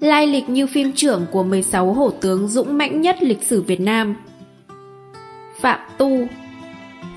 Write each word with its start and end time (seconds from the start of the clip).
lai 0.00 0.26
lịch 0.26 0.48
như 0.48 0.66
phim 0.66 0.92
trưởng 0.92 1.26
của 1.30 1.42
16 1.42 1.92
hổ 1.92 2.10
tướng 2.10 2.48
dũng 2.48 2.78
mãnh 2.78 3.00
nhất 3.00 3.22
lịch 3.22 3.42
sử 3.42 3.62
Việt 3.62 3.80
Nam. 3.80 4.16
Phạm 5.60 5.78
Tu 5.98 6.26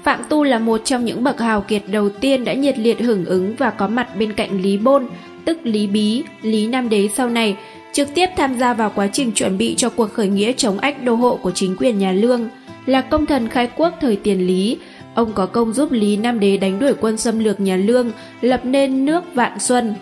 Phạm 0.03 0.19
Tu 0.29 0.43
là 0.43 0.59
một 0.59 0.81
trong 0.85 1.05
những 1.05 1.23
bậc 1.23 1.39
hào 1.39 1.61
kiệt 1.61 1.83
đầu 1.87 2.09
tiên 2.09 2.43
đã 2.43 2.53
nhiệt 2.53 2.79
liệt 2.79 2.99
hưởng 2.99 3.25
ứng 3.25 3.55
và 3.55 3.69
có 3.69 3.87
mặt 3.87 4.07
bên 4.19 4.33
cạnh 4.33 4.61
Lý 4.61 4.77
Bôn, 4.77 5.07
tức 5.45 5.57
Lý 5.63 5.87
Bí, 5.87 6.23
Lý 6.41 6.67
Nam 6.67 6.89
Đế 6.89 7.09
sau 7.15 7.29
này, 7.29 7.57
trực 7.93 8.07
tiếp 8.15 8.29
tham 8.37 8.59
gia 8.59 8.73
vào 8.73 8.91
quá 8.95 9.07
trình 9.07 9.31
chuẩn 9.31 9.57
bị 9.57 9.75
cho 9.75 9.89
cuộc 9.89 10.13
khởi 10.13 10.27
nghĩa 10.27 10.51
chống 10.53 10.79
ách 10.79 11.03
đô 11.03 11.15
hộ 11.15 11.35
của 11.35 11.51
chính 11.51 11.75
quyền 11.79 11.99
nhà 11.99 12.11
Lương, 12.11 12.49
là 12.85 13.01
công 13.01 13.25
thần 13.25 13.47
khai 13.47 13.69
quốc 13.77 13.93
thời 14.01 14.15
tiền 14.15 14.47
Lý, 14.47 14.77
ông 15.15 15.31
có 15.33 15.45
công 15.45 15.73
giúp 15.73 15.91
Lý 15.91 16.17
Nam 16.17 16.39
Đế 16.39 16.57
đánh 16.57 16.79
đuổi 16.79 16.93
quân 17.01 17.17
xâm 17.17 17.39
lược 17.39 17.59
nhà 17.59 17.75
Lương, 17.75 18.11
lập 18.41 18.65
nên 18.65 19.05
nước 19.05 19.23
Vạn 19.35 19.59
Xuân. 19.59 19.93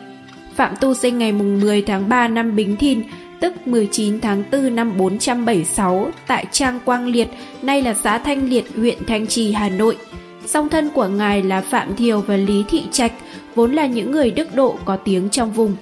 Phạm 0.56 0.76
Tu 0.82 0.94
sinh 0.94 1.18
ngày 1.18 1.32
10 1.32 1.82
tháng 1.82 2.10
3 2.10 2.28
năm 2.28 2.56
Bính 2.56 2.76
Thìn, 2.76 3.04
tức 3.40 3.68
19 3.68 4.22
tháng 4.22 4.44
4 4.52 4.76
năm 4.76 4.98
476 4.98 6.12
tại 6.28 6.46
Trang 6.52 6.80
Quang 6.86 7.08
Liệt, 7.08 7.28
nay 7.62 7.82
là 7.82 7.94
xã 7.94 8.18
Thanh 8.18 8.50
Liệt, 8.50 8.66
huyện 8.76 8.98
Thanh 9.08 9.28
Trì, 9.28 9.52
Hà 9.52 9.70
Nội. 9.70 9.98
Song 10.46 10.70
thân 10.70 10.90
của 10.90 11.08
ngài 11.08 11.44
là 11.44 11.62
Phạm 11.62 11.96
Thiều 11.96 12.22
và 12.22 12.36
Lý 12.36 12.64
Thị 12.70 12.84
Trạch, 12.92 13.12
vốn 13.56 13.74
là 13.74 13.86
những 13.86 14.12
người 14.12 14.32
đức 14.32 14.56
độ 14.56 14.78
có 14.86 14.96
tiếng 14.96 15.30
trong 15.30 15.52
vùng. 15.52 15.76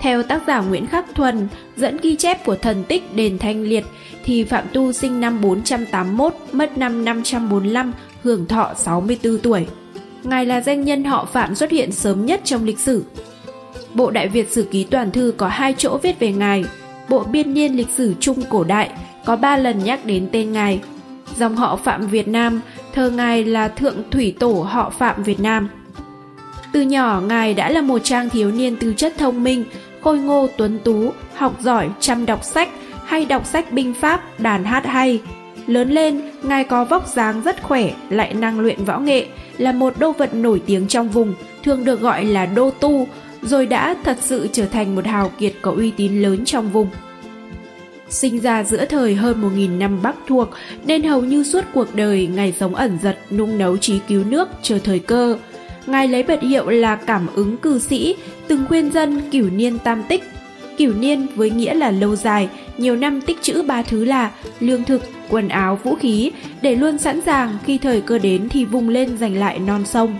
Theo 0.00 0.22
tác 0.22 0.42
giả 0.46 0.60
Nguyễn 0.60 0.86
Khắc 0.86 1.14
Thuần, 1.14 1.48
dẫn 1.76 1.96
ghi 2.02 2.16
chép 2.16 2.44
của 2.44 2.56
thần 2.56 2.84
tích 2.84 3.16
đền 3.16 3.38
Thanh 3.38 3.62
Liệt, 3.62 3.84
thì 4.24 4.44
Phạm 4.44 4.64
Tu 4.72 4.92
sinh 4.92 5.20
năm 5.20 5.40
481, 5.40 6.34
mất 6.52 6.78
năm 6.78 7.04
545, 7.04 7.92
hưởng 8.22 8.46
thọ 8.46 8.72
64 8.76 9.38
tuổi. 9.38 9.66
Ngài 10.22 10.46
là 10.46 10.60
danh 10.60 10.84
nhân 10.84 11.04
họ 11.04 11.24
Phạm 11.24 11.54
xuất 11.54 11.70
hiện 11.70 11.92
sớm 11.92 12.26
nhất 12.26 12.40
trong 12.44 12.64
lịch 12.64 12.78
sử. 12.78 13.04
Bộ 13.94 14.10
Đại 14.10 14.28
Việt 14.28 14.50
Sử 14.50 14.62
Ký 14.70 14.84
Toàn 14.84 15.10
Thư 15.10 15.34
có 15.36 15.48
hai 15.48 15.74
chỗ 15.78 15.98
viết 16.02 16.18
về 16.18 16.32
Ngài. 16.32 16.64
Bộ 17.08 17.24
Biên 17.24 17.54
niên 17.54 17.76
lịch 17.76 17.90
sử 17.90 18.14
Trung 18.20 18.42
Cổ 18.50 18.64
Đại 18.64 18.90
có 19.24 19.36
ba 19.36 19.56
lần 19.56 19.84
nhắc 19.84 20.06
đến 20.06 20.28
tên 20.32 20.52
Ngài. 20.52 20.80
Dòng 21.36 21.56
họ 21.56 21.76
Phạm 21.76 22.06
Việt 22.06 22.28
Nam, 22.28 22.60
thờ 22.94 23.10
Ngài 23.10 23.44
là 23.44 23.68
Thượng 23.68 23.96
Thủy 24.10 24.34
Tổ 24.38 24.52
họ 24.52 24.90
Phạm 24.90 25.22
Việt 25.22 25.40
Nam. 25.40 25.68
Từ 26.72 26.80
nhỏ, 26.80 27.20
Ngài 27.20 27.54
đã 27.54 27.70
là 27.70 27.80
một 27.80 27.98
trang 28.04 28.30
thiếu 28.30 28.50
niên 28.50 28.76
tư 28.76 28.94
chất 28.96 29.14
thông 29.18 29.44
minh, 29.44 29.64
khôi 30.02 30.18
ngô 30.18 30.48
tuấn 30.56 30.78
tú, 30.84 31.12
học 31.34 31.56
giỏi, 31.60 31.88
chăm 32.00 32.26
đọc 32.26 32.44
sách, 32.44 32.68
hay 33.04 33.24
đọc 33.24 33.46
sách 33.46 33.72
binh 33.72 33.94
pháp, 33.94 34.40
đàn 34.40 34.64
hát 34.64 34.86
hay. 34.86 35.20
Lớn 35.66 35.90
lên, 35.90 36.20
Ngài 36.42 36.64
có 36.64 36.84
vóc 36.84 37.06
dáng 37.06 37.42
rất 37.44 37.62
khỏe, 37.62 37.90
lại 38.10 38.34
năng 38.34 38.60
luyện 38.60 38.84
võ 38.84 38.98
nghệ, 38.98 39.26
là 39.58 39.72
một 39.72 39.94
đô 39.98 40.12
vật 40.12 40.34
nổi 40.34 40.62
tiếng 40.66 40.88
trong 40.88 41.08
vùng, 41.08 41.34
thường 41.64 41.84
được 41.84 42.00
gọi 42.00 42.24
là 42.24 42.46
đô 42.46 42.70
tu, 42.70 43.06
rồi 43.42 43.66
đã 43.66 43.94
thật 44.04 44.16
sự 44.20 44.48
trở 44.52 44.66
thành 44.66 44.94
một 44.94 45.06
hào 45.06 45.28
kiệt 45.38 45.52
có 45.62 45.70
uy 45.70 45.90
tín 45.90 46.22
lớn 46.22 46.44
trong 46.44 46.70
vùng. 46.70 46.90
Sinh 48.08 48.40
ra 48.40 48.64
giữa 48.64 48.84
thời 48.84 49.14
hơn 49.14 49.42
1.000 49.42 49.78
năm 49.78 50.02
Bắc 50.02 50.16
thuộc, 50.26 50.48
nên 50.86 51.02
hầu 51.02 51.24
như 51.24 51.44
suốt 51.44 51.64
cuộc 51.74 51.94
đời 51.94 52.26
Ngài 52.26 52.52
sống 52.52 52.74
ẩn 52.74 52.98
giật, 53.02 53.18
nung 53.30 53.58
nấu 53.58 53.76
trí 53.76 53.98
cứu 54.08 54.24
nước, 54.24 54.48
chờ 54.62 54.78
thời 54.78 54.98
cơ. 54.98 55.38
Ngài 55.86 56.08
lấy 56.08 56.22
biệt 56.22 56.40
hiệu 56.40 56.68
là 56.68 56.96
cảm 56.96 57.26
ứng 57.34 57.56
cư 57.56 57.78
sĩ, 57.78 58.16
từng 58.48 58.64
khuyên 58.68 58.92
dân 58.92 59.20
cửu 59.30 59.50
niên 59.50 59.78
tam 59.78 60.02
tích. 60.08 60.22
Cửu 60.78 60.94
niên 60.94 61.26
với 61.34 61.50
nghĩa 61.50 61.74
là 61.74 61.90
lâu 61.90 62.16
dài, 62.16 62.48
nhiều 62.78 62.96
năm 62.96 63.20
tích 63.20 63.42
trữ 63.42 63.62
ba 63.62 63.82
thứ 63.82 64.04
là 64.04 64.30
lương 64.60 64.84
thực, 64.84 65.02
quần 65.28 65.48
áo, 65.48 65.78
vũ 65.82 65.94
khí, 65.94 66.32
để 66.62 66.74
luôn 66.74 66.98
sẵn 66.98 67.20
sàng 67.20 67.58
khi 67.64 67.78
thời 67.78 68.00
cơ 68.00 68.18
đến 68.18 68.48
thì 68.48 68.64
vùng 68.64 68.88
lên 68.88 69.18
giành 69.18 69.36
lại 69.36 69.58
non 69.58 69.84
sông. 69.84 70.18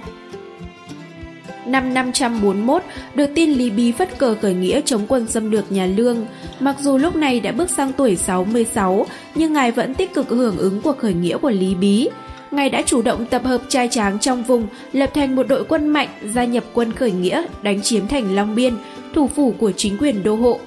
Năm 1.73 1.95
541, 1.95 2.83
được 3.15 3.31
tin 3.35 3.51
Lý 3.51 3.71
Bí 3.71 3.93
phất 3.93 4.19
cờ 4.19 4.35
khởi 4.43 4.55
nghĩa 4.55 4.81
chống 4.85 5.07
quân 5.09 5.27
xâm 5.27 5.51
lược 5.51 5.73
nhà 5.73 5.87
Lương. 5.87 6.27
Mặc 6.61 6.77
dù 6.81 6.99
lúc 6.99 7.17
này 7.17 7.41
đã 7.41 7.53
bước 7.53 7.71
sang 7.71 7.93
tuổi 7.93 8.17
66, 8.17 9.07
nhưng 9.35 9.53
ngài 9.53 9.71
vẫn 9.71 9.95
tích 9.95 10.15
cực 10.15 10.29
hưởng 10.29 10.57
ứng 10.59 10.81
cuộc 10.81 10.99
khởi 10.99 11.15
nghĩa 11.15 11.39
của 11.39 11.51
Lý 11.51 11.75
Bí. 11.75 12.09
Ngài 12.51 12.71
đã 12.71 12.83
chủ 12.87 13.03
động 13.03 13.27
tập 13.27 13.45
hợp 13.45 13.61
trai 13.69 13.89
tráng 13.89 14.19
trong 14.19 14.43
vùng, 14.43 14.67
lập 14.93 15.11
thành 15.15 15.37
một 15.37 15.49
đội 15.49 15.65
quân 15.65 15.89
mạnh, 15.89 16.09
gia 16.25 16.45
nhập 16.45 16.65
quân 16.73 16.93
khởi 16.93 17.13
nghĩa, 17.13 17.45
đánh 17.63 17.83
chiếm 17.83 18.09
thành 18.09 18.35
Long 18.35 18.55
Biên, 18.55 18.75
thủ 19.15 19.27
phủ 19.27 19.55
của 19.59 19.73
chính 19.73 19.99
quyền 19.99 20.23
đô 20.23 20.35
hộ. 20.35 20.59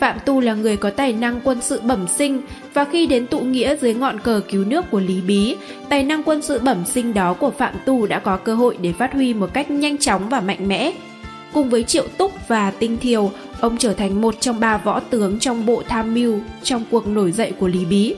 Phạm 0.00 0.16
Tu 0.24 0.40
là 0.40 0.54
người 0.54 0.76
có 0.76 0.90
tài 0.90 1.12
năng 1.12 1.40
quân 1.44 1.60
sự 1.60 1.80
bẩm 1.80 2.08
sinh 2.08 2.40
và 2.74 2.84
khi 2.84 3.06
đến 3.06 3.26
tụ 3.26 3.40
nghĩa 3.40 3.76
dưới 3.76 3.94
ngọn 3.94 4.20
cờ 4.20 4.40
cứu 4.48 4.64
nước 4.64 4.84
của 4.90 5.00
Lý 5.00 5.20
Bí, 5.20 5.56
tài 5.88 6.02
năng 6.02 6.22
quân 6.22 6.42
sự 6.42 6.58
bẩm 6.58 6.84
sinh 6.86 7.14
đó 7.14 7.34
của 7.34 7.50
Phạm 7.50 7.74
Tu 7.84 8.06
đã 8.06 8.18
có 8.18 8.36
cơ 8.36 8.54
hội 8.54 8.76
để 8.80 8.92
phát 8.92 9.12
huy 9.12 9.34
một 9.34 9.50
cách 9.52 9.70
nhanh 9.70 9.98
chóng 9.98 10.28
và 10.28 10.40
mạnh 10.40 10.68
mẽ. 10.68 10.92
Cùng 11.52 11.70
với 11.70 11.82
Triệu 11.82 12.06
Túc 12.18 12.48
và 12.48 12.70
Tinh 12.70 12.96
Thiều, 12.96 13.30
ông 13.60 13.76
trở 13.78 13.92
thành 13.92 14.20
một 14.20 14.40
trong 14.40 14.60
ba 14.60 14.76
võ 14.78 15.00
tướng 15.00 15.38
trong 15.38 15.66
bộ 15.66 15.82
tham 15.88 16.14
mưu 16.14 16.40
trong 16.62 16.84
cuộc 16.90 17.06
nổi 17.06 17.32
dậy 17.32 17.52
của 17.58 17.68
Lý 17.68 17.84
Bí. 17.84 18.14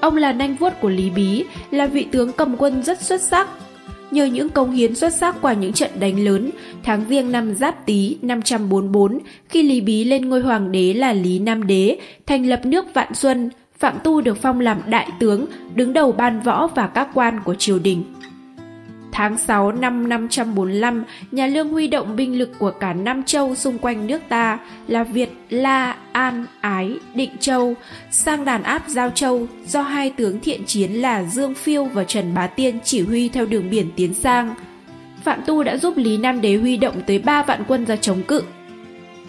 Ông 0.00 0.16
là 0.16 0.32
nanh 0.32 0.56
vuốt 0.56 0.72
của 0.80 0.88
Lý 0.88 1.10
Bí, 1.10 1.44
là 1.70 1.86
vị 1.86 2.06
tướng 2.12 2.32
cầm 2.32 2.56
quân 2.56 2.82
rất 2.82 3.00
xuất 3.02 3.20
sắc, 3.20 3.48
Nhờ 4.10 4.24
những 4.24 4.48
công 4.48 4.70
hiến 4.70 4.94
xuất 4.94 5.14
sắc 5.14 5.36
qua 5.40 5.52
những 5.52 5.72
trận 5.72 5.90
đánh 6.00 6.24
lớn, 6.24 6.50
tháng 6.82 7.04
riêng 7.08 7.32
năm 7.32 7.54
Giáp 7.54 7.86
Tý 7.86 8.16
544, 8.22 9.18
khi 9.48 9.62
Lý 9.62 9.80
Bí 9.80 10.04
lên 10.04 10.28
ngôi 10.28 10.40
hoàng 10.40 10.72
đế 10.72 10.94
là 10.94 11.12
Lý 11.12 11.38
Nam 11.38 11.66
Đế, 11.66 11.98
thành 12.26 12.46
lập 12.46 12.60
nước 12.66 12.94
Vạn 12.94 13.14
Xuân, 13.14 13.50
Phạm 13.78 13.94
Tu 14.04 14.20
được 14.20 14.38
phong 14.42 14.60
làm 14.60 14.78
đại 14.86 15.08
tướng, 15.20 15.46
đứng 15.74 15.92
đầu 15.92 16.12
ban 16.12 16.40
võ 16.40 16.66
và 16.66 16.86
các 16.86 17.08
quan 17.14 17.40
của 17.44 17.54
triều 17.54 17.78
đình. 17.78 18.04
Tháng 19.12 19.38
6 19.38 19.72
năm 19.72 20.08
545, 20.08 21.04
nhà 21.32 21.46
Lương 21.46 21.68
huy 21.68 21.88
động 21.88 22.16
binh 22.16 22.38
lực 22.38 22.50
của 22.58 22.70
cả 22.70 22.92
năm 22.92 23.22
châu 23.22 23.54
xung 23.54 23.78
quanh 23.78 24.06
nước 24.06 24.22
ta 24.28 24.58
là 24.88 25.04
Việt, 25.04 25.30
La, 25.50 25.96
An, 26.12 26.46
Ái, 26.60 26.94
Định 27.14 27.30
Châu, 27.40 27.74
sang 28.10 28.44
đàn 28.44 28.62
áp 28.62 28.82
Giao 28.88 29.10
Châu 29.10 29.46
do 29.66 29.82
hai 29.82 30.10
tướng 30.10 30.40
thiện 30.40 30.64
chiến 30.66 30.92
là 30.92 31.22
Dương 31.22 31.54
Phiêu 31.54 31.84
và 31.84 32.04
Trần 32.04 32.34
Bá 32.34 32.46
Tiên 32.46 32.78
chỉ 32.84 33.02
huy 33.02 33.28
theo 33.28 33.46
đường 33.46 33.70
biển 33.70 33.90
tiến 33.96 34.14
sang. 34.14 34.54
Phạm 35.24 35.40
Tu 35.46 35.62
đã 35.62 35.76
giúp 35.76 35.96
Lý 35.96 36.16
Nam 36.16 36.40
Đế 36.40 36.56
huy 36.56 36.76
động 36.76 37.02
tới 37.06 37.18
3 37.18 37.42
vạn 37.42 37.64
quân 37.68 37.84
ra 37.84 37.96
chống 37.96 38.22
cự. 38.22 38.42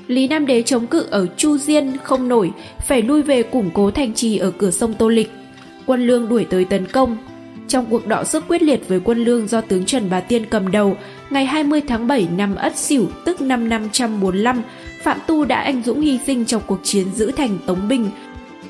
Lý 0.07 0.27
Nam 0.27 0.45
Đế 0.45 0.63
chống 0.63 0.87
cự 0.87 1.07
ở 1.09 1.27
Chu 1.37 1.57
Diên 1.57 1.97
không 2.03 2.27
nổi, 2.27 2.51
phải 2.79 3.01
lui 3.01 3.21
về 3.21 3.43
củng 3.43 3.69
cố 3.73 3.91
thành 3.91 4.13
trì 4.13 4.37
ở 4.37 4.51
cửa 4.51 4.71
sông 4.71 4.93
Tô 4.93 5.09
Lịch. 5.09 5.31
Quân 5.85 6.07
lương 6.07 6.29
đuổi 6.29 6.45
tới 6.49 6.65
tấn 6.65 6.85
công, 6.87 7.17
trong 7.71 7.85
cuộc 7.89 8.07
đọ 8.07 8.23
sức 8.23 8.43
quyết 8.47 8.61
liệt 8.61 8.87
với 8.87 8.99
quân 9.03 9.23
lương 9.23 9.47
do 9.47 9.61
tướng 9.61 9.85
Trần 9.85 10.09
Bá 10.09 10.19
Tiên 10.19 10.45
cầm 10.45 10.71
đầu, 10.71 10.97
ngày 11.29 11.45
20 11.45 11.81
tháng 11.87 12.07
7 12.07 12.27
năm 12.37 12.55
Ất 12.55 12.77
Sửu 12.77 13.07
tức 13.25 13.41
năm 13.41 13.69
545, 13.69 14.61
Phạm 15.01 15.17
Tu 15.27 15.45
đã 15.45 15.61
anh 15.61 15.81
dũng 15.85 16.01
hy 16.01 16.19
sinh 16.25 16.45
trong 16.45 16.61
cuộc 16.67 16.79
chiến 16.83 17.07
giữ 17.15 17.31
thành 17.31 17.57
Tống 17.65 17.87
Bình, 17.87 18.09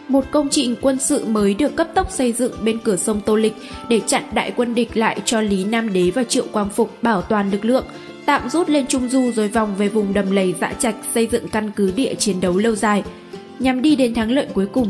một 0.07 0.25
công 0.31 0.50
trình 0.50 0.75
quân 0.81 1.00
sự 1.00 1.25
mới 1.25 1.53
được 1.53 1.75
cấp 1.75 1.88
tốc 1.95 2.12
xây 2.12 2.31
dựng 2.31 2.51
bên 2.63 2.79
cửa 2.79 2.95
sông 2.95 3.22
Tô 3.25 3.35
Lịch 3.35 3.53
để 3.89 4.00
chặn 4.07 4.23
đại 4.34 4.53
quân 4.56 4.75
địch 4.75 4.97
lại 4.97 5.22
cho 5.25 5.41
Lý 5.41 5.63
Nam 5.63 5.94
Đế 5.94 6.12
và 6.12 6.23
Triệu 6.23 6.45
Quang 6.51 6.69
Phục 6.69 7.03
bảo 7.03 7.22
toàn 7.22 7.51
lực 7.51 7.66
lượng, 7.66 7.85
tạm 8.25 8.50
rút 8.50 8.69
lên 8.69 8.88
Trung 8.88 9.09
Du 9.09 9.31
rồi 9.35 9.47
vòng 9.47 9.75
về 9.78 9.88
vùng 9.88 10.13
đầm 10.13 10.31
lầy 10.31 10.56
dã 10.62 10.73
trạch 10.79 10.95
xây 11.13 11.28
dựng 11.28 11.47
căn 11.47 11.72
cứ 11.75 11.91
địa 11.95 12.16
chiến 12.16 12.41
đấu 12.41 12.57
lâu 12.57 12.75
dài, 12.75 13.03
nhằm 13.59 13.81
đi 13.81 13.95
đến 13.95 14.13
thắng 14.13 14.31
lợi 14.31 14.47
cuối 14.53 14.66
cùng 14.66 14.88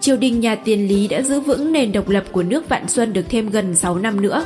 triều 0.00 0.16
đình 0.16 0.40
nhà 0.40 0.54
tiền 0.54 0.88
Lý 0.88 1.08
đã 1.08 1.22
giữ 1.22 1.40
vững 1.40 1.72
nền 1.72 1.92
độc 1.92 2.08
lập 2.08 2.24
của 2.32 2.42
nước 2.42 2.68
Vạn 2.68 2.88
Xuân 2.88 3.12
được 3.12 3.24
thêm 3.28 3.50
gần 3.50 3.76
6 3.76 3.98
năm 3.98 4.20
nữa. 4.20 4.44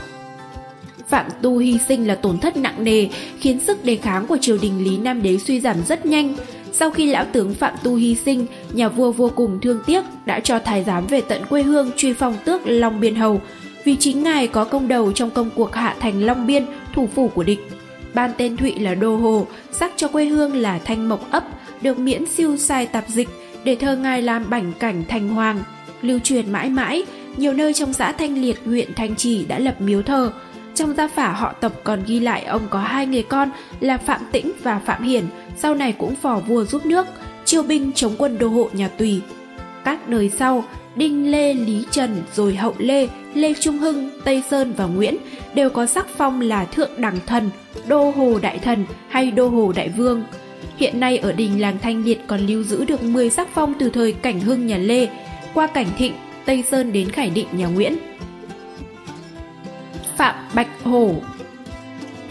Phạm 1.08 1.26
Tu 1.42 1.58
hy 1.58 1.78
sinh 1.88 2.06
là 2.06 2.14
tổn 2.14 2.38
thất 2.38 2.56
nặng 2.56 2.84
nề, 2.84 3.08
khiến 3.38 3.60
sức 3.60 3.84
đề 3.84 3.96
kháng 3.96 4.26
của 4.26 4.38
triều 4.40 4.58
đình 4.62 4.84
Lý 4.84 4.98
Nam 4.98 5.22
Đế 5.22 5.38
suy 5.38 5.60
giảm 5.60 5.76
rất 5.88 6.06
nhanh. 6.06 6.34
Sau 6.72 6.90
khi 6.90 7.06
lão 7.06 7.24
tướng 7.32 7.54
Phạm 7.54 7.74
Tu 7.82 7.94
hy 7.94 8.14
sinh, 8.14 8.46
nhà 8.72 8.88
vua 8.88 9.12
vô 9.12 9.30
cùng 9.34 9.60
thương 9.60 9.80
tiếc 9.86 10.04
đã 10.26 10.40
cho 10.40 10.58
thái 10.58 10.84
giám 10.84 11.06
về 11.06 11.20
tận 11.20 11.42
quê 11.46 11.62
hương 11.62 11.90
truy 11.96 12.12
phong 12.12 12.36
tước 12.44 12.60
Long 12.64 13.00
Biên 13.00 13.14
Hầu, 13.14 13.40
vì 13.84 13.96
chính 13.96 14.22
ngài 14.22 14.46
có 14.46 14.64
công 14.64 14.88
đầu 14.88 15.12
trong 15.12 15.30
công 15.30 15.50
cuộc 15.56 15.74
hạ 15.74 15.96
thành 16.00 16.22
Long 16.22 16.46
Biên, 16.46 16.66
thủ 16.94 17.08
phủ 17.14 17.28
của 17.28 17.42
địch. 17.42 17.60
Ban 18.14 18.30
tên 18.36 18.56
Thụy 18.56 18.78
là 18.78 18.94
Đô 18.94 19.16
Hồ, 19.16 19.46
sắc 19.72 19.92
cho 19.96 20.08
quê 20.08 20.24
hương 20.24 20.56
là 20.56 20.78
Thanh 20.78 21.08
Mộc 21.08 21.30
ấp, 21.30 21.44
được 21.82 21.98
miễn 21.98 22.26
siêu 22.26 22.56
sai 22.56 22.86
tạp 22.86 23.08
dịch, 23.08 23.28
để 23.64 23.76
thơ 23.76 23.96
ngài 23.96 24.22
làm 24.22 24.50
bảnh 24.50 24.72
cảnh 24.78 25.04
thành 25.08 25.28
hoàng, 25.28 25.58
lưu 26.02 26.18
truyền 26.18 26.52
mãi 26.52 26.70
mãi, 26.70 27.02
nhiều 27.36 27.52
nơi 27.52 27.72
trong 27.72 27.92
xã 27.92 28.12
Thanh 28.12 28.42
Liệt, 28.42 28.56
huyện 28.64 28.94
Thanh 28.94 29.16
Trì 29.16 29.44
đã 29.44 29.58
lập 29.58 29.80
miếu 29.80 30.02
thờ. 30.02 30.32
Trong 30.74 30.94
gia 30.94 31.08
phả 31.08 31.32
họ 31.32 31.52
tộc 31.52 31.72
còn 31.84 32.02
ghi 32.06 32.20
lại 32.20 32.44
ông 32.44 32.62
có 32.70 32.78
hai 32.78 33.06
người 33.06 33.22
con 33.22 33.50
là 33.80 33.98
Phạm 33.98 34.20
Tĩnh 34.32 34.52
và 34.62 34.78
Phạm 34.78 35.02
Hiển, 35.02 35.24
sau 35.56 35.74
này 35.74 35.92
cũng 35.92 36.16
phò 36.16 36.38
vua 36.38 36.64
giúp 36.64 36.86
nước, 36.86 37.06
chiêu 37.44 37.62
binh 37.62 37.92
chống 37.92 38.14
quân 38.18 38.38
đô 38.38 38.48
hộ 38.48 38.68
nhà 38.72 38.88
Tùy. 38.88 39.20
Các 39.84 40.08
đời 40.08 40.30
sau, 40.38 40.64
Đinh 40.96 41.30
Lê 41.30 41.54
Lý 41.54 41.84
Trần 41.90 42.22
rồi 42.34 42.54
Hậu 42.54 42.74
Lê, 42.78 43.08
Lê 43.34 43.54
Trung 43.60 43.78
Hưng, 43.78 44.10
Tây 44.24 44.42
Sơn 44.50 44.72
và 44.76 44.86
Nguyễn 44.86 45.16
đều 45.54 45.70
có 45.70 45.86
sắc 45.86 46.06
phong 46.16 46.40
là 46.40 46.64
Thượng 46.64 46.90
Đẳng 46.96 47.18
Thần, 47.26 47.50
Đô 47.86 48.10
Hồ 48.10 48.38
Đại 48.42 48.58
Thần 48.58 48.86
hay 49.08 49.30
Đô 49.30 49.48
Hồ 49.48 49.72
Đại 49.76 49.88
Vương– 49.88 50.22
Hiện 50.76 51.00
nay 51.00 51.18
ở 51.18 51.32
đình 51.32 51.60
làng 51.60 51.78
Thanh 51.78 52.04
Liệt 52.04 52.20
còn 52.26 52.40
lưu 52.40 52.62
giữ 52.62 52.84
được 52.84 53.02
10 53.02 53.30
sắc 53.30 53.48
phong 53.54 53.74
từ 53.78 53.90
thời 53.90 54.12
Cảnh 54.12 54.40
Hưng 54.40 54.66
nhà 54.66 54.78
Lê, 54.78 55.08
qua 55.54 55.66
Cảnh 55.66 55.88
Thịnh, 55.98 56.12
Tây 56.44 56.64
Sơn 56.70 56.92
đến 56.92 57.10
Khải 57.10 57.30
Định 57.30 57.46
nhà 57.52 57.66
Nguyễn. 57.66 57.96
Phạm 60.16 60.34
Bạch 60.54 60.68
Hổ 60.84 61.14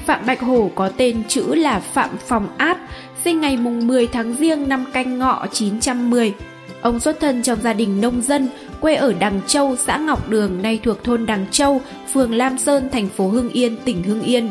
Phạm 0.05 0.25
Bạch 0.25 0.41
Hổ 0.41 0.71
có 0.75 0.89
tên 0.89 1.23
chữ 1.27 1.55
là 1.55 1.79
Phạm 1.79 2.09
Phòng 2.27 2.47
Át, 2.57 2.77
sinh 3.23 3.41
ngày 3.41 3.57
mùng 3.57 3.87
10 3.87 4.07
tháng 4.07 4.33
Giêng 4.33 4.69
năm 4.69 4.85
Canh 4.93 5.19
Ngọ 5.19 5.45
910. 5.51 6.33
Ông 6.81 6.99
xuất 6.99 7.19
thân 7.19 7.43
trong 7.43 7.61
gia 7.61 7.73
đình 7.73 8.01
nông 8.01 8.21
dân, 8.21 8.49
quê 8.79 8.95
ở 8.95 9.13
Đằng 9.19 9.41
Châu, 9.47 9.75
xã 9.75 9.97
Ngọc 9.97 10.29
Đường, 10.29 10.61
nay 10.61 10.79
thuộc 10.83 11.03
thôn 11.03 11.25
Đằng 11.25 11.45
Châu, 11.51 11.81
phường 12.13 12.33
Lam 12.33 12.57
Sơn, 12.57 12.89
thành 12.91 13.09
phố 13.09 13.27
Hưng 13.27 13.49
Yên, 13.49 13.75
tỉnh 13.85 14.03
Hưng 14.03 14.21
Yên. 14.21 14.49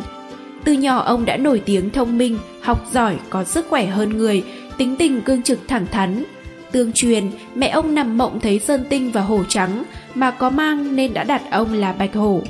Từ 0.64 0.73
nhỏ 0.73 0.99
ông 0.99 1.25
đã 1.25 1.37
nổi 1.37 1.62
tiếng 1.67 1.91
thông 1.91 2.19
minh, 2.19 2.38
học 2.61 2.87
giỏi, 2.93 3.17
có 3.31 3.44
sức 3.44 3.67
khỏe 3.69 3.87
hơn 3.87 4.19
người, 4.19 4.44
tính 4.79 4.97
tình 4.99 5.20
cương 5.20 5.43
trực 5.43 5.59
thẳng 5.69 5.87
thắn. 5.87 6.25
Tương 6.73 6.93
truyền, 6.93 7.31
mẹ 7.55 7.69
ông 7.69 7.94
nằm 7.94 8.19
mộng 8.19 8.41
thấy 8.41 8.59
sơn 8.59 8.85
tinh 8.88 9.11
và 9.12 9.20
hổ 9.20 9.44
trắng, 9.49 9.82
mà 10.14 10.31
có 10.31 10.50
mang 10.50 10.97
nên 10.97 11.14
đã 11.14 11.25
đặt 11.25 11.43
ông 11.50 11.73
là 11.73 11.93
Bạch 11.93 12.14
Hổ. 12.14 12.43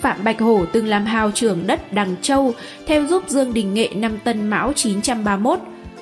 Phạm 0.00 0.24
Bạch 0.24 0.40
Hổ 0.40 0.64
từng 0.72 0.86
làm 0.86 1.04
hào 1.04 1.30
trưởng 1.30 1.66
đất 1.66 1.92
Đằng 1.92 2.16
Châu, 2.22 2.54
theo 2.86 3.06
giúp 3.06 3.24
Dương 3.28 3.54
Đình 3.54 3.74
Nghệ 3.74 3.88
năm 3.94 4.18
Tân 4.24 4.50
Mão 4.50 4.72
931. 4.72 5.58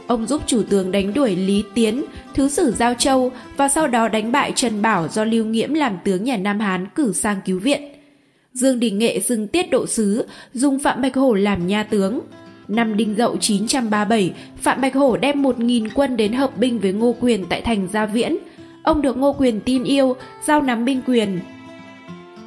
Ông 0.06 0.26
giúp 0.26 0.43
chủ 0.47 0.62
tướng 0.71 0.93
đánh 0.93 1.14
đuổi 1.14 1.37
Lý 1.37 1.64
Tiến, 1.75 2.05
thứ 2.35 2.49
sử 2.49 2.73
Giao 2.73 2.94
Châu 2.94 3.32
và 3.56 3.69
sau 3.69 3.87
đó 3.87 4.09
đánh 4.09 4.32
bại 4.32 4.53
Trần 4.55 4.82
Bảo 4.82 5.09
do 5.09 5.25
Lưu 5.25 5.44
Nghiễm 5.44 5.75
làm 5.75 5.99
tướng 6.05 6.25
nhà 6.25 6.37
Nam 6.37 6.61
Hán 6.61 6.87
cử 6.94 7.12
sang 7.12 7.37
cứu 7.44 7.59
viện. 7.61 7.98
Dương 8.59 8.81
Đình 8.81 8.99
Nghệ 8.99 9.21
dừng 9.21 9.49
tiết 9.49 9.71
độ 9.71 9.87
sứ, 9.87 10.27
dùng 10.55 10.79
Phạm 10.79 11.03
Bạch 11.03 11.17
Hổ 11.17 11.35
làm 11.35 11.67
nha 11.67 11.83
tướng. 11.83 12.21
Năm 12.69 12.97
Đinh 12.97 13.15
Dậu 13.15 13.37
937, 13.37 14.33
Phạm 14.57 14.81
Bạch 14.81 14.95
Hổ 14.95 15.17
đem 15.17 15.43
1.000 15.43 15.89
quân 15.95 16.17
đến 16.17 16.33
hợp 16.33 16.59
binh 16.59 16.79
với 16.79 16.93
Ngô 16.93 17.15
Quyền 17.21 17.45
tại 17.49 17.61
thành 17.61 17.89
Gia 17.93 18.07
Viễn. 18.07 18.37
Ông 18.83 19.03
được 19.03 19.17
Ngô 19.17 19.33
Quyền 19.33 19.61
tin 19.61 19.85
yêu, 19.85 20.17
giao 20.47 20.63
nắm 20.63 20.85
binh 20.85 21.03
quyền. 21.07 21.39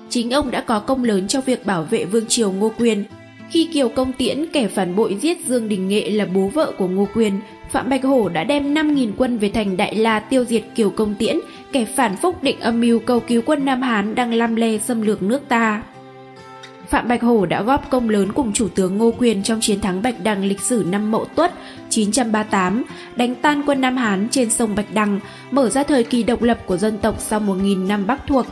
Chính 0.09 0.31
ông 0.31 0.51
đã 0.51 0.61
có 0.61 0.79
công 0.79 1.03
lớn 1.03 1.27
cho 1.27 1.41
việc 1.41 1.65
bảo 1.65 1.83
vệ 1.83 2.05
vương 2.05 2.25
triều 2.25 2.51
Ngô 2.51 2.71
Quyền. 2.79 3.03
Khi 3.51 3.69
Kiều 3.73 3.89
Công 3.89 4.13
Tiễn, 4.13 4.45
kẻ 4.53 4.67
phản 4.67 4.95
bội 4.95 5.17
giết 5.21 5.37
Dương 5.47 5.69
Đình 5.69 5.87
Nghệ 5.87 6.09
là 6.09 6.25
bố 6.25 6.47
vợ 6.47 6.71
của 6.77 6.87
Ngô 6.87 7.07
Quyền, 7.15 7.39
Phạm 7.71 7.89
Bạch 7.89 8.03
Hổ 8.03 8.29
đã 8.29 8.43
đem 8.43 8.73
5.000 8.73 9.11
quân 9.17 9.37
về 9.37 9.49
thành 9.49 9.77
Đại 9.77 9.95
La 9.95 10.19
tiêu 10.19 10.45
diệt 10.45 10.63
Kiều 10.75 10.89
Công 10.89 11.15
Tiễn, 11.15 11.39
kẻ 11.71 11.85
phản 11.85 12.17
phúc 12.17 12.43
định 12.43 12.59
âm 12.59 12.81
mưu 12.81 12.99
cầu 12.99 13.19
cứu 13.19 13.41
quân 13.45 13.65
Nam 13.65 13.81
Hán 13.81 14.15
đang 14.15 14.33
lam 14.33 14.55
le 14.55 14.77
xâm 14.77 15.01
lược 15.01 15.21
nước 15.23 15.41
ta. 15.47 15.83
Phạm 16.91 17.07
Bạch 17.07 17.21
Hổ 17.21 17.45
đã 17.45 17.61
góp 17.61 17.89
công 17.89 18.09
lớn 18.09 18.31
cùng 18.31 18.53
chủ 18.53 18.67
tướng 18.75 18.97
Ngô 18.97 19.13
Quyền 19.17 19.43
trong 19.43 19.61
chiến 19.61 19.81
thắng 19.81 20.01
Bạch 20.01 20.15
Đằng 20.23 20.45
lịch 20.45 20.59
sử 20.61 20.85
năm 20.89 21.11
Mậu 21.11 21.25
Tuất 21.25 21.53
938, 21.89 22.83
đánh 23.15 23.35
tan 23.35 23.63
quân 23.65 23.81
Nam 23.81 23.97
Hán 23.97 24.27
trên 24.31 24.49
sông 24.49 24.75
Bạch 24.75 24.93
Đằng, 24.93 25.19
mở 25.51 25.69
ra 25.69 25.83
thời 25.83 26.03
kỳ 26.03 26.23
độc 26.23 26.41
lập 26.41 26.59
của 26.65 26.77
dân 26.77 26.97
tộc 26.97 27.15
sau 27.19 27.39
1.000 27.39 27.87
năm 27.87 28.07
Bắc 28.07 28.27
thuộc. 28.27 28.45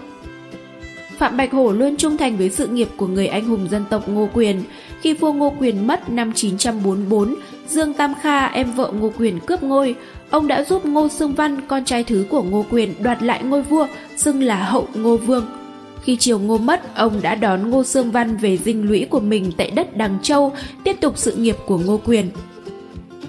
Phạm 1.17 1.37
Bạch 1.37 1.51
Hổ 1.51 1.71
luôn 1.71 1.97
trung 1.97 2.17
thành 2.17 2.37
với 2.37 2.49
sự 2.49 2.67
nghiệp 2.67 2.87
của 2.97 3.07
người 3.07 3.27
anh 3.27 3.45
hùng 3.45 3.67
dân 3.71 3.85
tộc 3.89 4.09
Ngô 4.09 4.29
Quyền. 4.33 4.63
Khi 5.01 5.13
vua 5.13 5.33
Ngô 5.33 5.53
Quyền 5.59 5.87
mất 5.87 6.09
năm 6.09 6.31
944, 6.35 7.35
Dương 7.67 7.93
Tam 7.93 8.13
Kha, 8.21 8.45
em 8.45 8.71
vợ 8.71 8.91
Ngô 8.99 9.11
Quyền 9.17 9.39
cướp 9.39 9.63
ngôi. 9.63 9.95
Ông 10.29 10.47
đã 10.47 10.63
giúp 10.63 10.85
Ngô 10.85 11.09
Sương 11.09 11.33
Văn, 11.33 11.61
con 11.67 11.85
trai 11.85 12.03
thứ 12.03 12.25
của 12.29 12.43
Ngô 12.43 12.65
Quyền, 12.69 12.93
đoạt 13.03 13.23
lại 13.23 13.43
ngôi 13.43 13.61
vua, 13.61 13.87
xưng 14.17 14.43
là 14.43 14.63
hậu 14.63 14.87
Ngô 14.93 15.17
Vương. 15.17 15.58
Khi 16.03 16.17
triều 16.17 16.39
Ngô 16.39 16.57
mất, 16.57 16.95
ông 16.95 17.21
đã 17.21 17.35
đón 17.35 17.69
Ngô 17.69 17.83
Sương 17.83 18.11
Văn 18.11 18.37
về 18.37 18.57
dinh 18.57 18.87
lũy 18.87 19.07
của 19.09 19.19
mình 19.19 19.51
tại 19.57 19.71
đất 19.71 19.97
Đằng 19.97 20.17
Châu, 20.21 20.53
tiếp 20.83 20.97
tục 21.01 21.17
sự 21.17 21.33
nghiệp 21.33 21.55
của 21.65 21.77
Ngô 21.77 21.99
Quyền. 22.05 22.29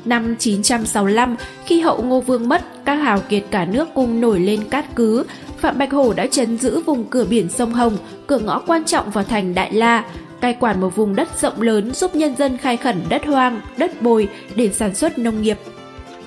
Năm 0.04 0.36
965, 0.38 1.36
khi 1.66 1.80
hậu 1.80 2.02
Ngô 2.02 2.20
Vương 2.20 2.48
mất, 2.48 2.84
các 2.84 2.94
hào 2.94 3.20
kiệt 3.20 3.44
cả 3.50 3.64
nước 3.64 3.88
cùng 3.94 4.20
nổi 4.20 4.40
lên 4.40 4.64
cát 4.70 4.96
cứ, 4.96 5.24
Phạm 5.58 5.78
Bạch 5.78 5.92
Hổ 5.92 6.12
đã 6.12 6.26
chấn 6.26 6.58
giữ 6.58 6.80
vùng 6.80 7.04
cửa 7.04 7.24
biển 7.24 7.48
sông 7.48 7.74
Hồng, 7.74 7.96
cửa 8.26 8.38
ngõ 8.38 8.58
quan 8.58 8.84
trọng 8.84 9.10
vào 9.10 9.24
thành 9.24 9.54
Đại 9.54 9.72
La, 9.72 10.04
cai 10.40 10.54
quản 10.54 10.80
một 10.80 10.96
vùng 10.96 11.16
đất 11.16 11.28
rộng 11.40 11.62
lớn 11.62 11.94
giúp 11.94 12.14
nhân 12.14 12.36
dân 12.36 12.58
khai 12.58 12.76
khẩn 12.76 12.96
đất 13.08 13.26
hoang, 13.26 13.60
đất 13.76 14.02
bồi 14.02 14.28
để 14.54 14.68
sản 14.68 14.94
xuất 14.94 15.18
nông 15.18 15.42
nghiệp. 15.42 15.58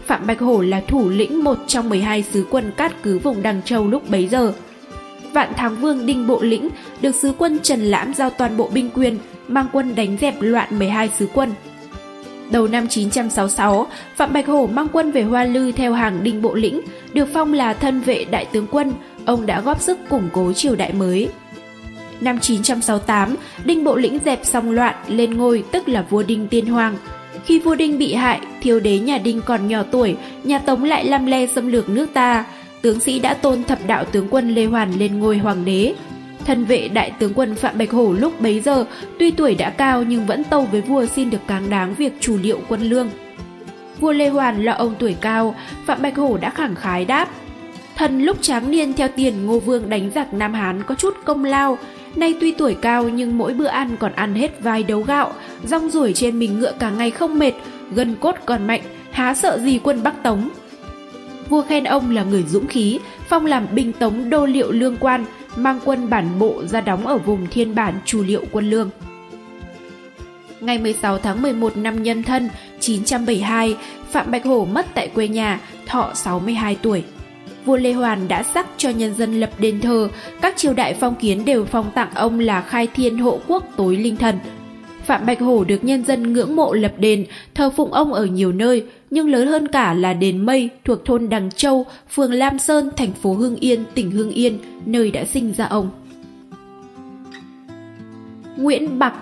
Phạm 0.06 0.28
Bạch 0.28 0.40
Hổ 0.40 0.62
là 0.62 0.81
thủ 0.88 1.10
lĩnh 1.10 1.44
một 1.44 1.57
trong 1.68 1.90
12 1.90 2.24
sứ 2.24 2.45
quân 2.50 2.72
cát 2.78 3.04
cứ 3.04 3.19
vùng 3.19 3.42
Đằng 3.42 3.62
Châu 3.66 3.88
lúc 3.88 4.10
bấy 4.10 4.28
giờ. 4.28 4.54
Vạn 5.33 5.53
Thắng 5.53 5.75
Vương 5.75 6.06
Đinh 6.06 6.27
Bộ 6.27 6.41
Lĩnh 6.41 6.69
được 7.01 7.15
sứ 7.15 7.33
quân 7.38 7.59
Trần 7.63 7.80
Lãm 7.80 8.13
giao 8.13 8.30
toàn 8.30 8.57
bộ 8.57 8.69
binh 8.74 8.89
quyền, 8.94 9.18
mang 9.47 9.65
quân 9.71 9.95
đánh 9.95 10.18
dẹp 10.21 10.35
loạn 10.39 10.80
12 10.80 11.09
sứ 11.19 11.27
quân. 11.33 11.51
Đầu 12.51 12.68
năm 12.68 12.88
966, 12.88 13.88
Phạm 14.15 14.33
Bạch 14.33 14.47
Hổ 14.47 14.68
mang 14.68 14.88
quân 14.94 15.12
về 15.12 15.24
Hoa 15.24 15.44
Lư 15.44 15.71
theo 15.71 15.94
hàng 15.94 16.24
Đinh 16.24 16.41
Bộ 16.41 16.53
Lĩnh, 16.53 16.81
được 17.13 17.30
phong 17.33 17.53
là 17.53 17.74
thân 17.74 18.01
vệ 18.01 18.25
đại 18.25 18.45
tướng 18.45 18.68
quân, 18.71 18.94
ông 19.25 19.45
đã 19.45 19.62
góp 19.62 19.81
sức 19.81 20.00
củng 20.09 20.30
cố 20.33 20.53
triều 20.53 20.75
đại 20.75 20.94
mới. 20.94 21.30
Năm 22.21 22.39
968, 22.39 23.35
Đinh 23.65 23.83
Bộ 23.83 23.95
Lĩnh 23.95 24.19
dẹp 24.25 24.45
xong 24.45 24.71
loạn 24.71 24.95
lên 25.07 25.38
ngôi 25.38 25.63
tức 25.71 25.89
là 25.89 26.06
vua 26.09 26.24
Đinh 26.24 26.47
Tiên 26.47 26.65
Hoàng. 26.65 26.97
Khi 27.45 27.59
vua 27.59 27.75
Đinh 27.75 27.97
bị 27.97 28.13
hại, 28.13 28.41
thiếu 28.62 28.80
đế 28.80 29.00
nhà 29.00 29.18
Đinh 29.18 29.41
còn 29.41 29.68
nhỏ 29.68 29.83
tuổi, 29.91 30.15
nhà 30.44 30.59
Tống 30.59 30.83
lại 30.83 31.06
lăm 31.06 31.25
le 31.25 31.47
xâm 31.47 31.68
lược 31.68 31.89
nước 31.89 32.07
ta. 32.13 32.45
Tướng 32.83 33.00
sĩ 33.00 33.19
đã 33.19 33.33
tôn 33.33 33.63
thập 33.63 33.80
đạo 33.88 34.06
tướng 34.06 34.27
quân 34.30 34.50
Lê 34.50 34.65
Hoàn 34.65 35.00
lên 35.00 35.19
ngôi 35.19 35.38
hoàng 35.38 35.65
đế. 35.65 35.94
Thân 36.45 36.65
vệ 36.65 36.88
đại 36.88 37.12
tướng 37.19 37.33
quân 37.33 37.56
Phạm 37.56 37.77
Bạch 37.77 37.91
Hổ 37.91 38.13
lúc 38.13 38.41
bấy 38.41 38.59
giờ, 38.59 38.85
tuy 39.19 39.31
tuổi 39.31 39.56
đã 39.56 39.69
cao 39.69 40.03
nhưng 40.03 40.25
vẫn 40.25 40.44
tâu 40.44 40.68
với 40.71 40.81
vua 40.81 41.06
xin 41.06 41.30
được 41.30 41.47
cáng 41.47 41.69
đáng 41.69 41.94
việc 41.94 42.13
chủ 42.19 42.38
liệu 42.38 42.59
quân 42.69 42.81
lương. 42.81 43.09
Vua 44.00 44.12
Lê 44.12 44.30
Hoàn 44.30 44.63
là 44.63 44.74
ông 44.74 44.95
tuổi 45.00 45.15
cao, 45.21 45.56
Phạm 45.85 46.01
Bạch 46.01 46.15
Hổ 46.15 46.38
đã 46.38 46.50
khẳng 46.50 46.75
khái 46.75 47.06
đáp. 47.06 47.30
Thần 47.95 48.21
lúc 48.21 48.41
tráng 48.41 48.71
niên 48.71 48.94
theo 48.94 49.07
tiền 49.15 49.45
Ngô 49.45 49.59
Vương 49.59 49.89
đánh 49.89 50.12
giặc 50.15 50.33
Nam 50.33 50.53
Hán 50.53 50.83
có 50.83 50.95
chút 50.95 51.13
công 51.25 51.45
lao, 51.45 51.77
nay 52.15 52.35
tuy 52.41 52.51
tuổi 52.51 52.75
cao 52.81 53.09
nhưng 53.09 53.38
mỗi 53.38 53.53
bữa 53.53 53.68
ăn 53.68 53.95
còn 54.00 54.12
ăn 54.13 54.35
hết 54.35 54.62
vài 54.62 54.83
đấu 54.83 55.01
gạo, 55.01 55.33
rong 55.65 55.89
ruổi 55.89 56.13
trên 56.13 56.39
mình 56.39 56.59
ngựa 56.59 56.74
cả 56.80 56.89
ngày 56.89 57.12
không 57.12 57.39
mệt, 57.39 57.53
gân 57.91 58.15
cốt 58.15 58.35
còn 58.45 58.68
mạnh, 58.68 58.81
há 59.12 59.33
sợ 59.33 59.59
gì 59.59 59.80
quân 59.83 60.03
Bắc 60.03 60.24
Tống. 60.24 60.50
Vua 61.50 61.62
khen 61.62 61.84
ông 61.84 62.12
là 62.12 62.24
người 62.24 62.44
dũng 62.44 62.68
khí, 62.68 63.00
phong 63.30 63.45
làm 63.45 63.68
binh 63.72 63.94
tống 63.94 64.30
đô 64.30 64.45
liệu 64.45 64.72
lương 64.72 64.98
quan, 64.98 65.25
mang 65.56 65.80
quân 65.86 66.10
bản 66.10 66.40
bộ 66.40 66.63
ra 66.66 66.81
đóng 66.81 67.07
ở 67.07 67.18
vùng 67.18 67.48
thiên 67.48 67.75
bản 67.75 68.00
chủ 68.06 68.24
liệu 68.24 68.44
quân 68.51 68.69
lương. 68.69 68.90
Ngày 70.62 70.78
16 70.78 71.19
tháng 71.19 71.42
11 71.42 71.78
năm 71.78 72.04
Nhân 72.04 72.24
Thân 72.24 72.50
972, 72.80 73.78
Phạm 74.12 74.31
Bạch 74.31 74.45
Hổ 74.45 74.66
mất 74.66 74.86
tại 74.94 75.07
quê 75.07 75.28
nhà, 75.28 75.60
thọ 75.86 76.12
62 76.13 76.75
tuổi. 76.81 77.04
Vua 77.66 77.75
Lê 77.78 77.94
Hoàn 77.94 78.28
đã 78.28 78.44
sắc 78.44 78.68
cho 78.78 78.90
nhân 78.90 79.16
dân 79.16 79.40
lập 79.40 79.50
đền 79.60 79.81
thờ, 79.81 80.10
các 80.42 80.57
triều 80.57 80.74
đại 80.74 80.94
phong 80.94 81.16
kiến 81.16 81.45
đều 81.45 81.66
phong 81.66 81.92
tặng 81.92 82.10
ông 82.16 82.40
là 82.40 82.62
khai 82.62 82.88
thiên 82.88 83.18
hộ 83.18 83.40
quốc 83.48 83.63
tối 83.75 83.98
linh 83.98 84.16
thần. 84.16 84.40
Phạm 85.06 85.26
Bạch 85.26 85.40
Hổ 85.40 85.64
được 85.64 85.84
nhân 85.84 86.06
dân 86.06 86.34
ngưỡng 86.34 86.56
mộ 86.56 86.74
lập 86.74 86.94
đền, 86.98 87.26
thờ 87.56 87.70
phụng 87.70 87.94
ông 87.94 88.14
ở 88.14 88.26
nhiều 88.26 88.52
nơi, 88.52 88.86
nhưng 89.10 89.30
lớn 89.30 89.48
hơn 89.48 89.68
cả 89.68 89.94
là 89.94 90.14
đền 90.14 90.45
Mây 90.45 90.69
thuộc 90.86 91.06
thôn 91.06 91.30
Đằng 91.30 91.52
Châu, 91.52 91.86
phường 92.10 92.33
Lam 92.33 92.60
Sơn, 92.60 92.90
thành 92.98 93.12
phố 93.12 93.33
Hưng 93.33 93.56
Yên, 93.56 93.83
tỉnh 93.94 94.12
Hưng 94.12 94.31
Yên, 94.31 94.60
nơi 94.86 95.12
đã 95.12 95.26
sinh 95.26 95.54
ra 95.54 95.66
ông. 95.66 95.90
Nguyễn 98.57 99.00
Bạc 99.00 99.14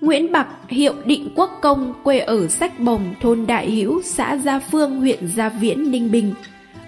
Nguyễn 0.00 0.32
Bạc, 0.32 0.46
hiệu 0.68 0.94
Định 1.04 1.28
Quốc 1.34 1.58
Công, 1.62 1.94
quê 2.02 2.18
ở 2.18 2.48
Sách 2.48 2.80
Bồng, 2.80 3.14
thôn 3.20 3.46
Đại 3.46 3.70
Hữu, 3.70 4.02
xã 4.02 4.36
Gia 4.36 4.58
Phương, 4.58 5.00
huyện 5.00 5.28
Gia 5.28 5.48
Viễn, 5.48 5.90
Ninh 5.90 6.10
Bình. 6.10 6.34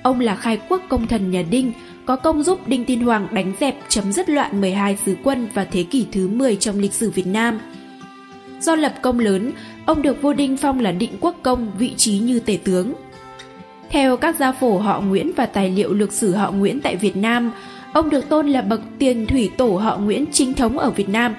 Ông 0.02 0.21
là 0.21 0.37
khai 0.37 0.61
quốc 0.68 0.83
công 0.88 1.07
thần 1.07 1.30
nhà 1.30 1.42
Đinh, 1.50 1.73
có 2.07 2.16
công 2.16 2.42
giúp 2.42 2.68
Đinh 2.68 2.85
Tiên 2.85 3.00
Hoàng 3.00 3.28
đánh 3.33 3.52
dẹp 3.61 3.76
chấm 3.88 4.12
dứt 4.12 4.28
loạn 4.28 4.61
12 4.61 4.99
sứ 5.07 5.16
quân 5.25 5.49
vào 5.54 5.64
thế 5.73 5.83
kỷ 5.83 6.07
thứ 6.12 6.28
10 6.28 6.57
trong 6.57 6.78
lịch 6.78 6.92
sử 6.92 7.11
Việt 7.11 7.26
Nam. 7.26 7.61
Do 8.60 8.74
lập 8.74 8.94
công 9.02 9.18
lớn, 9.18 9.52
ông 9.86 10.02
được 10.02 10.22
vua 10.22 10.32
Đinh 10.32 10.56
phong 10.56 10.80
là 10.80 10.92
định 10.92 11.12
quốc 11.20 11.36
công, 11.42 11.72
vị 11.78 11.94
trí 11.96 12.18
như 12.18 12.40
tể 12.40 12.58
tướng. 12.64 12.94
Theo 13.90 14.16
các 14.16 14.36
gia 14.38 14.52
phổ 14.52 14.78
họ 14.78 15.00
Nguyễn 15.00 15.32
và 15.36 15.46
tài 15.46 15.70
liệu 15.70 15.92
lược 15.92 16.12
sử 16.12 16.34
họ 16.34 16.50
Nguyễn 16.50 16.80
tại 16.80 16.96
Việt 16.96 17.16
Nam, 17.16 17.52
ông 17.92 18.10
được 18.10 18.28
tôn 18.28 18.48
là 18.48 18.62
bậc 18.62 18.80
tiền 18.98 19.26
thủy 19.26 19.50
tổ 19.56 19.76
họ 19.76 19.96
Nguyễn 19.96 20.24
chính 20.32 20.54
thống 20.54 20.78
ở 20.78 20.90
Việt 20.90 21.08
Nam. 21.08 21.34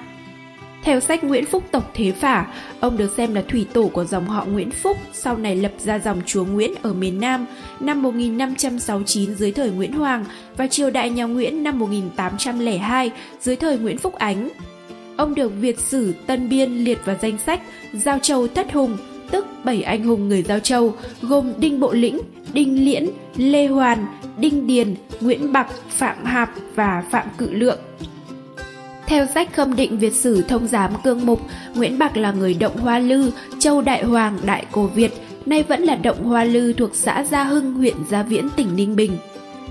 Theo 0.82 1.00
sách 1.00 1.24
Nguyễn 1.24 1.46
Phúc 1.46 1.64
Tộc 1.70 1.90
Thế 1.94 2.12
Phả, 2.12 2.46
ông 2.80 2.96
được 2.96 3.14
xem 3.16 3.34
là 3.34 3.42
thủy 3.48 3.66
tổ 3.72 3.88
của 3.88 4.04
dòng 4.04 4.26
họ 4.26 4.44
Nguyễn 4.44 4.70
Phúc, 4.70 4.96
sau 5.12 5.36
này 5.36 5.56
lập 5.56 5.72
ra 5.78 5.98
dòng 5.98 6.20
chúa 6.26 6.44
Nguyễn 6.44 6.74
ở 6.82 6.92
miền 6.92 7.20
Nam 7.20 7.46
năm 7.80 8.02
1569 8.02 9.34
dưới 9.34 9.52
thời 9.52 9.70
Nguyễn 9.70 9.92
Hoàng 9.92 10.24
và 10.56 10.66
triều 10.66 10.90
đại 10.90 11.10
nhà 11.10 11.24
Nguyễn 11.24 11.62
năm 11.62 11.78
1802 11.78 13.10
dưới 13.40 13.56
thời 13.56 13.78
Nguyễn 13.78 13.98
Phúc 13.98 14.14
Ánh. 14.14 14.48
Ông 15.20 15.34
được 15.34 15.52
Việt 15.60 15.80
sử 15.80 16.14
Tân 16.26 16.48
Biên 16.48 16.70
liệt 16.70 16.98
vào 17.04 17.16
danh 17.22 17.38
sách 17.46 17.60
Giao 17.92 18.18
Châu 18.18 18.48
Thất 18.48 18.72
Hùng, 18.72 18.96
tức 19.30 19.46
bảy 19.64 19.82
anh 19.82 20.04
hùng 20.04 20.28
người 20.28 20.42
Giao 20.42 20.58
Châu, 20.58 20.94
gồm 21.22 21.52
Đinh 21.58 21.80
Bộ 21.80 21.92
Lĩnh, 21.92 22.18
Đinh 22.52 22.84
Liễn, 22.84 23.06
Lê 23.36 23.66
Hoàn, 23.66 24.06
Đinh 24.38 24.66
Điền, 24.66 24.94
Nguyễn 25.20 25.52
Bạc, 25.52 25.66
Phạm 25.88 26.24
Hạp 26.24 26.50
và 26.74 27.04
Phạm 27.10 27.26
Cự 27.38 27.50
Lượng. 27.50 27.78
Theo 29.06 29.26
sách 29.34 29.54
khâm 29.54 29.76
định 29.76 29.98
Việt 29.98 30.14
sử 30.14 30.42
thông 30.42 30.66
giám 30.66 30.90
cương 31.04 31.26
mục, 31.26 31.40
Nguyễn 31.74 31.98
Bạc 31.98 32.16
là 32.16 32.32
người 32.32 32.54
động 32.54 32.76
Hoa 32.78 32.98
Lư, 32.98 33.30
Châu 33.58 33.80
Đại 33.80 34.04
Hoàng, 34.04 34.38
Đại 34.44 34.64
Cổ 34.72 34.86
Việt, 34.86 35.12
nay 35.46 35.62
vẫn 35.62 35.82
là 35.82 35.94
động 35.94 36.24
Hoa 36.24 36.44
Lư 36.44 36.72
thuộc 36.72 36.94
xã 36.94 37.24
Gia 37.24 37.44
Hưng, 37.44 37.74
huyện 37.74 37.96
Gia 38.10 38.22
Viễn, 38.22 38.48
tỉnh 38.56 38.76
Ninh 38.76 38.96
Bình. 38.96 39.12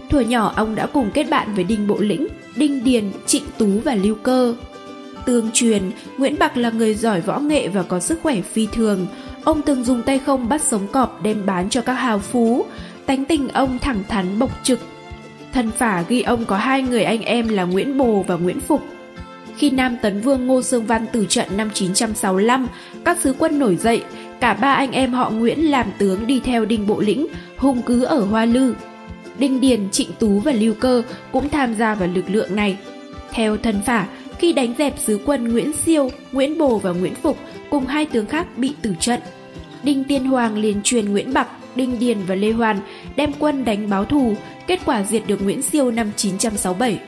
Thuở 0.10 0.20
nhỏ 0.20 0.54
ông 0.56 0.76
đã 0.76 0.86
cùng 0.86 1.10
kết 1.14 1.24
bạn 1.30 1.56
với 1.56 1.64
Đinh 1.64 1.88
Bộ 1.88 1.98
Lĩnh, 2.00 2.28
Đinh 2.56 2.84
Điền, 2.84 3.04
Trịnh 3.26 3.44
Tú 3.58 3.68
và 3.84 3.96
Lưu 3.96 4.16
Cơ. 4.16 4.56
Tương 5.26 5.50
truyền, 5.54 5.92
Nguyễn 6.18 6.40
Bạc 6.40 6.58
là 6.58 6.70
người 6.70 6.94
giỏi 6.94 7.22
võ 7.22 7.40
nghệ 7.40 7.68
và 7.68 7.84
có 7.84 8.00
sức 8.00 8.20
khỏe 8.24 8.42
phi 8.42 8.68
thường. 8.72 9.08
ông 9.44 9.62
từng 9.62 9.84
dùng 9.84 10.02
tay 10.04 10.20
không 10.20 10.50
bắt 10.50 10.62
sống 10.62 10.88
cọp 10.88 11.24
đem 11.24 11.46
bán 11.46 11.70
cho 11.70 11.82
các 11.82 11.94
hào 11.94 12.20
phú, 12.20 12.66
tánh 13.06 13.26
tình 13.26 13.50
ông 13.50 13.80
thẳng 13.80 14.04
thắn 14.08 14.40
bộc 14.40 14.52
trực. 14.64 14.80
Thần 15.54 15.72
phả 15.72 16.04
ghi 16.08 16.22
ông 16.22 16.46
có 16.46 16.58
hai 16.58 16.82
người 16.82 17.04
anh 17.04 17.22
em 17.22 17.48
là 17.48 17.64
Nguyễn 17.64 17.98
Bồ 17.98 18.26
và 18.28 18.36
Nguyễn 18.36 18.60
Phục. 18.60 18.86
Khi 19.58 19.70
Nam 19.70 19.98
Tấn 20.02 20.22
Vương 20.22 20.48
Ngô 20.48 20.62
Sương 20.62 20.86
Văn 20.86 21.06
tử 21.14 21.26
trận 21.30 21.58
năm 21.58 21.70
965, 21.74 22.68
các 23.06 23.18
sứ 23.18 23.36
quân 23.40 23.60
nổi 23.60 23.76
dậy, 23.76 24.04
cả 24.40 24.54
ba 24.54 24.74
anh 24.74 24.92
em 24.92 25.14
họ 25.14 25.30
Nguyễn 25.30 25.72
làm 25.72 25.88
tướng 25.98 26.28
đi 26.28 26.40
theo 26.40 26.66
Đinh 26.66 26.88
Bộ 26.88 27.00
Lĩnh, 27.00 27.28
hung 27.58 27.82
cứ 27.82 28.04
ở 28.04 28.20
Hoa 28.20 28.46
Lư. 28.46 28.74
Đinh 29.40 29.62
Điền, 29.62 29.90
Trịnh 29.90 30.10
Tú 30.20 30.40
và 30.40 30.52
Lưu 30.52 30.74
Cơ 30.80 31.04
cũng 31.32 31.50
tham 31.50 31.76
gia 31.76 31.96
vào 31.96 32.10
lực 32.14 32.26
lượng 32.28 32.56
này. 32.56 32.78
Theo 33.32 33.58
thân 33.58 33.82
phả, 33.86 34.08
khi 34.40 34.54
đánh 34.54 34.74
dẹp 34.78 35.00
sứ 35.00 35.20
quân 35.26 35.48
Nguyễn 35.48 35.74
Siêu, 35.74 36.12
Nguyễn 36.32 36.58
Bồ 36.58 36.78
và 36.78 36.92
Nguyễn 36.92 37.16
Phục 37.16 37.38
cùng 37.70 37.86
hai 37.86 38.06
tướng 38.06 38.26
khác 38.26 38.58
bị 38.58 38.74
tử 38.82 38.94
trận. 39.00 39.20
Đinh 39.84 40.04
Tiên 40.04 40.26
Hoàng 40.26 40.58
liền 40.58 40.82
truyền 40.84 41.12
Nguyễn 41.12 41.34
Bạc, 41.34 41.48
Đinh 41.76 42.00
Điền 42.00 42.18
và 42.28 42.36
Lê 42.36 42.52
Hoàn 42.52 42.80
đem 43.16 43.32
quân 43.40 43.66
đánh 43.66 43.90
báo 43.90 44.06
thù, 44.06 44.36
kết 44.68 44.80
quả 44.86 45.04
diệt 45.04 45.24
được 45.28 45.42
Nguyễn 45.42 45.62
Siêu 45.62 45.92
năm 45.92 46.12
967. 46.16 47.00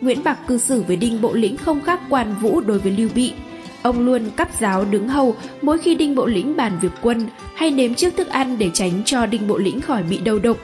Nguyễn 0.00 0.24
Bạc 0.24 0.38
cư 0.48 0.58
xử 0.58 0.82
với 0.82 0.96
Đinh 0.96 1.22
Bộ 1.22 1.32
Lĩnh 1.32 1.56
không 1.56 1.80
khác 1.80 2.00
quan 2.10 2.34
vũ 2.40 2.60
đối 2.60 2.78
với 2.78 2.92
Lưu 2.92 3.08
Bị. 3.14 3.32
Ông 3.82 4.00
luôn 4.00 4.30
cắp 4.36 4.48
giáo 4.60 4.84
đứng 4.84 5.08
hầu 5.08 5.36
mỗi 5.62 5.78
khi 5.78 5.94
Đinh 5.94 6.14
Bộ 6.14 6.26
Lĩnh 6.26 6.56
bàn 6.56 6.72
việc 6.80 6.92
quân 7.02 7.26
hay 7.54 7.70
nếm 7.70 7.94
trước 7.94 8.16
thức 8.16 8.28
ăn 8.28 8.58
để 8.58 8.70
tránh 8.74 9.02
cho 9.04 9.26
Đinh 9.26 9.48
Bộ 9.48 9.58
Lĩnh 9.58 9.80
khỏi 9.80 10.02
bị 10.02 10.18
đầu 10.18 10.38
độc. 10.38 10.56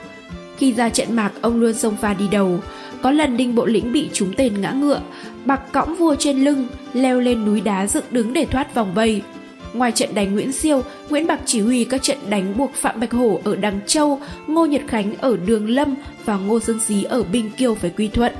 Khi 0.57 0.73
ra 0.73 0.89
trận 0.89 1.15
mạc, 1.15 1.31
ông 1.41 1.59
luôn 1.59 1.73
xông 1.73 1.95
pha 1.95 2.13
đi 2.13 2.25
đầu. 2.31 2.59
Có 3.01 3.11
lần 3.11 3.37
Đinh 3.37 3.55
Bộ 3.55 3.65
Lĩnh 3.65 3.91
bị 3.91 4.09
trúng 4.13 4.33
tên 4.37 4.61
ngã 4.61 4.71
ngựa, 4.71 5.01
bạc 5.45 5.61
cõng 5.71 5.95
vua 5.95 6.15
trên 6.15 6.43
lưng, 6.43 6.67
leo 6.93 7.19
lên 7.19 7.45
núi 7.45 7.61
đá 7.61 7.87
dựng 7.87 8.05
đứng 8.11 8.33
để 8.33 8.45
thoát 8.45 8.75
vòng 8.75 8.93
vây. 8.93 9.21
Ngoài 9.73 9.91
trận 9.91 10.15
đánh 10.15 10.33
Nguyễn 10.33 10.51
Siêu, 10.51 10.83
Nguyễn 11.09 11.27
Bạc 11.27 11.39
chỉ 11.45 11.61
huy 11.61 11.83
các 11.83 12.03
trận 12.03 12.17
đánh 12.29 12.57
buộc 12.57 12.73
Phạm 12.73 12.99
Bạch 12.99 13.11
Hổ 13.11 13.39
ở 13.43 13.55
Đằng 13.55 13.79
Châu, 13.87 14.19
Ngô 14.47 14.65
Nhật 14.65 14.81
Khánh 14.87 15.15
ở 15.17 15.37
Đường 15.45 15.69
Lâm 15.69 15.95
và 16.25 16.37
Ngô 16.37 16.59
Sơn 16.59 16.79
Xí 16.79 17.03
ở 17.03 17.23
Binh 17.23 17.49
Kiêu 17.57 17.75
phải 17.75 17.91
quy 17.97 18.07
thuận. 18.07 18.33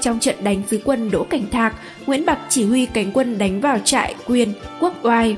Trong 0.00 0.18
trận 0.18 0.34
đánh 0.42 0.62
dưới 0.70 0.80
quân 0.84 1.10
Đỗ 1.10 1.24
Cảnh 1.24 1.50
Thạc, 1.50 1.74
Nguyễn 2.06 2.26
Bạc 2.26 2.38
chỉ 2.48 2.64
huy 2.64 2.86
cánh 2.86 3.12
quân 3.12 3.38
đánh 3.38 3.60
vào 3.60 3.78
trại 3.84 4.14
Quyền, 4.26 4.52
Quốc 4.80 4.94
Oai. 5.02 5.36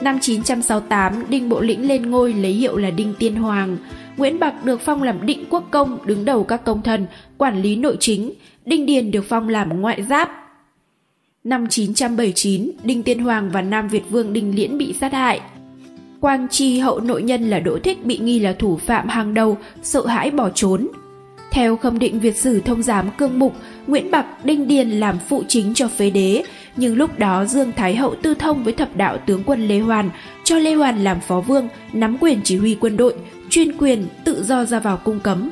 Năm 0.00 0.18
968, 0.20 1.24
Đinh 1.28 1.48
Bộ 1.48 1.60
Lĩnh 1.60 1.88
lên 1.88 2.10
ngôi 2.10 2.32
lấy 2.32 2.52
hiệu 2.52 2.76
là 2.76 2.90
Đinh 2.90 3.14
Tiên 3.18 3.34
Hoàng. 3.34 3.76
Nguyễn 4.16 4.38
Bạc 4.38 4.64
được 4.64 4.80
phong 4.80 5.02
làm 5.02 5.26
định 5.26 5.44
quốc 5.50 5.64
công, 5.70 5.98
đứng 6.06 6.24
đầu 6.24 6.44
các 6.44 6.64
công 6.64 6.82
thần, 6.82 7.06
quản 7.38 7.62
lý 7.62 7.76
nội 7.76 7.96
chính. 8.00 8.32
Đinh 8.68 8.86
Điền 8.86 9.10
được 9.10 9.24
phong 9.28 9.48
làm 9.48 9.80
ngoại 9.80 10.02
giáp. 10.02 10.30
Năm 11.44 11.66
979, 11.70 12.70
Đinh 12.84 13.02
Tiên 13.02 13.18
Hoàng 13.18 13.50
và 13.50 13.62
Nam 13.62 13.88
Việt 13.88 14.10
Vương 14.10 14.32
Đinh 14.32 14.54
Liễn 14.56 14.78
bị 14.78 14.92
sát 14.92 15.12
hại. 15.12 15.40
Quang 16.20 16.48
Chi 16.48 16.78
hậu 16.78 17.00
nội 17.00 17.22
nhân 17.22 17.50
là 17.50 17.60
Đỗ 17.60 17.78
Thích 17.78 18.04
bị 18.04 18.18
nghi 18.18 18.38
là 18.38 18.52
thủ 18.52 18.76
phạm 18.76 19.08
hàng 19.08 19.34
đầu, 19.34 19.58
sợ 19.82 20.06
hãi 20.06 20.30
bỏ 20.30 20.50
trốn. 20.54 20.88
Theo 21.50 21.76
khâm 21.76 21.98
định 21.98 22.20
Việt 22.20 22.36
sử 22.36 22.60
thông 22.60 22.82
giám 22.82 23.10
cương 23.18 23.38
mục, 23.38 23.54
Nguyễn 23.86 24.10
Bạc 24.10 24.44
Đinh 24.44 24.68
Điền 24.68 24.90
làm 24.90 25.18
phụ 25.28 25.42
chính 25.48 25.74
cho 25.74 25.88
phế 25.88 26.10
đế, 26.10 26.42
nhưng 26.76 26.96
lúc 26.96 27.18
đó 27.18 27.44
Dương 27.44 27.72
Thái 27.76 27.96
Hậu 27.96 28.14
tư 28.14 28.34
thông 28.34 28.64
với 28.64 28.72
thập 28.72 28.96
đạo 28.96 29.18
tướng 29.26 29.42
quân 29.46 29.68
Lê 29.68 29.78
Hoàn, 29.78 30.10
cho 30.44 30.58
Lê 30.58 30.74
Hoàn 30.74 31.04
làm 31.04 31.20
phó 31.20 31.40
vương, 31.40 31.68
nắm 31.92 32.16
quyền 32.20 32.40
chỉ 32.44 32.56
huy 32.56 32.76
quân 32.80 32.96
đội, 32.96 33.14
chuyên 33.50 33.76
quyền, 33.78 34.06
tự 34.24 34.44
do 34.44 34.64
ra 34.64 34.80
vào 34.80 34.96
cung 34.96 35.20
cấm. 35.20 35.50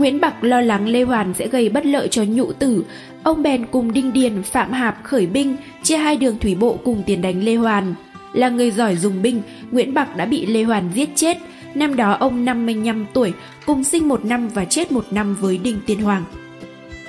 Nguyễn 0.00 0.20
Bạc 0.20 0.44
lo 0.44 0.60
lắng 0.60 0.88
Lê 0.88 1.02
Hoàn 1.02 1.34
sẽ 1.34 1.48
gây 1.48 1.68
bất 1.68 1.86
lợi 1.86 2.08
cho 2.08 2.24
nhụ 2.28 2.52
tử, 2.52 2.84
ông 3.22 3.42
bèn 3.42 3.66
cùng 3.66 3.92
Đinh 3.92 4.12
Điền, 4.12 4.42
Phạm 4.42 4.72
Hạp 4.72 5.04
khởi 5.04 5.26
binh, 5.26 5.56
chia 5.82 5.96
hai 5.96 6.16
đường 6.16 6.38
thủy 6.38 6.54
bộ 6.54 6.78
cùng 6.84 7.02
tiền 7.06 7.22
đánh 7.22 7.44
Lê 7.44 7.54
Hoàn. 7.54 7.94
Là 8.32 8.48
người 8.48 8.70
giỏi 8.70 8.96
dùng 8.96 9.22
binh, 9.22 9.42
Nguyễn 9.70 9.94
Bạc 9.94 10.16
đã 10.16 10.24
bị 10.24 10.46
Lê 10.46 10.62
Hoàn 10.62 10.90
giết 10.94 11.08
chết, 11.14 11.38
Năm 11.74 11.96
đó 11.96 12.16
ông 12.20 12.44
55 12.44 13.06
tuổi, 13.12 13.32
cùng 13.66 13.84
sinh 13.84 14.08
một 14.08 14.24
năm 14.24 14.48
và 14.48 14.64
chết 14.64 14.92
một 14.92 15.04
năm 15.10 15.36
với 15.40 15.58
Đinh 15.58 15.80
Tiên 15.86 16.00
Hoàng. 16.00 16.24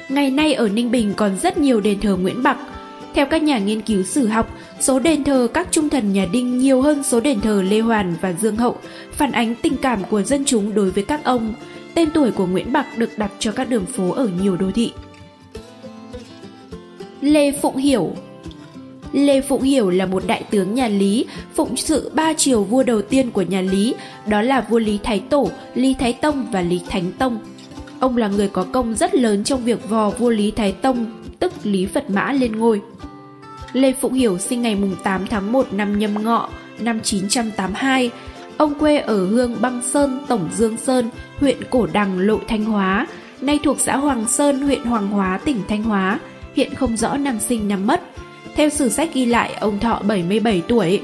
Ngày 0.09 0.31
nay 0.31 0.53
ở 0.53 0.69
Ninh 0.69 0.91
Bình 0.91 1.13
còn 1.17 1.37
rất 1.39 1.57
nhiều 1.57 1.81
đền 1.81 1.99
thờ 1.99 2.17
Nguyễn 2.21 2.43
Bạc. 2.43 2.57
Theo 3.13 3.25
các 3.25 3.43
nhà 3.43 3.59
nghiên 3.59 3.81
cứu 3.81 4.03
sử 4.03 4.27
học, 4.27 4.57
số 4.79 4.99
đền 4.99 5.23
thờ 5.23 5.47
các 5.53 5.67
trung 5.71 5.89
thần 5.89 6.13
nhà 6.13 6.25
Đinh 6.31 6.57
nhiều 6.57 6.81
hơn 6.81 7.03
số 7.03 7.19
đền 7.19 7.41
thờ 7.41 7.63
Lê 7.69 7.79
Hoàn 7.79 8.15
và 8.21 8.33
Dương 8.33 8.57
Hậu, 8.57 8.77
phản 9.11 9.31
ánh 9.31 9.55
tình 9.55 9.77
cảm 9.81 10.03
của 10.09 10.21
dân 10.21 10.45
chúng 10.45 10.73
đối 10.73 10.91
với 10.91 11.03
các 11.03 11.23
ông. 11.23 11.53
Tên 11.95 12.09
tuổi 12.13 12.31
của 12.31 12.45
Nguyễn 12.45 12.73
Bạc 12.73 12.85
được 12.97 13.17
đặt 13.17 13.31
cho 13.39 13.51
các 13.51 13.69
đường 13.69 13.85
phố 13.85 14.11
ở 14.11 14.29
nhiều 14.41 14.57
đô 14.57 14.71
thị. 14.71 14.91
Lê 17.21 17.51
Phụng 17.51 17.77
Hiểu 17.77 18.15
Lê 19.11 19.41
Phụng 19.41 19.61
Hiểu 19.61 19.89
là 19.89 20.05
một 20.05 20.23
đại 20.27 20.43
tướng 20.51 20.73
nhà 20.73 20.87
Lý, 20.87 21.25
phụng 21.55 21.77
sự 21.77 22.11
ba 22.13 22.33
triều 22.33 22.63
vua 22.63 22.83
đầu 22.83 23.01
tiên 23.01 23.31
của 23.31 23.41
nhà 23.41 23.61
Lý, 23.61 23.95
đó 24.27 24.41
là 24.41 24.61
vua 24.69 24.79
Lý 24.79 24.99
Thái 25.03 25.19
Tổ, 25.19 25.49
Lý 25.75 25.95
Thái 25.99 26.13
Tông 26.13 26.51
và 26.51 26.61
Lý 26.61 26.81
Thánh 26.89 27.11
Tông. 27.11 27.39
Ông 27.99 28.17
là 28.17 28.27
người 28.27 28.47
có 28.47 28.65
công 28.71 28.95
rất 28.95 29.15
lớn 29.15 29.43
trong 29.43 29.63
việc 29.63 29.89
vò 29.89 30.09
vua 30.09 30.29
Lý 30.29 30.51
Thái 30.51 30.71
Tông, 30.71 31.23
tức 31.39 31.53
Lý 31.63 31.85
Phật 31.85 32.09
Mã 32.09 32.31
lên 32.31 32.51
ngôi. 32.51 32.81
Lê 33.73 33.93
Phụng 33.93 34.13
Hiểu 34.13 34.37
sinh 34.37 34.61
ngày 34.61 34.77
8 35.03 35.27
tháng 35.27 35.51
1 35.51 35.73
năm 35.73 35.99
nhâm 35.99 36.23
ngọ, 36.23 36.49
năm 36.79 36.99
982. 37.03 38.11
Ông 38.61 38.73
quê 38.79 38.97
ở 38.97 39.25
Hương 39.25 39.61
Băng 39.61 39.81
Sơn, 39.81 40.19
Tổng 40.27 40.49
Dương 40.55 40.77
Sơn, 40.77 41.09
huyện 41.39 41.57
Cổ 41.69 41.87
Đằng, 41.93 42.19
Lộ 42.19 42.39
Thanh 42.47 42.65
Hóa, 42.65 43.07
nay 43.41 43.59
thuộc 43.63 43.79
xã 43.79 43.97
Hoàng 43.97 44.27
Sơn, 44.27 44.61
huyện 44.61 44.83
Hoàng 44.83 45.07
Hóa, 45.07 45.39
tỉnh 45.45 45.61
Thanh 45.67 45.83
Hóa, 45.83 46.19
hiện 46.55 46.75
không 46.75 46.97
rõ 46.97 47.17
năm 47.17 47.39
sinh 47.39 47.67
năm 47.67 47.87
mất. 47.87 48.01
Theo 48.55 48.69
sử 48.69 48.89
sách 48.89 49.09
ghi 49.13 49.25
lại, 49.25 49.53
ông 49.59 49.79
thọ 49.79 50.01
77 50.07 50.61
tuổi. 50.67 51.01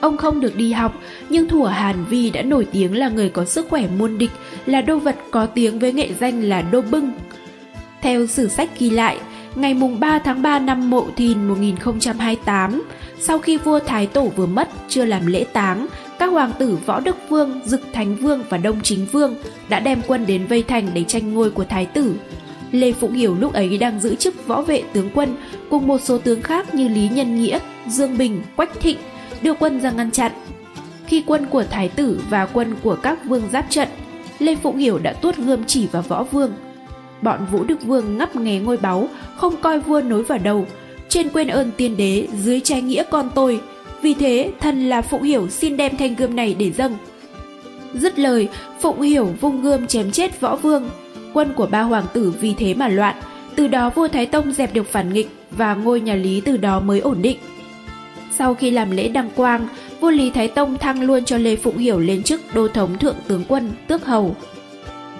Ông 0.00 0.16
không 0.16 0.40
được 0.40 0.56
đi 0.56 0.72
học, 0.72 0.94
nhưng 1.28 1.48
thủa 1.48 1.66
Hàn 1.66 2.04
Vi 2.04 2.30
đã 2.30 2.42
nổi 2.42 2.66
tiếng 2.72 2.96
là 2.96 3.08
người 3.08 3.28
có 3.28 3.44
sức 3.44 3.66
khỏe 3.70 3.86
muôn 3.98 4.18
địch, 4.18 4.32
là 4.66 4.82
đô 4.82 4.98
vật 4.98 5.16
có 5.30 5.46
tiếng 5.46 5.78
với 5.78 5.92
nghệ 5.92 6.10
danh 6.20 6.42
là 6.42 6.62
Đô 6.62 6.80
Bưng. 6.80 7.10
Theo 8.02 8.26
sử 8.26 8.48
sách 8.48 8.70
ghi 8.78 8.90
lại, 8.90 9.18
ngày 9.54 9.74
mùng 9.74 10.00
3 10.00 10.18
tháng 10.18 10.42
3 10.42 10.58
năm 10.58 10.90
mậu 10.90 11.08
Thìn 11.16 11.48
1028, 11.48 12.82
sau 13.18 13.38
khi 13.38 13.56
vua 13.56 13.78
Thái 13.78 14.06
Tổ 14.06 14.24
vừa 14.36 14.46
mất, 14.46 14.68
chưa 14.88 15.04
làm 15.04 15.26
lễ 15.26 15.44
táng, 15.52 15.86
các 16.18 16.26
hoàng 16.26 16.52
tử 16.58 16.78
Võ 16.86 17.00
Đức 17.00 17.16
Vương, 17.28 17.60
Dực 17.64 17.80
Thánh 17.92 18.16
Vương 18.16 18.44
và 18.48 18.58
Đông 18.58 18.80
Chính 18.82 19.06
Vương 19.12 19.34
đã 19.68 19.80
đem 19.80 20.02
quân 20.06 20.26
đến 20.26 20.46
vây 20.46 20.62
thành 20.62 20.88
để 20.94 21.04
tranh 21.04 21.34
ngôi 21.34 21.50
của 21.50 21.64
Thái 21.64 21.86
tử. 21.86 22.14
Lê 22.72 22.92
Phụng 22.92 23.12
Hiểu 23.12 23.36
lúc 23.40 23.52
ấy 23.52 23.78
đang 23.78 24.00
giữ 24.00 24.14
chức 24.14 24.46
võ 24.46 24.62
vệ 24.62 24.82
tướng 24.92 25.10
quân 25.14 25.36
cùng 25.70 25.86
một 25.86 26.00
số 26.00 26.18
tướng 26.18 26.42
khác 26.42 26.74
như 26.74 26.88
Lý 26.88 27.08
Nhân 27.08 27.40
Nghĩa, 27.40 27.58
Dương 27.88 28.18
Bình, 28.18 28.42
Quách 28.56 28.80
Thịnh 28.80 28.98
đưa 29.42 29.54
quân 29.54 29.80
ra 29.80 29.90
ngăn 29.90 30.10
chặn. 30.10 30.32
Khi 31.06 31.22
quân 31.26 31.46
của 31.46 31.64
Thái 31.64 31.88
tử 31.88 32.20
và 32.30 32.46
quân 32.46 32.74
của 32.82 32.96
các 33.02 33.24
vương 33.24 33.42
giáp 33.52 33.70
trận, 33.70 33.88
Lê 34.38 34.56
Phụng 34.56 34.76
Hiểu 34.76 34.98
đã 34.98 35.12
tuốt 35.12 35.36
gươm 35.36 35.64
chỉ 35.64 35.86
vào 35.86 36.02
võ 36.02 36.22
vương. 36.22 36.52
Bọn 37.22 37.46
Vũ 37.52 37.64
Đức 37.64 37.82
Vương 37.82 38.18
ngắp 38.18 38.36
nghé 38.36 38.58
ngôi 38.58 38.76
báu, 38.76 39.08
không 39.36 39.56
coi 39.56 39.80
vua 39.80 40.00
nối 40.00 40.22
vào 40.22 40.38
đầu, 40.38 40.66
trên 41.08 41.28
quên 41.28 41.48
ơn 41.48 41.70
tiên 41.76 41.96
đế, 41.96 42.26
dưới 42.42 42.60
trái 42.60 42.82
nghĩa 42.82 43.04
con 43.10 43.30
tôi. 43.34 43.60
Vì 44.02 44.14
thế, 44.14 44.50
thần 44.60 44.88
là 44.88 45.02
Phụng 45.02 45.22
Hiểu 45.22 45.48
xin 45.48 45.76
đem 45.76 45.96
thanh 45.96 46.14
gươm 46.14 46.36
này 46.36 46.56
để 46.58 46.72
dâng. 46.72 46.96
Dứt 47.94 48.18
lời, 48.18 48.48
Phụng 48.80 49.00
Hiểu 49.00 49.28
vung 49.40 49.62
gươm 49.62 49.86
chém 49.86 50.10
chết 50.10 50.40
võ 50.40 50.56
vương, 50.56 50.90
quân 51.32 51.52
của 51.56 51.66
ba 51.66 51.82
hoàng 51.82 52.06
tử 52.12 52.32
vì 52.40 52.54
thế 52.58 52.74
mà 52.74 52.88
loạn, 52.88 53.14
từ 53.56 53.68
đó 53.68 53.90
vua 53.90 54.08
Thái 54.08 54.26
Tông 54.26 54.52
dẹp 54.52 54.74
được 54.74 54.86
phản 54.86 55.12
nghịch 55.12 55.28
và 55.50 55.74
ngôi 55.74 56.00
nhà 56.00 56.14
Lý 56.14 56.40
từ 56.40 56.56
đó 56.56 56.80
mới 56.80 57.00
ổn 57.00 57.22
định. 57.22 57.38
Sau 58.32 58.54
khi 58.54 58.70
làm 58.70 58.90
lễ 58.90 59.08
đăng 59.08 59.30
quang, 59.30 59.68
vua 60.00 60.10
Lý 60.10 60.30
Thái 60.30 60.48
Tông 60.48 60.78
thăng 60.78 61.02
luôn 61.02 61.24
cho 61.24 61.36
Lê 61.36 61.56
Phụng 61.56 61.78
Hiểu 61.78 61.98
lên 61.98 62.22
chức 62.22 62.40
đô 62.54 62.68
thống 62.68 62.98
thượng 62.98 63.16
tướng 63.28 63.44
quân, 63.48 63.70
tước 63.88 64.04
hầu. 64.04 64.36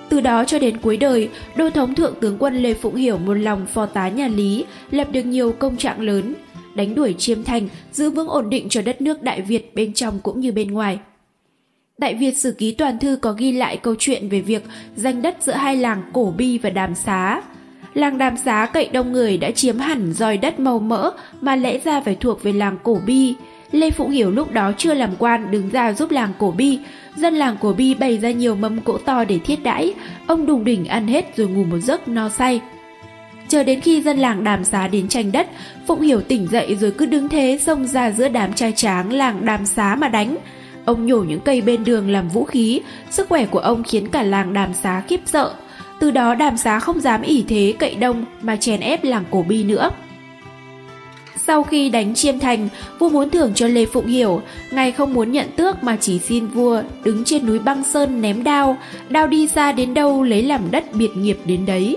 Từ 0.09 0.21
đó 0.21 0.45
cho 0.45 0.59
đến 0.59 0.79
cuối 0.79 0.97
đời, 0.97 1.29
đô 1.57 1.71
thống 1.71 1.95
thượng 1.95 2.15
tướng 2.21 2.37
quân 2.39 2.57
Lê 2.57 2.75
Phụng 2.75 2.95
Hiểu 2.95 3.19
một 3.19 3.35
lòng 3.35 3.67
phò 3.67 3.87
tá 3.87 4.09
nhà 4.09 4.29
Lý, 4.29 4.65
lập 4.91 5.09
được 5.13 5.23
nhiều 5.23 5.53
công 5.59 5.77
trạng 5.77 6.01
lớn, 6.01 6.35
đánh 6.77 6.95
đuổi 6.95 7.15
chiêm 7.19 7.45
thành, 7.45 7.69
giữ 7.93 8.11
vững 8.11 8.29
ổn 8.29 8.51
định 8.51 8.69
cho 8.69 8.83
đất 8.83 9.01
nước 9.01 9.23
Đại 9.23 9.43
Việt 9.43 9.75
bên 9.75 9.93
trong 9.93 10.21
cũng 10.23 10.41
như 10.41 10.53
bên 10.53 10.71
ngoài. 10.71 10.99
Đại 11.99 12.15
Việt 12.15 12.39
Sử 12.39 12.53
Ký 12.53 12.73
Toàn 12.73 12.99
Thư 12.99 13.17
có 13.17 13.33
ghi 13.33 13.53
lại 13.53 13.77
câu 13.77 13.95
chuyện 13.99 14.29
về 14.29 14.41
việc 14.41 14.65
giành 14.97 15.23
đất 15.23 15.37
giữa 15.41 15.53
hai 15.53 15.77
làng 15.77 16.03
Cổ 16.13 16.35
Bi 16.37 16.59
và 16.59 16.71
Đàm 16.71 16.95
Xá. 16.95 17.43
Làng 17.95 18.19
Đàm 18.19 18.37
Xá 18.37 18.67
cậy 18.73 18.89
đông 18.89 19.13
người 19.13 19.37
đã 19.37 19.51
chiếm 19.51 19.79
hẳn 19.79 20.13
dòi 20.13 20.37
đất 20.37 20.61
màu 20.61 20.79
mỡ 20.79 21.11
mà 21.41 21.57
lẽ 21.57 21.79
ra 21.85 22.01
phải 22.01 22.17
thuộc 22.21 22.43
về 22.43 22.53
làng 22.53 22.79
Cổ 22.83 23.01
Bi. 23.07 23.35
Lê 23.73 23.91
Phụng 23.91 24.11
Hiểu 24.11 24.31
lúc 24.31 24.53
đó 24.53 24.73
chưa 24.79 24.95
làm 24.95 25.11
quan 25.19 25.51
đứng 25.51 25.69
ra 25.71 25.93
giúp 25.93 26.11
làng 26.11 26.33
Cổ 26.39 26.51
Bi. 26.51 26.79
Dân 27.17 27.35
làng 27.35 27.57
Cổ 27.61 27.73
Bi 27.73 27.95
bày 27.95 28.19
ra 28.19 28.31
nhiều 28.31 28.55
mâm 28.55 28.81
cỗ 28.81 28.99
to 28.99 29.25
để 29.25 29.39
thiết 29.39 29.63
đãi. 29.63 29.95
Ông 30.27 30.47
đùng 30.47 30.65
đỉnh 30.65 30.87
ăn 30.87 31.07
hết 31.07 31.37
rồi 31.37 31.49
ngủ 31.49 31.65
một 31.65 31.79
giấc 31.79 32.09
no 32.09 32.29
say. 32.29 32.61
Chờ 33.49 33.65
đến 33.65 33.81
khi 33.81 34.03
dân 34.03 34.19
làng 34.19 34.45
đàm 34.45 34.65
xá 34.65 34.89
đến 34.89 35.09
tranh 35.09 35.33
đất, 35.33 35.49
Phụng 35.87 36.01
Hiểu 36.01 36.21
tỉnh 36.21 36.49
dậy 36.51 36.77
rồi 36.81 36.91
cứ 36.91 37.07
đứng 37.07 37.29
thế 37.29 37.59
xông 37.63 37.87
ra 37.87 38.11
giữa 38.11 38.29
đám 38.29 38.53
trai 38.53 38.73
tráng 38.73 39.13
làng 39.13 39.47
đàm 39.47 39.67
xá 39.67 39.97
mà 39.99 40.09
đánh. 40.09 40.37
Ông 40.85 41.07
nhổ 41.07 41.19
những 41.19 41.41
cây 41.41 41.61
bên 41.61 41.85
đường 41.85 42.11
làm 42.11 42.29
vũ 42.29 42.45
khí, 42.45 42.81
sức 43.11 43.29
khỏe 43.29 43.47
của 43.47 43.59
ông 43.59 43.83
khiến 43.83 44.09
cả 44.09 44.23
làng 44.23 44.53
đàm 44.53 44.75
xá 44.75 45.03
khiếp 45.09 45.21
sợ. 45.27 45.53
Từ 46.01 46.11
đó 46.11 46.35
đàm 46.35 46.57
xá 46.57 46.81
không 46.81 47.01
dám 47.01 47.23
ỉ 47.23 47.45
thế 47.49 47.75
cậy 47.79 47.95
đông 47.95 48.25
mà 48.43 48.57
chèn 48.57 48.81
ép 48.81 49.05
làng 49.05 49.25
cổ 49.31 49.45
bi 49.49 49.65
nữa. 49.65 49.91
Sau 51.37 51.63
khi 51.63 51.89
đánh 51.89 52.15
chiêm 52.15 52.39
thành, 52.39 52.69
vua 52.99 53.09
muốn 53.09 53.31
thưởng 53.31 53.53
cho 53.55 53.67
Lê 53.67 53.87
Phụng 53.87 54.07
Hiểu, 54.07 54.43
ngài 54.71 54.93
không 54.93 55.15
muốn 55.15 55.33
nhận 55.33 55.47
tước 55.57 55.85
mà 55.85 55.97
chỉ 56.01 56.19
xin 56.19 56.47
vua 56.47 56.83
đứng 57.05 57.25
trên 57.25 57.47
núi 57.47 57.59
băng 57.59 57.85
sơn 57.85 58.21
ném 58.21 58.45
đao, 58.45 58.77
đao 59.09 59.27
đi 59.27 59.49
xa 59.49 59.73
đến 59.73 59.95
đâu 59.95 60.23
lấy 60.23 60.43
làm 60.43 60.71
đất 60.71 60.85
biệt 60.95 61.11
nghiệp 61.17 61.39
đến 61.45 61.67
đấy. 61.67 61.97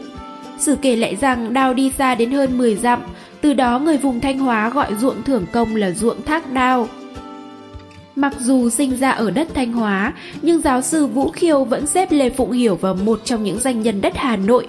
Sử 0.60 0.76
kể 0.82 0.96
lại 0.96 1.16
rằng 1.16 1.54
đao 1.54 1.74
đi 1.74 1.92
xa 1.98 2.16
đến 2.16 2.32
hơn 2.32 2.58
10 2.58 2.76
dặm, 2.76 3.00
từ 3.42 3.54
đó 3.54 3.80
người 3.80 3.98
vùng 3.98 4.20
Thanh 4.20 4.40
Hóa 4.40 4.70
gọi 4.70 4.96
ruộng 4.96 5.24
thưởng 5.24 5.46
công 5.52 5.76
là 5.76 5.92
ruộng 5.92 6.22
thác 6.22 6.52
đao. 6.52 6.88
Mặc 8.16 8.34
dù 8.40 8.70
sinh 8.70 8.98
ra 8.98 9.10
ở 9.10 9.32
đất 9.32 9.48
Thanh 9.54 9.74
Hóa, 9.74 10.14
nhưng 10.42 10.62
giáo 10.62 10.82
sư 10.82 11.06
Vũ 11.06 11.30
Khiêu 11.30 11.64
vẫn 11.64 11.86
xếp 11.86 12.12
Lê 12.12 12.30
Phụng 12.30 12.52
Hiểu 12.52 12.76
vào 12.76 12.94
một 12.94 13.22
trong 13.24 13.44
những 13.44 13.60
danh 13.60 13.82
nhân 13.82 14.02
đất 14.02 14.14
Hà 14.18 14.36
Nội. 14.36 14.68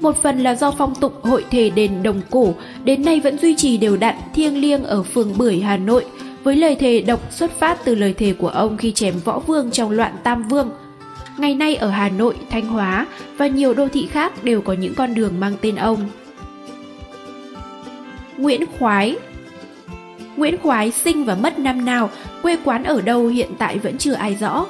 Một 0.00 0.22
phần 0.22 0.38
là 0.38 0.54
do 0.54 0.70
phong 0.70 0.94
tục 0.94 1.12
hội 1.22 1.44
thề 1.50 1.70
đền 1.70 2.02
đồng 2.02 2.20
cổ 2.30 2.54
đến 2.84 3.04
nay 3.04 3.20
vẫn 3.20 3.38
duy 3.38 3.54
trì 3.56 3.76
đều 3.76 3.96
đặn 3.96 4.14
thiêng 4.34 4.60
liêng 4.60 4.84
ở 4.84 5.02
phường 5.02 5.38
Bưởi 5.38 5.60
Hà 5.60 5.76
Nội, 5.76 6.04
với 6.44 6.56
lời 6.56 6.76
thề 6.76 7.00
độc 7.00 7.32
xuất 7.32 7.50
phát 7.58 7.84
từ 7.84 7.94
lời 7.94 8.14
thề 8.14 8.32
của 8.32 8.48
ông 8.48 8.76
khi 8.76 8.92
chém 8.92 9.14
võ 9.24 9.38
vương 9.38 9.70
trong 9.70 9.90
loạn 9.90 10.12
Tam 10.22 10.48
Vương. 10.48 10.70
Ngày 11.40 11.54
nay 11.54 11.76
ở 11.76 11.90
Hà 11.90 12.08
Nội, 12.08 12.34
Thanh 12.50 12.66
Hóa 12.66 13.06
và 13.36 13.46
nhiều 13.46 13.74
đô 13.74 13.88
thị 13.88 14.08
khác 14.12 14.44
đều 14.44 14.60
có 14.60 14.72
những 14.72 14.94
con 14.94 15.14
đường 15.14 15.40
mang 15.40 15.52
tên 15.60 15.76
ông. 15.76 16.08
Nguyễn 18.36 18.64
Khoái 18.78 19.16
Nguyễn 20.36 20.56
Khoái 20.58 20.90
sinh 20.90 21.24
và 21.24 21.34
mất 21.34 21.58
năm 21.58 21.84
nào, 21.84 22.10
quê 22.42 22.56
quán 22.64 22.84
ở 22.84 23.00
đâu 23.00 23.26
hiện 23.26 23.50
tại 23.58 23.78
vẫn 23.78 23.98
chưa 23.98 24.12
ai 24.12 24.36
rõ. 24.40 24.66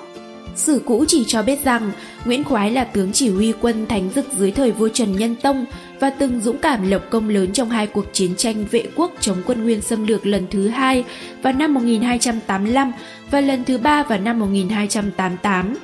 Sử 0.54 0.82
cũ 0.86 1.04
chỉ 1.08 1.24
cho 1.26 1.42
biết 1.42 1.64
rằng 1.64 1.92
Nguyễn 2.24 2.44
Khoái 2.44 2.70
là 2.70 2.84
tướng 2.84 3.12
chỉ 3.12 3.30
huy 3.30 3.52
quân 3.60 3.86
thánh 3.86 4.10
dực 4.14 4.26
dưới 4.32 4.50
thời 4.50 4.70
vua 4.70 4.88
Trần 4.88 5.12
Nhân 5.12 5.36
Tông 5.42 5.64
và 6.00 6.10
từng 6.10 6.40
dũng 6.40 6.58
cảm 6.58 6.90
lập 6.90 7.04
công 7.10 7.28
lớn 7.28 7.52
trong 7.52 7.70
hai 7.70 7.86
cuộc 7.86 8.06
chiến 8.12 8.36
tranh 8.36 8.64
vệ 8.70 8.86
quốc 8.96 9.12
chống 9.20 9.42
quân 9.46 9.64
Nguyên 9.64 9.80
xâm 9.80 10.06
lược 10.06 10.26
lần 10.26 10.46
thứ 10.50 10.68
hai 10.68 11.04
vào 11.42 11.52
năm 11.52 11.74
1285 11.74 12.92
và 13.30 13.40
lần 13.40 13.64
thứ 13.64 13.78
ba 13.78 14.02
vào 14.02 14.18
năm 14.18 14.38
1288. 14.38 15.74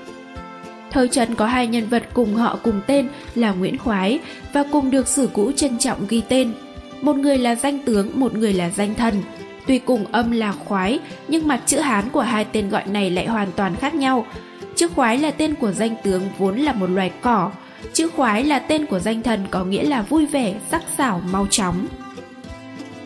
Thời 0.96 1.08
Trần 1.08 1.34
có 1.34 1.46
hai 1.46 1.66
nhân 1.66 1.88
vật 1.88 2.02
cùng 2.14 2.34
họ 2.34 2.58
cùng 2.62 2.80
tên 2.86 3.08
là 3.34 3.52
Nguyễn 3.52 3.78
Khoái 3.78 4.18
và 4.52 4.64
cùng 4.72 4.90
được 4.90 5.08
sử 5.08 5.28
cũ 5.32 5.52
trân 5.52 5.78
trọng 5.78 6.06
ghi 6.08 6.22
tên. 6.28 6.52
Một 7.00 7.16
người 7.16 7.38
là 7.38 7.54
danh 7.54 7.78
tướng, 7.78 8.10
một 8.14 8.34
người 8.34 8.52
là 8.52 8.70
danh 8.70 8.94
thần. 8.94 9.22
Tuy 9.66 9.78
cùng 9.78 10.06
âm 10.12 10.30
là 10.30 10.52
khoái, 10.52 10.98
nhưng 11.28 11.48
mặt 11.48 11.60
chữ 11.66 11.78
Hán 11.78 12.10
của 12.10 12.20
hai 12.20 12.44
tên 12.44 12.68
gọi 12.68 12.82
này 12.86 13.10
lại 13.10 13.26
hoàn 13.26 13.52
toàn 13.52 13.76
khác 13.76 13.94
nhau. 13.94 14.26
Chữ 14.74 14.88
khoái 14.88 15.18
là 15.18 15.30
tên 15.30 15.54
của 15.54 15.72
danh 15.72 15.94
tướng 16.04 16.22
vốn 16.38 16.56
là 16.56 16.72
một 16.72 16.90
loài 16.90 17.12
cỏ, 17.20 17.50
chữ 17.92 18.08
khoái 18.16 18.44
là 18.44 18.58
tên 18.58 18.86
của 18.86 18.98
danh 18.98 19.22
thần 19.22 19.46
có 19.50 19.64
nghĩa 19.64 19.84
là 19.84 20.02
vui 20.02 20.26
vẻ, 20.26 20.54
sắc 20.70 20.82
sảo, 20.98 21.20
mau 21.32 21.46
chóng. 21.50 21.86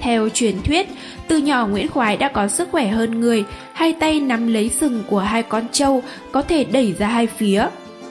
Theo 0.00 0.28
truyền 0.28 0.62
thuyết, 0.62 0.88
từ 1.28 1.38
nhỏ 1.38 1.66
Nguyễn 1.66 1.88
Khoái 1.88 2.16
đã 2.16 2.28
có 2.28 2.48
sức 2.48 2.68
khỏe 2.72 2.88
hơn 2.88 3.20
người, 3.20 3.44
hai 3.72 3.92
tay 3.92 4.20
nắm 4.20 4.46
lấy 4.46 4.68
sừng 4.68 5.02
của 5.06 5.18
hai 5.18 5.42
con 5.42 5.64
trâu 5.72 6.02
có 6.32 6.42
thể 6.42 6.64
đẩy 6.64 6.92
ra 6.98 7.06
hai 7.06 7.26
phía. 7.26 7.66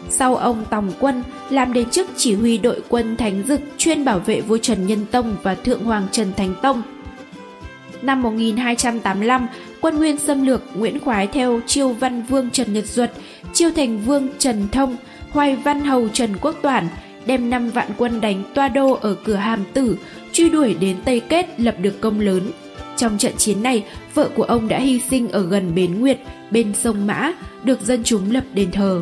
Sau 0.09 0.35
ông 0.35 0.65
Tòng 0.69 0.91
Quân 0.99 1.23
làm 1.49 1.73
đến 1.73 1.89
chức 1.89 2.09
chỉ 2.17 2.35
huy 2.35 2.57
đội 2.57 2.81
quân 2.89 3.17
Thánh 3.17 3.43
Dực 3.47 3.61
chuyên 3.77 4.05
bảo 4.05 4.19
vệ 4.19 4.41
vua 4.41 4.57
Trần 4.57 4.87
Nhân 4.87 5.05
Tông 5.11 5.35
và 5.43 5.55
Thượng 5.55 5.83
Hoàng 5.83 6.07
Trần 6.11 6.33
Thánh 6.37 6.55
Tông. 6.61 6.81
Năm 8.01 8.21
1285, 8.21 9.47
quân 9.81 9.97
Nguyên 9.97 10.17
xâm 10.17 10.45
lược 10.45 10.63
Nguyễn 10.75 10.99
Khoái 10.99 11.27
theo 11.27 11.59
Chiêu 11.67 11.89
Văn 11.89 12.23
Vương 12.23 12.49
Trần 12.49 12.73
Nhật 12.73 12.85
Duật, 12.85 13.11
Chiêu 13.53 13.71
Thành 13.71 13.99
Vương 13.99 14.27
Trần 14.37 14.67
Thông, 14.71 14.95
Hoài 15.31 15.55
Văn 15.55 15.81
Hầu 15.81 16.09
Trần 16.09 16.29
Quốc 16.41 16.55
Toản, 16.61 16.87
đem 17.25 17.49
5 17.49 17.69
vạn 17.69 17.87
quân 17.97 18.21
đánh 18.21 18.43
toa 18.53 18.67
đô 18.67 18.93
ở 18.93 19.15
cửa 19.23 19.35
Hàm 19.35 19.63
Tử, 19.73 19.97
truy 20.33 20.49
đuổi 20.49 20.75
đến 20.79 20.97
Tây 21.05 21.19
Kết 21.19 21.59
lập 21.59 21.75
được 21.81 22.01
công 22.01 22.19
lớn. 22.19 22.51
Trong 22.97 23.17
trận 23.17 23.33
chiến 23.37 23.63
này, 23.63 23.83
vợ 24.13 24.29
của 24.35 24.43
ông 24.43 24.67
đã 24.67 24.79
hy 24.79 24.99
sinh 25.09 25.29
ở 25.29 25.41
gần 25.41 25.75
Bến 25.75 25.99
Nguyệt, 25.99 26.19
bên 26.51 26.73
sông 26.73 27.07
Mã, 27.07 27.31
được 27.63 27.81
dân 27.81 28.03
chúng 28.03 28.31
lập 28.31 28.43
đền 28.53 28.71
thờ. 28.71 29.01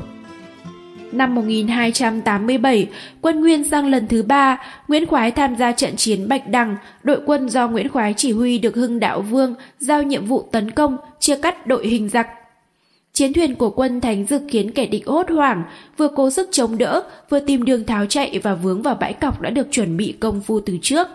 Năm 1.11 1.35
1287, 1.35 2.87
quân 3.21 3.41
Nguyên 3.41 3.63
sang 3.63 3.85
lần 3.85 4.07
thứ 4.07 4.23
ba, 4.23 4.57
Nguyễn 4.87 5.05
Khoái 5.05 5.31
tham 5.31 5.55
gia 5.55 5.71
trận 5.71 5.95
chiến 5.95 6.27
Bạch 6.27 6.47
Đằng, 6.47 6.75
đội 7.03 7.19
quân 7.25 7.49
do 7.49 7.67
Nguyễn 7.67 7.89
Khoái 7.89 8.13
chỉ 8.17 8.31
huy 8.31 8.57
được 8.57 8.75
Hưng 8.75 8.99
Đạo 8.99 9.21
Vương 9.21 9.55
giao 9.79 10.03
nhiệm 10.03 10.25
vụ 10.25 10.49
tấn 10.51 10.71
công, 10.71 10.97
chia 11.19 11.35
cắt 11.35 11.67
đội 11.67 11.87
hình 11.87 12.09
giặc. 12.09 12.27
Chiến 13.17 13.33
thuyền 13.33 13.55
của 13.55 13.69
quân 13.69 14.01
Thánh 14.01 14.25
Dực 14.25 14.41
khiến 14.47 14.71
kẻ 14.71 14.85
địch 14.85 15.07
hốt 15.07 15.29
hoảng, 15.29 15.63
vừa 15.97 16.07
cố 16.07 16.29
sức 16.29 16.49
chống 16.51 16.77
đỡ, 16.77 17.03
vừa 17.29 17.39
tìm 17.39 17.65
đường 17.65 17.85
tháo 17.85 18.05
chạy 18.05 18.39
và 18.43 18.55
vướng 18.55 18.81
vào 18.81 18.95
bãi 18.95 19.13
cọc 19.13 19.41
đã 19.41 19.49
được 19.49 19.67
chuẩn 19.71 19.97
bị 19.97 20.15
công 20.19 20.41
phu 20.41 20.59
từ 20.59 20.77
trước. 20.81 21.07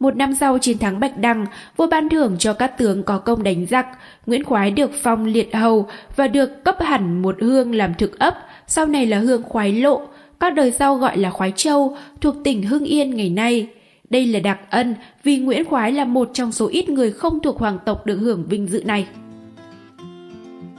Một 0.00 0.16
năm 0.16 0.34
sau 0.40 0.58
chiến 0.58 0.78
thắng 0.78 1.00
Bạch 1.00 1.18
đăng 1.18 1.46
vua 1.76 1.86
ban 1.86 2.08
thưởng 2.08 2.36
cho 2.38 2.52
các 2.52 2.78
tướng 2.78 3.02
có 3.02 3.18
công 3.18 3.42
đánh 3.42 3.66
giặc, 3.66 3.86
Nguyễn 4.26 4.44
Khoái 4.44 4.70
được 4.70 4.90
phong 5.02 5.24
liệt 5.24 5.54
hầu 5.54 5.86
và 6.16 6.28
được 6.28 6.64
cấp 6.64 6.76
hẳn 6.80 7.22
một 7.22 7.36
hương 7.40 7.74
làm 7.74 7.94
thực 7.94 8.18
ấp, 8.18 8.34
sau 8.66 8.86
này 8.86 9.06
là 9.06 9.18
hương 9.18 9.42
khoái 9.42 9.72
lộ, 9.72 10.02
các 10.40 10.54
đời 10.54 10.72
sau 10.72 10.96
gọi 10.96 11.18
là 11.18 11.30
khoái 11.30 11.52
châu, 11.56 11.96
thuộc 12.20 12.34
tỉnh 12.44 12.62
Hưng 12.62 12.84
Yên 12.84 13.14
ngày 13.14 13.30
nay. 13.30 13.68
Đây 14.10 14.26
là 14.26 14.40
đặc 14.40 14.58
ân 14.70 14.94
vì 15.24 15.38
Nguyễn 15.38 15.64
Khoái 15.64 15.92
là 15.92 16.04
một 16.04 16.30
trong 16.32 16.52
số 16.52 16.68
ít 16.68 16.88
người 16.88 17.12
không 17.12 17.40
thuộc 17.40 17.58
hoàng 17.58 17.78
tộc 17.84 18.06
được 18.06 18.16
hưởng 18.16 18.44
vinh 18.48 18.66
dự 18.66 18.84
này. 18.84 19.06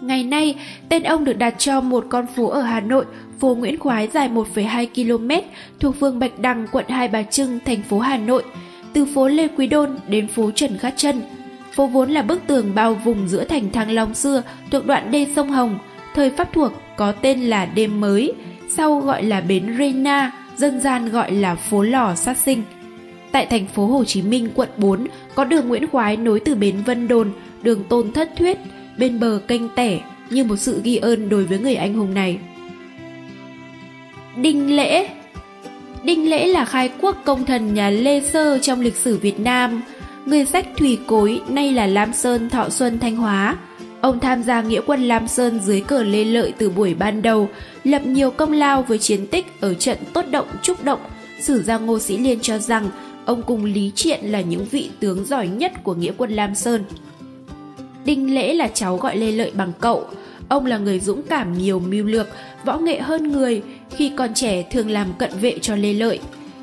Ngày 0.09 0.23
nay, 0.23 0.55
tên 0.89 1.03
ông 1.03 1.25
được 1.25 1.37
đặt 1.37 1.55
cho 1.57 1.81
một 1.81 2.05
con 2.09 2.25
phố 2.35 2.47
ở 2.47 2.61
Hà 2.61 2.79
Nội, 2.79 3.05
phố 3.39 3.55
Nguyễn 3.55 3.79
Khoái 3.79 4.07
dài 4.07 4.29
1,2 4.29 4.87
km, 4.95 5.47
thuộc 5.79 5.99
phường 5.99 6.19
Bạch 6.19 6.39
Đằng, 6.39 6.67
quận 6.71 6.85
Hai 6.89 7.07
Bà 7.07 7.23
Trưng, 7.23 7.59
thành 7.65 7.81
phố 7.81 7.99
Hà 7.99 8.17
Nội, 8.17 8.43
từ 8.93 9.05
phố 9.05 9.27
Lê 9.27 9.47
Quý 9.47 9.67
Đôn 9.67 9.97
đến 10.07 10.27
phố 10.27 10.51
Trần 10.55 10.77
Khát 10.77 10.93
Trân. 10.97 11.21
Phố 11.71 11.87
vốn 11.87 12.09
là 12.11 12.21
bức 12.21 12.41
tường 12.47 12.71
bao 12.75 12.93
vùng 12.93 13.27
giữa 13.27 13.43
thành 13.43 13.71
Thăng 13.71 13.91
Long 13.91 14.13
xưa, 14.13 14.43
thuộc 14.71 14.85
đoạn 14.85 15.11
đê 15.11 15.27
sông 15.35 15.49
Hồng, 15.49 15.79
thời 16.15 16.29
Pháp 16.29 16.53
thuộc 16.53 16.71
có 16.97 17.11
tên 17.11 17.41
là 17.41 17.65
Đêm 17.65 18.01
Mới, 18.01 18.33
sau 18.69 18.99
gọi 18.99 19.23
là 19.23 19.41
Bến 19.41 19.75
Reina, 19.77 20.31
dân 20.57 20.81
gian 20.81 21.09
gọi 21.09 21.31
là 21.31 21.55
phố 21.55 21.81
lò 21.81 22.15
sát 22.15 22.37
sinh. 22.37 22.63
Tại 23.31 23.45
thành 23.45 23.67
phố 23.67 23.85
Hồ 23.85 24.03
Chí 24.03 24.21
Minh, 24.21 24.49
quận 24.55 24.69
4, 24.77 25.07
có 25.35 25.43
đường 25.43 25.67
Nguyễn 25.67 25.87
Khoái 25.87 26.17
nối 26.17 26.39
từ 26.39 26.55
bến 26.55 26.75
Vân 26.85 27.07
Đồn, 27.07 27.31
đường 27.61 27.83
Tôn 27.89 28.11
Thất 28.11 28.31
Thuyết, 28.35 28.57
bên 28.99 29.19
bờ 29.19 29.39
kênh 29.47 29.69
Tẻ 29.69 29.99
như 30.29 30.43
một 30.43 30.55
sự 30.55 30.81
ghi 30.83 30.95
ơn 30.97 31.29
đối 31.29 31.43
với 31.43 31.59
người 31.59 31.75
anh 31.75 31.93
hùng 31.93 32.13
này. 32.13 32.39
Đinh 34.37 34.75
Lễ 34.75 35.09
Đinh 36.03 36.29
Lễ 36.29 36.47
là 36.47 36.65
khai 36.65 36.91
quốc 37.01 37.17
công 37.25 37.45
thần 37.45 37.73
nhà 37.73 37.89
Lê 37.89 38.21
Sơ 38.21 38.59
trong 38.59 38.81
lịch 38.81 38.95
sử 38.95 39.17
Việt 39.17 39.39
Nam. 39.39 39.81
Người 40.25 40.45
sách 40.45 40.67
Thủy 40.77 40.97
Cối, 41.07 41.41
nay 41.49 41.71
là 41.71 41.87
Lam 41.87 42.13
Sơn 42.13 42.49
Thọ 42.49 42.69
Xuân 42.69 42.99
Thanh 42.99 43.15
Hóa. 43.15 43.57
Ông 44.01 44.19
tham 44.19 44.43
gia 44.43 44.61
nghĩa 44.61 44.81
quân 44.85 45.03
Lam 45.03 45.27
Sơn 45.27 45.59
dưới 45.63 45.81
cờ 45.81 46.03
Lê 46.03 46.23
Lợi 46.23 46.53
từ 46.57 46.69
buổi 46.69 46.93
ban 46.93 47.21
đầu, 47.21 47.49
lập 47.83 48.05
nhiều 48.05 48.31
công 48.31 48.51
lao 48.51 48.81
với 48.81 48.97
chiến 48.97 49.27
tích 49.27 49.45
ở 49.61 49.73
trận 49.73 49.97
Tốt 50.13 50.25
Động 50.31 50.47
Trúc 50.61 50.83
Động. 50.83 50.99
Sử 51.41 51.63
gia 51.63 51.77
Ngô 51.77 51.99
Sĩ 51.99 52.17
Liên 52.17 52.39
cho 52.41 52.57
rằng 52.57 52.89
ông 53.25 53.43
cùng 53.43 53.65
Lý 53.65 53.91
Triện 53.95 54.25
là 54.25 54.41
những 54.41 54.65
vị 54.71 54.89
tướng 54.99 55.25
giỏi 55.25 55.47
nhất 55.47 55.71
của 55.83 55.93
nghĩa 55.93 56.11
quân 56.17 56.31
Lam 56.31 56.55
Sơn. 56.55 56.83
Đinh 58.09 58.35
Lễ 58.35 58.53
là 58.53 58.67
cháu 58.67 58.97
gọi 58.97 59.17
Lê 59.17 59.31
Lợi 59.31 59.51
bằng 59.53 59.71
cậu. 59.79 60.05
Ông 60.47 60.65
là 60.65 60.77
người 60.77 60.99
dũng 60.99 61.21
cảm 61.29 61.57
nhiều 61.57 61.79
mưu 61.79 62.05
lược, 62.05 62.27
võ 62.65 62.77
nghệ 62.77 62.99
hơn 62.99 63.31
người, 63.31 63.61
khi 63.95 64.11
còn 64.15 64.33
trẻ 64.33 64.63
thường 64.71 64.89
làm 64.89 65.07
cận 65.19 65.31
vệ 65.41 65.59
cho 65.59 65.75
Lê 65.75 65.93
Lợi. 65.93 66.19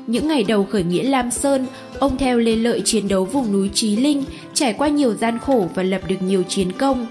Những 0.07 0.27
ngày 0.27 0.43
đầu 0.43 0.65
khởi 0.65 0.83
nghĩa 0.83 1.03
Lam 1.03 1.31
Sơn, 1.31 1.65
ông 1.99 2.17
theo 2.17 2.37
Lê 2.37 2.55
Lợi 2.55 2.81
chiến 2.85 3.07
đấu 3.07 3.25
vùng 3.25 3.51
núi 3.51 3.69
Trí 3.73 3.95
Linh, 3.95 4.23
trải 4.53 4.73
qua 4.73 4.87
nhiều 4.87 5.13
gian 5.13 5.39
khổ 5.39 5.67
và 5.75 5.83
lập 5.83 6.01
được 6.07 6.21
nhiều 6.21 6.43
chiến 6.43 6.71
công. 6.71 7.07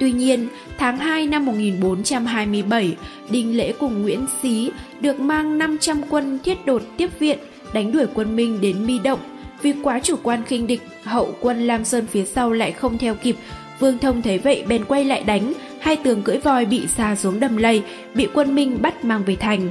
Tuy 0.00 0.12
nhiên, 0.12 0.48
tháng 0.78 0.98
2 0.98 1.26
năm 1.26 1.46
1427, 1.46 2.96
Đinh 3.30 3.56
Lễ 3.56 3.72
cùng 3.78 4.02
Nguyễn 4.02 4.26
Xí 4.42 4.70
được 5.00 5.20
mang 5.20 5.58
500 5.58 6.02
quân 6.10 6.38
thiết 6.44 6.66
đột 6.66 6.82
tiếp 6.96 7.10
viện, 7.18 7.38
đánh 7.72 7.92
đuổi 7.92 8.06
quân 8.14 8.36
Minh 8.36 8.60
đến 8.60 8.86
Mi 8.86 8.98
Động. 8.98 9.20
Vì 9.62 9.72
quá 9.82 10.00
chủ 10.02 10.16
quan 10.22 10.44
khinh 10.44 10.66
địch, 10.66 10.80
hậu 11.04 11.34
quân 11.40 11.66
Lam 11.66 11.84
Sơn 11.84 12.06
phía 12.06 12.24
sau 12.24 12.52
lại 12.52 12.72
không 12.72 12.98
theo 12.98 13.14
kịp, 13.14 13.36
Vương 13.82 13.98
Thông 13.98 14.22
thấy 14.22 14.38
vậy 14.38 14.64
bèn 14.68 14.84
quay 14.84 15.04
lại 15.04 15.22
đánh, 15.22 15.52
hai 15.80 15.96
tường 15.96 16.22
cưỡi 16.22 16.38
voi 16.38 16.64
bị 16.64 16.86
xa 16.86 17.16
xuống 17.16 17.40
đầm 17.40 17.56
lầy, 17.56 17.82
bị 18.14 18.28
quân 18.34 18.54
Minh 18.54 18.82
bắt 18.82 19.04
mang 19.04 19.24
về 19.24 19.36
thành. 19.36 19.68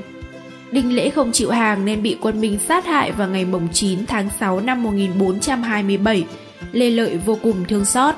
Đinh 0.72 0.96
Lễ 0.96 1.10
không 1.10 1.32
chịu 1.32 1.50
hàng 1.50 1.86
nên 1.86 2.04
bị 2.04 2.18
quân 2.22 2.42
Minh 2.42 2.60
sát 2.68 2.86
hại 2.86 3.12
vào 3.12 3.28
ngày 3.28 3.46
mồng 3.46 3.68
9 3.74 4.06
tháng 4.06 4.30
6 4.40 4.60
năm 4.60 4.84
1427. 4.84 6.24
Lê 6.72 6.90
Lợi 6.90 7.18
vô 7.26 7.38
cùng 7.44 7.66
thương 7.68 7.86
xót. 7.86 8.16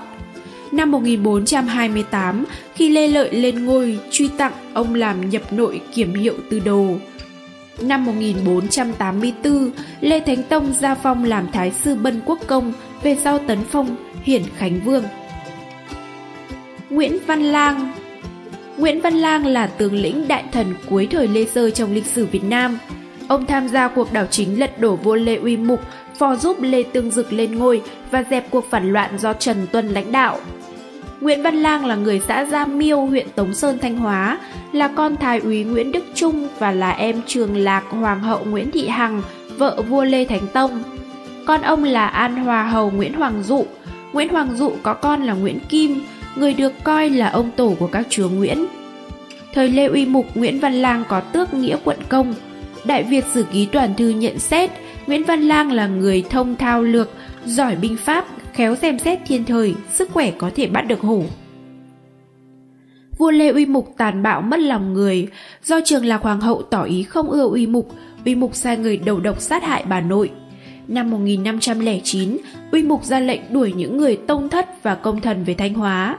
Năm 0.72 0.92
1428, 0.92 2.46
khi 2.76 2.90
Lê 2.90 3.08
Lợi 3.08 3.34
lên 3.34 3.66
ngôi 3.66 4.00
truy 4.12 4.28
tặng 4.38 4.54
ông 4.74 4.96
làm 4.96 5.30
nhập 5.30 5.54
nội 5.54 5.82
kiểm 5.94 6.14
hiệu 6.14 6.36
tư 6.50 6.60
đồ. 6.60 6.88
Năm 7.82 8.06
1484, 8.06 9.72
Lê 10.02 10.20
Thánh 10.20 10.44
Tông 10.44 10.74
ra 10.80 10.96
phong 10.96 11.24
làm 11.24 11.52
Thái 11.52 11.72
sư 11.72 11.96
Bân 11.96 12.22
Quốc 12.26 12.40
Công, 12.48 12.74
về 13.04 13.18
sau 13.24 13.40
tấn 13.48 13.60
phong 13.72 13.96
Hiển 14.24 14.44
Khánh 14.58 14.80
Vương. 14.80 15.04
Nguyễn 16.94 17.20
Văn 17.28 17.44
Lang 17.44 17.92
Nguyễn 18.78 19.02
Văn 19.02 19.14
Lang 19.14 19.46
là 19.46 19.68
tướng 19.68 19.94
lĩnh 19.94 20.28
đại 20.28 20.44
thần 20.52 20.74
cuối 20.90 21.08
thời 21.12 21.28
Lê 21.28 21.46
Sơ 21.46 21.70
trong 21.70 21.94
lịch 21.94 22.06
sử 22.06 22.26
Việt 22.26 22.44
Nam. 22.44 22.80
Ông 23.28 23.46
tham 23.46 23.68
gia 23.68 23.88
cuộc 23.88 24.14
đảo 24.14 24.26
chính 24.30 24.60
lật 24.60 24.80
đổ 24.80 24.96
vua 24.96 25.16
Lê 25.16 25.36
Uy 25.36 25.58
Mục, 25.58 25.82
phò 26.18 26.36
giúp 26.36 26.58
Lê 26.62 26.84
Tương 26.84 27.12
Dực 27.12 27.34
lên 27.34 27.56
ngôi 27.56 27.82
và 28.12 28.24
dẹp 28.30 28.52
cuộc 28.52 28.66
phản 28.70 28.92
loạn 28.92 29.18
do 29.18 29.34
Trần 29.34 29.68
Tuân 29.72 29.88
lãnh 29.88 30.12
đạo. 30.12 30.40
Nguyễn 31.22 31.42
Văn 31.42 31.56
Lang 31.56 31.86
là 31.86 31.96
người 31.96 32.20
xã 32.28 32.46
Gia 32.46 32.66
Miêu, 32.66 33.06
huyện 33.06 33.28
Tống 33.36 33.54
Sơn, 33.54 33.80
Thanh 33.80 33.98
Hóa, 33.98 34.40
là 34.72 34.88
con 34.88 35.16
thái 35.16 35.40
úy 35.40 35.64
Nguyễn 35.64 35.92
Đức 35.92 36.04
Trung 36.14 36.48
và 36.60 36.72
là 36.72 36.92
em 36.92 37.22
trường 37.28 37.58
lạc 37.58 37.84
Hoàng 37.90 38.20
hậu 38.20 38.46
Nguyễn 38.46 38.72
Thị 38.72 38.88
Hằng, 38.88 39.22
vợ 39.58 39.82
vua 39.90 40.04
Lê 40.04 40.26
Thánh 40.26 40.48
Tông. 40.54 40.84
Con 41.46 41.62
ông 41.62 41.84
là 41.84 42.08
An 42.08 42.36
Hòa 42.36 42.64
Hầu 42.64 42.92
Nguyễn 42.92 43.14
Hoàng 43.14 43.44
Dụ. 43.44 43.66
Nguyễn 44.14 44.30
Hoàng 44.30 44.56
Dụ 44.56 44.72
có 44.84 44.94
con 44.94 45.24
là 45.24 45.34
Nguyễn 45.34 45.60
Kim, 45.60 46.02
người 46.36 46.54
được 46.54 46.74
coi 46.84 47.10
là 47.10 47.30
ông 47.30 47.52
tổ 47.56 47.76
của 47.80 47.88
các 47.88 48.08
chúa 48.10 48.30
Nguyễn. 48.30 48.66
Thời 49.54 49.70
Lê 49.70 49.86
Uy 49.86 50.06
Mục 50.06 50.26
Nguyễn 50.36 50.60
Văn 50.60 50.74
Lang 50.74 51.04
có 51.10 51.20
tước 51.20 51.54
nghĩa 51.54 51.78
quận 51.84 51.98
công. 52.10 52.34
Đại 52.86 53.04
Việt 53.04 53.26
Sử 53.34 53.46
Ký 53.52 53.66
Toàn 53.66 53.94
Thư 53.96 54.10
nhận 54.10 54.40
xét 54.40 54.70
Nguyễn 55.08 55.24
Văn 55.24 55.42
Lang 55.42 55.72
là 55.72 55.88
người 55.88 56.24
thông 56.30 56.56
thao 56.56 56.84
lược, 56.84 57.10
giỏi 57.46 57.76
binh 57.76 57.98
pháp, 57.98 58.26
khéo 58.54 58.76
xem 58.76 59.00
xét 59.00 59.20
thiên 59.26 59.46
thời, 59.46 59.76
sức 59.94 60.12
khỏe 60.12 60.32
có 60.32 60.52
thể 60.56 60.68
bắt 60.68 60.82
được 60.82 61.02
hổ. 61.02 61.24
Vua 63.18 63.32
Lê 63.32 63.50
Uy 63.50 63.66
Mục 63.66 63.94
tàn 63.98 64.24
bạo 64.24 64.42
mất 64.42 64.60
lòng 64.60 64.94
người, 64.94 65.28
do 65.64 65.80
Trường 65.86 66.06
Lạc 66.06 66.22
Hoàng 66.22 66.42
hậu 66.42 66.62
tỏ 66.62 66.84
ý 66.84 67.04
không 67.04 67.30
ưa 67.30 67.48
Uy 67.48 67.68
Mục, 67.68 67.92
Uy 68.26 68.36
Mục 68.36 68.56
sai 68.56 68.78
người 68.78 68.98
đầu 68.98 69.20
độc 69.20 69.42
sát 69.42 69.64
hại 69.64 69.84
bà 69.90 70.02
nội. 70.02 70.32
Năm 70.88 71.12
1509, 71.12 72.38
Uy 72.72 72.84
Mục 72.84 73.04
ra 73.04 73.20
lệnh 73.20 73.42
đuổi 73.50 73.74
những 73.74 73.98
người 73.98 74.18
tông 74.28 74.50
thất 74.50 74.84
và 74.84 74.96
công 74.96 75.22
thần 75.22 75.44
về 75.44 75.54
Thanh 75.54 75.74
Hóa. 75.74 76.18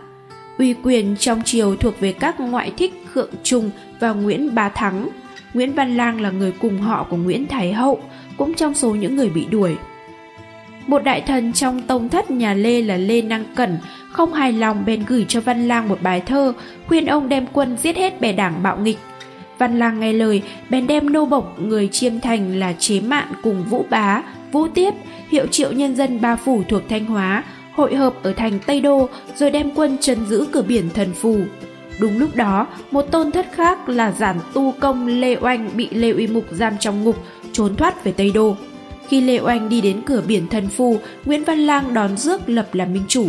Uy 0.58 0.74
quyền 0.82 1.16
trong 1.16 1.42
triều 1.42 1.76
thuộc 1.76 2.00
về 2.00 2.12
các 2.12 2.40
ngoại 2.40 2.72
thích 2.76 2.92
Khượng 3.12 3.30
Trung 3.42 3.70
và 4.00 4.12
Nguyễn 4.12 4.54
Bá 4.54 4.68
Thắng. 4.68 5.08
Nguyễn 5.54 5.72
Văn 5.72 5.96
Lang 5.96 6.20
là 6.20 6.30
người 6.30 6.52
cùng 6.52 6.78
họ 6.78 7.06
của 7.10 7.16
Nguyễn 7.16 7.46
Thái 7.46 7.72
Hậu, 7.72 8.00
cũng 8.36 8.54
trong 8.54 8.74
số 8.74 8.94
những 8.94 9.16
người 9.16 9.28
bị 9.28 9.46
đuổi. 9.50 9.76
Một 10.86 11.04
đại 11.04 11.20
thần 11.20 11.52
trong 11.52 11.82
tông 11.82 12.08
thất 12.08 12.30
nhà 12.30 12.54
Lê 12.54 12.82
là 12.82 12.96
Lê 12.96 13.22
Năng 13.22 13.44
Cẩn 13.54 13.78
không 14.10 14.32
hài 14.32 14.52
lòng 14.52 14.84
bèn 14.86 15.04
gửi 15.06 15.24
cho 15.28 15.40
Văn 15.40 15.68
Lang 15.68 15.88
một 15.88 15.98
bài 16.02 16.22
thơ 16.26 16.52
khuyên 16.86 17.06
ông 17.06 17.28
đem 17.28 17.46
quân 17.52 17.76
giết 17.82 17.96
hết 17.96 18.20
bè 18.20 18.32
đảng 18.32 18.62
bạo 18.62 18.78
nghịch. 18.78 18.98
Văn 19.58 19.78
Lang 19.78 20.00
nghe 20.00 20.12
lời 20.12 20.42
bèn 20.70 20.86
đem 20.86 21.12
nô 21.12 21.26
bộc 21.26 21.60
người 21.60 21.88
chiêm 21.88 22.20
thành 22.20 22.58
là 22.58 22.72
Chế 22.72 23.00
Mạn 23.00 23.28
cùng 23.42 23.64
Vũ 23.70 23.84
Bá, 23.90 24.22
Vũ 24.54 24.68
Tiếp, 24.74 24.94
hiệu 25.28 25.46
triệu 25.46 25.72
nhân 25.72 25.96
dân 25.96 26.20
ba 26.20 26.36
phủ 26.36 26.62
thuộc 26.68 26.82
Thanh 26.88 27.04
Hóa 27.04 27.44
hội 27.72 27.94
hợp 27.94 28.14
ở 28.22 28.32
thành 28.32 28.58
Tây 28.66 28.80
Đô 28.80 29.08
rồi 29.36 29.50
đem 29.50 29.70
quân 29.74 29.98
trấn 30.00 30.26
giữ 30.26 30.46
cửa 30.52 30.62
biển 30.62 30.88
Thần 30.94 31.12
Phù. 31.12 31.40
Đúng 31.98 32.18
lúc 32.18 32.36
đó, 32.36 32.66
một 32.90 33.02
tôn 33.02 33.30
thất 33.30 33.46
khác 33.52 33.88
là 33.88 34.12
giản 34.12 34.36
tu 34.52 34.74
công 34.80 35.06
Lê 35.06 35.36
Oanh 35.40 35.70
bị 35.76 35.88
Lê 35.90 36.10
Uy 36.10 36.26
Mục 36.26 36.44
giam 36.50 36.72
trong 36.80 37.04
ngục, 37.04 37.16
trốn 37.52 37.76
thoát 37.76 38.04
về 38.04 38.12
Tây 38.12 38.30
Đô. 38.34 38.56
Khi 39.08 39.20
Lê 39.20 39.40
Oanh 39.40 39.68
đi 39.68 39.80
đến 39.80 40.00
cửa 40.06 40.22
biển 40.28 40.48
Thần 40.48 40.68
Phù, 40.68 40.98
Nguyễn 41.24 41.44
Văn 41.44 41.58
Lang 41.58 41.94
đón 41.94 42.16
rước 42.16 42.48
lập 42.48 42.74
làm 42.74 42.92
minh 42.92 43.04
chủ. 43.08 43.26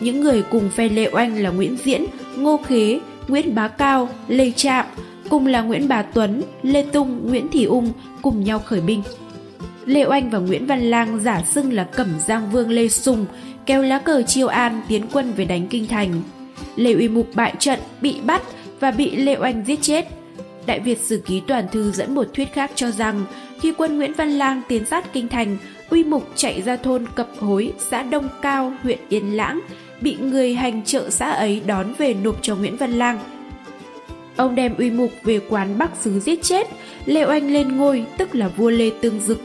Những 0.00 0.20
người 0.20 0.42
cùng 0.50 0.68
phe 0.68 0.88
Lê 0.88 1.10
Oanh 1.12 1.42
là 1.42 1.50
Nguyễn 1.50 1.76
Diễn, 1.84 2.04
Ngô 2.36 2.56
Khế, 2.56 3.00
Nguyễn 3.28 3.54
Bá 3.54 3.68
Cao, 3.68 4.08
Lê 4.28 4.50
Trạm, 4.50 4.86
cùng 5.28 5.46
là 5.46 5.62
Nguyễn 5.62 5.88
Bá 5.88 6.02
Tuấn, 6.02 6.42
Lê 6.62 6.82
Tung, 6.82 7.28
Nguyễn 7.28 7.48
Thị 7.48 7.64
Ung 7.64 7.92
cùng 8.22 8.44
nhau 8.44 8.58
khởi 8.58 8.80
binh. 8.80 9.02
Lê 9.90 10.04
Oanh 10.04 10.30
và 10.30 10.38
Nguyễn 10.38 10.66
Văn 10.66 10.80
Lang 10.80 11.20
giả 11.20 11.42
xưng 11.42 11.72
là 11.72 11.84
Cẩm 11.84 12.08
Giang 12.26 12.50
Vương 12.50 12.70
Lê 12.70 12.88
Sùng, 12.88 13.26
kéo 13.66 13.82
lá 13.82 13.98
cờ 13.98 14.22
chiêu 14.22 14.46
an 14.46 14.82
tiến 14.88 15.06
quân 15.12 15.32
về 15.32 15.44
đánh 15.44 15.66
kinh 15.70 15.86
thành. 15.86 16.22
Lê 16.76 16.92
Uy 16.92 17.08
Mục 17.08 17.28
bại 17.34 17.54
trận, 17.58 17.78
bị 18.00 18.16
bắt 18.26 18.42
và 18.80 18.90
bị 18.90 19.16
Lê 19.16 19.36
Oanh 19.36 19.64
giết 19.66 19.82
chết. 19.82 20.06
Đại 20.66 20.80
Việt 20.80 20.98
Sử 20.98 21.22
Ký 21.26 21.42
Toàn 21.46 21.68
Thư 21.72 21.90
dẫn 21.92 22.14
một 22.14 22.26
thuyết 22.34 22.52
khác 22.52 22.70
cho 22.74 22.90
rằng 22.90 23.24
khi 23.60 23.72
quân 23.72 23.96
Nguyễn 23.96 24.12
Văn 24.12 24.30
Lang 24.30 24.62
tiến 24.68 24.86
sát 24.86 25.12
kinh 25.12 25.28
thành, 25.28 25.56
Uy 25.90 26.04
Mục 26.04 26.28
chạy 26.34 26.62
ra 26.62 26.76
thôn 26.76 27.06
Cập 27.14 27.28
Hối, 27.38 27.72
xã 27.78 28.02
Đông 28.02 28.28
Cao, 28.42 28.72
huyện 28.82 28.98
Yên 29.08 29.36
Lãng, 29.36 29.60
bị 30.00 30.16
người 30.20 30.54
hành 30.54 30.84
trợ 30.84 31.10
xã 31.10 31.30
ấy 31.30 31.62
đón 31.66 31.92
về 31.98 32.14
nộp 32.14 32.42
cho 32.42 32.56
Nguyễn 32.56 32.76
Văn 32.76 32.92
Lang. 32.92 33.18
Ông 34.36 34.54
đem 34.54 34.74
Uy 34.78 34.90
Mục 34.90 35.12
về 35.24 35.40
quán 35.48 35.78
Bắc 35.78 35.90
Sứ 36.00 36.20
giết 36.20 36.42
chết, 36.42 36.66
Lê 37.06 37.24
Oanh 37.24 37.52
lên 37.52 37.76
ngôi 37.76 38.04
tức 38.18 38.34
là 38.34 38.48
vua 38.48 38.70
Lê 38.70 38.90
Tương 39.00 39.20
Dực. 39.20 39.40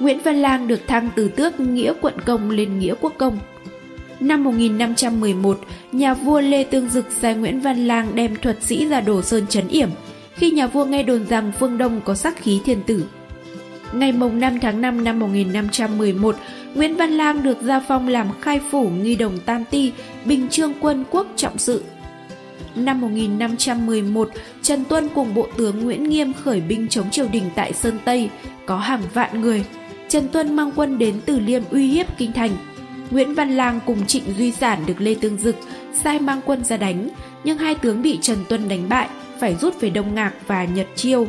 Nguyễn 0.00 0.18
Văn 0.24 0.36
Lang 0.42 0.68
được 0.68 0.88
thăng 0.88 1.10
từ 1.16 1.28
tước 1.28 1.60
nghĩa 1.60 1.92
quận 2.00 2.14
công 2.26 2.50
lên 2.50 2.78
nghĩa 2.78 2.94
quốc 3.00 3.12
công. 3.18 3.38
Năm 4.20 4.44
1511, 4.44 5.60
nhà 5.92 6.14
vua 6.14 6.40
Lê 6.40 6.64
Tương 6.64 6.88
Dực 6.88 7.06
sai 7.20 7.34
Nguyễn 7.34 7.60
Văn 7.60 7.86
Lang 7.86 8.14
đem 8.14 8.36
thuật 8.36 8.62
sĩ 8.62 8.86
ra 8.86 9.00
đồ 9.00 9.22
sơn 9.22 9.46
chấn 9.46 9.68
yểm, 9.68 9.88
khi 10.34 10.50
nhà 10.50 10.66
vua 10.66 10.84
nghe 10.84 11.02
đồn 11.02 11.26
rằng 11.26 11.52
phương 11.58 11.78
Đông 11.78 12.00
có 12.04 12.14
sắc 12.14 12.36
khí 12.42 12.60
thiên 12.64 12.82
tử. 12.82 13.04
Ngày 13.92 14.12
mùng 14.12 14.40
5 14.40 14.60
tháng 14.60 14.80
5 14.80 15.04
năm 15.04 15.18
1511, 15.18 16.36
Nguyễn 16.74 16.96
Văn 16.96 17.10
Lang 17.10 17.42
được 17.42 17.62
gia 17.62 17.80
phong 17.80 18.08
làm 18.08 18.26
khai 18.40 18.60
phủ 18.70 18.88
nghi 18.88 19.16
đồng 19.16 19.38
Tam 19.38 19.64
Ti, 19.64 19.92
bình 20.24 20.48
trương 20.48 20.72
quân 20.80 21.04
quốc 21.10 21.26
trọng 21.36 21.58
sự. 21.58 21.84
Năm 22.74 23.00
1511, 23.00 24.30
Trần 24.62 24.84
Tuân 24.84 25.08
cùng 25.14 25.34
bộ 25.34 25.46
tướng 25.56 25.84
Nguyễn 25.84 26.08
Nghiêm 26.08 26.32
khởi 26.44 26.60
binh 26.60 26.88
chống 26.88 27.10
triều 27.10 27.28
đình 27.32 27.44
tại 27.54 27.72
Sơn 27.72 27.98
Tây, 28.04 28.30
có 28.66 28.78
hàng 28.78 29.02
vạn 29.14 29.40
người. 29.40 29.64
Trần 30.08 30.28
Tuân 30.28 30.56
mang 30.56 30.70
quân 30.76 30.98
đến 30.98 31.20
Tử 31.26 31.38
Liêm 31.38 31.62
uy 31.70 31.86
hiếp 31.86 32.06
kinh 32.18 32.32
thành. 32.32 32.50
Nguyễn 33.10 33.34
Văn 33.34 33.56
Lang 33.56 33.80
cùng 33.86 34.06
Trịnh 34.06 34.24
Duy 34.38 34.50
Sản 34.50 34.82
được 34.86 35.00
Lê 35.00 35.14
Tương 35.14 35.36
Dực 35.36 35.56
sai 36.02 36.18
mang 36.18 36.40
quân 36.44 36.64
ra 36.64 36.76
đánh, 36.76 37.08
nhưng 37.44 37.58
hai 37.58 37.74
tướng 37.74 38.02
bị 38.02 38.18
Trần 38.22 38.38
Tuân 38.48 38.68
đánh 38.68 38.88
bại, 38.88 39.08
phải 39.40 39.54
rút 39.54 39.80
về 39.80 39.90
Đông 39.90 40.14
Ngạc 40.14 40.32
và 40.46 40.64
Nhật 40.64 40.86
Chiêu. 40.94 41.26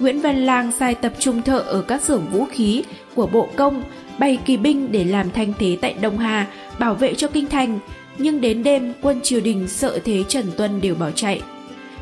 Nguyễn 0.00 0.20
Văn 0.20 0.46
Lang 0.46 0.72
sai 0.78 0.94
tập 0.94 1.12
trung 1.18 1.42
thợ 1.42 1.58
ở 1.58 1.82
các 1.82 2.02
xưởng 2.02 2.26
vũ 2.32 2.44
khí 2.44 2.84
của 3.14 3.26
bộ 3.26 3.48
công, 3.56 3.82
bày 4.18 4.38
kỳ 4.44 4.56
binh 4.56 4.92
để 4.92 5.04
làm 5.04 5.30
thanh 5.30 5.52
thế 5.58 5.78
tại 5.80 5.94
Đông 6.00 6.18
Hà, 6.18 6.46
bảo 6.78 6.94
vệ 6.94 7.14
cho 7.14 7.28
kinh 7.28 7.46
thành, 7.46 7.78
nhưng 8.18 8.40
đến 8.40 8.62
đêm 8.62 8.92
quân 9.02 9.20
triều 9.22 9.40
đình 9.40 9.68
sợ 9.68 9.98
thế 10.04 10.24
Trần 10.28 10.44
Tuân 10.56 10.80
đều 10.80 10.94
bỏ 10.94 11.10
chạy. 11.10 11.42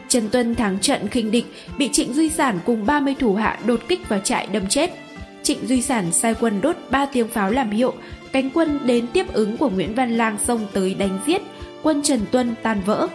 Trần 0.08 0.28
Tuân 0.28 0.54
thắng 0.54 0.78
trận 0.78 1.08
khinh 1.08 1.30
địch, 1.30 1.46
bị 1.78 1.88
Trịnh 1.92 2.14
Duy 2.14 2.28
Sản 2.28 2.58
cùng 2.64 2.86
30 2.86 3.14
thủ 3.18 3.34
hạ 3.34 3.58
đột 3.66 3.80
kích 3.88 4.08
vào 4.08 4.20
trại 4.20 4.46
đâm 4.46 4.66
chết. 4.66 5.05
Trịnh 5.46 5.66
Duy 5.66 5.82
Sản 5.82 6.12
sai 6.12 6.34
quân 6.40 6.60
đốt 6.60 6.76
3 6.90 7.06
tiếng 7.06 7.28
pháo 7.28 7.50
làm 7.50 7.70
hiệu, 7.70 7.92
cánh 8.32 8.50
quân 8.54 8.78
đến 8.84 9.06
tiếp 9.12 9.26
ứng 9.32 9.56
của 9.56 9.68
Nguyễn 9.68 9.94
Văn 9.94 10.16
Lang 10.16 10.38
xông 10.38 10.60
tới 10.72 10.94
đánh 10.94 11.18
giết, 11.26 11.42
quân 11.82 12.02
Trần 12.02 12.20
Tuân 12.30 12.54
tan 12.62 12.80
vỡ. 12.86 13.08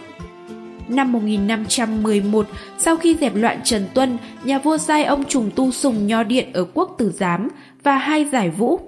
Năm 0.88 1.12
1511, 1.12 2.46
sau 2.78 2.96
khi 2.96 3.16
dẹp 3.20 3.34
loạn 3.34 3.60
Trần 3.64 3.86
Tuân, 3.94 4.18
nhà 4.44 4.58
vua 4.58 4.78
sai 4.78 5.04
ông 5.04 5.24
trùng 5.24 5.50
tu 5.56 5.70
sùng 5.70 6.06
nho 6.06 6.22
điện 6.22 6.52
ở 6.52 6.64
quốc 6.74 6.94
tử 6.98 7.12
giám 7.18 7.48
và 7.82 7.96
hai 7.96 8.24
giải 8.24 8.50
vũ. 8.50 8.80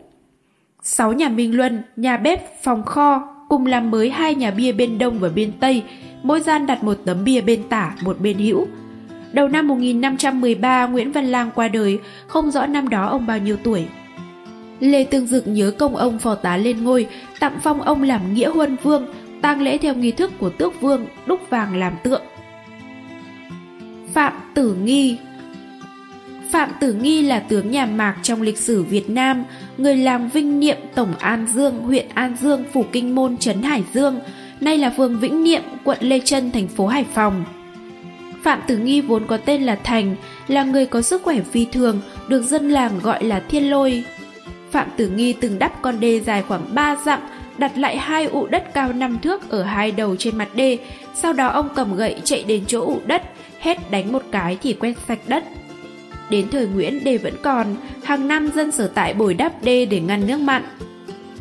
Sáu 0.83 1.13
nhà 1.13 1.29
Minh 1.29 1.57
Luân, 1.57 1.83
nhà 1.97 2.17
bếp, 2.17 2.63
phòng 2.63 2.85
kho 2.85 3.29
cùng 3.49 3.67
làm 3.67 3.91
mới 3.91 4.11
hai 4.11 4.35
nhà 4.35 4.51
bia 4.51 4.73
bên 4.73 4.99
đông 4.99 5.19
và 5.19 5.29
bên 5.29 5.53
tây, 5.61 5.83
mỗi 6.23 6.41
gian 6.41 6.67
đặt 6.67 6.85
một 6.85 6.99
tấm 7.05 7.25
bia 7.25 7.41
bên 7.41 7.63
tả, 7.69 7.97
một 8.03 8.21
bên 8.21 8.39
hữu. 8.39 8.67
Đầu 9.35 9.49
năm 9.49 9.69
1513, 9.69 10.87
Nguyễn 10.87 11.13
Văn 11.13 11.27
Lang 11.27 11.51
qua 11.55 11.69
đời, 11.69 11.99
không 12.27 12.51
rõ 12.51 12.67
năm 12.67 12.89
đó 12.89 13.07
ông 13.07 13.27
bao 13.27 13.39
nhiêu 13.39 13.57
tuổi. 13.57 13.87
Lê 14.81 15.05
Tương 15.05 15.27
Dực 15.27 15.47
nhớ 15.47 15.71
công 15.71 15.97
ông 15.97 16.19
phò 16.19 16.35
tá 16.35 16.57
lên 16.57 16.85
ngôi, 16.85 17.07
tặng 17.41 17.59
phong 17.63 17.83
ông 17.83 18.03
làm 18.03 18.35
nghĩa 18.35 18.49
huân 18.49 18.77
vương, 18.83 19.07
tang 19.43 19.63
lễ 19.63 19.79
theo 19.79 19.95
nghi 19.95 20.11
thức 20.11 20.33
của 20.39 20.51
tước 20.51 20.81
vương, 20.81 21.07
đúc 21.27 21.41
vàng 21.51 21.77
làm 21.77 21.93
tượng. 22.03 22.23
Phạm 24.13 24.33
Tử 24.55 24.75
Nghi 24.75 25.19
Phạm 26.51 26.71
Tử 26.81 26.93
Nghi 26.93 27.23
là 27.23 27.41
tướng 27.41 27.71
nhà 27.71 27.87
Mạc 27.87 28.17
trong 28.23 28.43
lịch 28.43 28.59
sử 28.59 28.83
Việt 28.83 29.11
Nam, 29.11 29.45
người 29.79 29.97
làng 29.97 30.29
Vinh 30.29 30.61
Niệm, 30.61 30.77
Tổng 30.95 31.15
An 31.19 31.47
Dương, 31.55 31.79
huyện 31.79 32.07
An 32.15 32.37
Dương, 32.41 32.65
Phủ 32.73 32.85
Kinh 32.93 33.15
Môn, 33.15 33.37
Trấn 33.37 33.63
Hải 33.63 33.85
Dương, 33.95 34.21
nay 34.61 34.79
là 34.79 34.91
phường 34.91 35.21
Vĩnh 35.21 35.45
Niệm, 35.45 35.63
quận 35.85 35.99
Lê 36.01 36.21
Trân, 36.21 36.51
thành 36.51 36.69
phố 36.69 36.87
Hải 36.87 37.05
Phòng. 37.05 37.45
Phạm 38.45 38.61
Tử 38.67 38.77
Nghi 38.77 39.01
vốn 39.01 39.27
có 39.27 39.37
tên 39.37 39.63
là 39.63 39.79
Thành, 39.85 40.17
là 40.49 40.65
người 40.65 40.87
có 40.87 41.03
sức 41.03 41.23
khỏe 41.23 41.41
phi 41.53 41.65
thường, 41.65 42.01
được 42.29 42.43
dân 42.43 42.71
làng 42.71 43.01
gọi 43.03 43.25
là 43.25 43.41
Thiên 43.41 43.71
Lôi. 43.71 44.05
Phạm 44.71 44.89
Tử 44.97 45.09
Nghi 45.09 45.33
từng 45.33 45.59
đắp 45.59 45.83
con 45.83 46.01
đê 46.01 46.21
dài 46.21 46.43
khoảng 46.49 46.75
3 46.75 46.97
dặm, 47.05 47.21
đặt 47.59 47.79
lại 47.79 47.97
hai 47.97 48.25
ụ 48.25 48.47
đất 48.47 48.75
cao 48.75 48.93
5 48.93 49.19
thước 49.23 49.51
ở 49.51 49.63
hai 49.63 49.93
đầu 49.93 50.17
trên 50.17 50.39
mặt 50.39 50.49
đê, 50.55 50.79
sau 51.15 51.33
đó 51.33 51.47
ông 51.47 51.69
cầm 51.77 51.97
gậy 51.97 52.21
chạy 52.25 52.43
đến 52.43 52.65
chỗ 52.67 52.81
ụ 52.81 53.01
đất, 53.07 53.23
hết 53.61 53.91
đánh 53.91 54.13
một 54.13 54.23
cái 54.31 54.59
thì 54.63 54.73
quét 54.73 54.95
sạch 55.09 55.21
đất. 55.27 55.45
Đến 56.31 56.49
thời 56.51 56.67
Nguyễn 56.67 57.05
đê 57.05 57.19
vẫn 57.19 57.35
còn, 57.43 57.77
hàng 58.05 58.29
năm 58.29 58.51
dân 58.55 58.73
sở 58.73 58.91
tại 58.95 59.15
bồi 59.15 59.35
đắp 59.35 59.53
đê 59.63 59.87
để 59.87 60.01
ngăn 60.01 60.27
nước 60.27 60.41
mặn. 60.41 60.63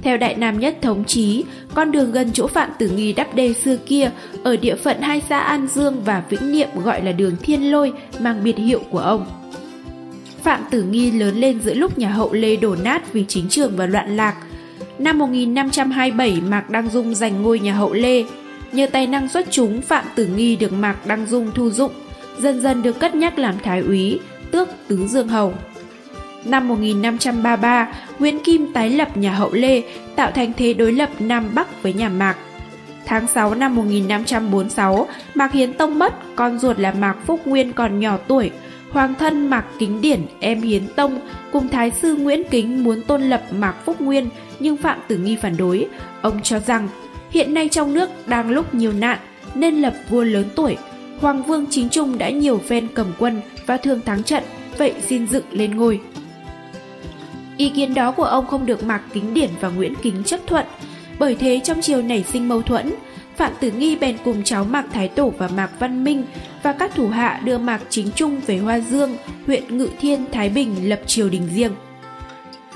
Theo 0.03 0.17
Đại 0.17 0.35
Nam 0.35 0.59
Nhất 0.59 0.77
thống 0.81 1.03
chí, 1.03 1.43
con 1.73 1.91
đường 1.91 2.11
gần 2.11 2.29
chỗ 2.33 2.47
Phạm 2.47 2.69
Tử 2.79 2.89
Nghi 2.89 3.13
đắp 3.13 3.35
đê 3.35 3.53
xưa 3.53 3.77
kia 3.77 4.11
ở 4.43 4.57
địa 4.57 4.75
phận 4.75 5.01
hai 5.01 5.21
xã 5.29 5.39
An 5.39 5.67
Dương 5.67 6.01
và 6.05 6.23
Vĩnh 6.29 6.51
Niệm 6.51 6.67
gọi 6.83 7.03
là 7.03 7.11
đường 7.11 7.35
Thiên 7.41 7.71
Lôi 7.71 7.93
mang 8.19 8.43
biệt 8.43 8.57
hiệu 8.57 8.81
của 8.89 8.99
ông. 8.99 9.25
Phạm 10.43 10.61
Tử 10.71 10.83
Nghi 10.83 11.11
lớn 11.11 11.35
lên 11.35 11.59
giữa 11.61 11.73
lúc 11.73 11.97
nhà 11.97 12.09
hậu 12.09 12.33
Lê 12.33 12.55
đổ 12.55 12.75
nát 12.83 13.13
vì 13.13 13.25
chính 13.27 13.49
trường 13.49 13.75
và 13.75 13.85
loạn 13.85 14.17
lạc. 14.17 14.35
Năm 14.99 15.17
1527 15.17 16.41
Mạc 16.41 16.69
Đăng 16.69 16.89
Dung 16.89 17.15
giành 17.15 17.41
ngôi 17.41 17.59
nhà 17.59 17.73
hậu 17.73 17.93
Lê. 17.93 18.23
Nhờ 18.71 18.87
tài 18.91 19.07
năng 19.07 19.29
xuất 19.29 19.47
chúng, 19.51 19.81
Phạm 19.81 20.05
Tử 20.15 20.25
Nghi 20.25 20.55
được 20.55 20.73
Mạc 20.73 21.07
Đăng 21.07 21.25
Dung 21.25 21.51
thu 21.55 21.69
dụng, 21.69 21.91
dần 22.39 22.61
dần 22.61 22.81
được 22.81 22.99
cất 22.99 23.15
nhắc 23.15 23.39
làm 23.39 23.55
thái 23.63 23.79
úy, 23.79 24.19
tước 24.51 24.69
tứ 24.87 25.07
dương 25.07 25.27
hầu. 25.27 25.53
Năm 26.45 26.67
1533, 26.67 27.87
Nguyễn 28.19 28.39
Kim 28.39 28.73
tái 28.73 28.89
lập 28.89 29.17
nhà 29.17 29.31
Hậu 29.31 29.53
Lê, 29.53 29.83
tạo 30.15 30.31
thành 30.31 30.53
thế 30.57 30.73
đối 30.73 30.91
lập 30.91 31.09
Nam 31.19 31.49
Bắc 31.53 31.83
với 31.83 31.93
nhà 31.93 32.09
Mạc. 32.09 32.35
Tháng 33.05 33.27
6 33.27 33.55
năm 33.55 33.75
1546, 33.75 35.07
Mạc 35.33 35.51
Hiến 35.51 35.73
Tông 35.73 35.99
mất, 35.99 36.13
con 36.35 36.59
ruột 36.59 36.79
là 36.79 36.91
Mạc 36.91 37.15
Phúc 37.25 37.41
Nguyên 37.45 37.73
còn 37.73 37.99
nhỏ 37.99 38.17
tuổi. 38.27 38.51
Hoàng 38.89 39.13
thân 39.19 39.47
Mạc 39.47 39.65
Kính 39.79 40.01
Điển, 40.01 40.21
em 40.39 40.61
Hiến 40.61 40.87
Tông, 40.95 41.19
cùng 41.51 41.69
Thái 41.69 41.91
sư 41.91 42.15
Nguyễn 42.15 42.43
Kính 42.49 42.83
muốn 42.83 43.01
tôn 43.01 43.21
lập 43.21 43.43
Mạc 43.51 43.75
Phúc 43.85 44.01
Nguyên, 44.01 44.29
nhưng 44.59 44.77
Phạm 44.77 44.99
Tử 45.07 45.17
Nghi 45.17 45.35
phản 45.35 45.57
đối. 45.57 45.87
Ông 46.21 46.41
cho 46.41 46.59
rằng, 46.59 46.87
hiện 47.29 47.53
nay 47.53 47.69
trong 47.69 47.93
nước 47.93 48.09
đang 48.27 48.49
lúc 48.49 48.73
nhiều 48.73 48.93
nạn, 48.93 49.17
nên 49.55 49.75
lập 49.75 49.93
vua 50.09 50.23
lớn 50.23 50.45
tuổi. 50.55 50.77
Hoàng 51.19 51.43
vương 51.43 51.65
Chính 51.69 51.89
Trung 51.89 52.17
đã 52.17 52.29
nhiều 52.29 52.57
phen 52.57 52.87
cầm 52.93 53.07
quân 53.19 53.41
và 53.65 53.77
thường 53.77 54.01
thắng 54.05 54.23
trận, 54.23 54.43
vậy 54.77 54.93
xin 55.07 55.27
dựng 55.27 55.45
lên 55.51 55.77
ngôi. 55.77 55.99
Ý 57.57 57.69
kiến 57.69 57.93
đó 57.93 58.11
của 58.11 58.23
ông 58.23 58.47
không 58.47 58.65
được 58.65 58.83
Mạc 58.83 59.01
Kính 59.13 59.33
Điển 59.33 59.49
và 59.59 59.69
Nguyễn 59.69 59.93
Kính 60.01 60.23
chấp 60.23 60.39
thuận, 60.47 60.65
bởi 61.19 61.35
thế 61.35 61.61
trong 61.63 61.81
triều 61.81 62.01
nảy 62.01 62.23
sinh 62.23 62.47
mâu 62.47 62.61
thuẫn, 62.61 62.93
Phạm 63.37 63.51
Tử 63.59 63.71
Nghi 63.71 63.95
bèn 63.95 64.17
cùng 64.25 64.43
cháu 64.43 64.63
Mạc 64.63 64.85
Thái 64.93 65.07
Tổ 65.07 65.33
và 65.37 65.47
Mạc 65.47 65.69
Văn 65.79 66.03
Minh 66.03 66.23
và 66.63 66.73
các 66.73 66.95
thủ 66.95 67.07
hạ 67.07 67.41
đưa 67.43 67.57
Mạc 67.57 67.81
Chính 67.89 68.11
Trung 68.15 68.41
về 68.47 68.57
Hoa 68.57 68.79
Dương, 68.79 69.17
huyện 69.47 69.77
Ngự 69.77 69.89
Thiên, 69.99 70.25
Thái 70.31 70.49
Bình 70.49 70.89
lập 70.89 70.99
triều 71.05 71.29
đình 71.29 71.47
riêng. 71.53 71.71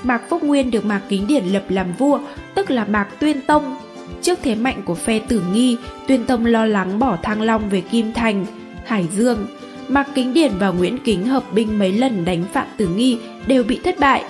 Mạc 0.02 0.22
Phúc 0.28 0.42
Nguyên 0.42 0.70
được 0.70 0.84
Mạc 0.84 1.00
Kính 1.08 1.26
Điển 1.26 1.44
lập 1.44 1.64
làm 1.68 1.92
vua, 1.92 2.20
tức 2.54 2.70
là 2.70 2.84
Mạc 2.84 3.08
Tuyên 3.20 3.40
Tông. 3.40 3.76
Trước 4.22 4.38
thế 4.42 4.54
mạnh 4.54 4.82
của 4.84 4.94
phe 4.94 5.18
Tử 5.18 5.42
Nghi, 5.52 5.76
Tuyên 6.08 6.24
Tông 6.24 6.46
lo 6.46 6.66
lắng 6.66 6.98
bỏ 6.98 7.16
Thăng 7.22 7.42
Long 7.42 7.68
về 7.68 7.80
Kim 7.80 8.12
Thành, 8.12 8.46
Hải 8.86 9.06
Dương. 9.16 9.46
Mạc 9.88 10.08
Kính 10.14 10.34
Điển 10.34 10.52
và 10.58 10.68
Nguyễn 10.68 10.98
Kính 10.98 11.26
hợp 11.26 11.52
binh 11.52 11.78
mấy 11.78 11.92
lần 11.92 12.24
đánh 12.24 12.44
Phạm 12.52 12.66
Tử 12.76 12.88
Nghi 12.88 13.18
đều 13.46 13.64
bị 13.64 13.80
thất 13.84 13.98
bại. 13.98 14.24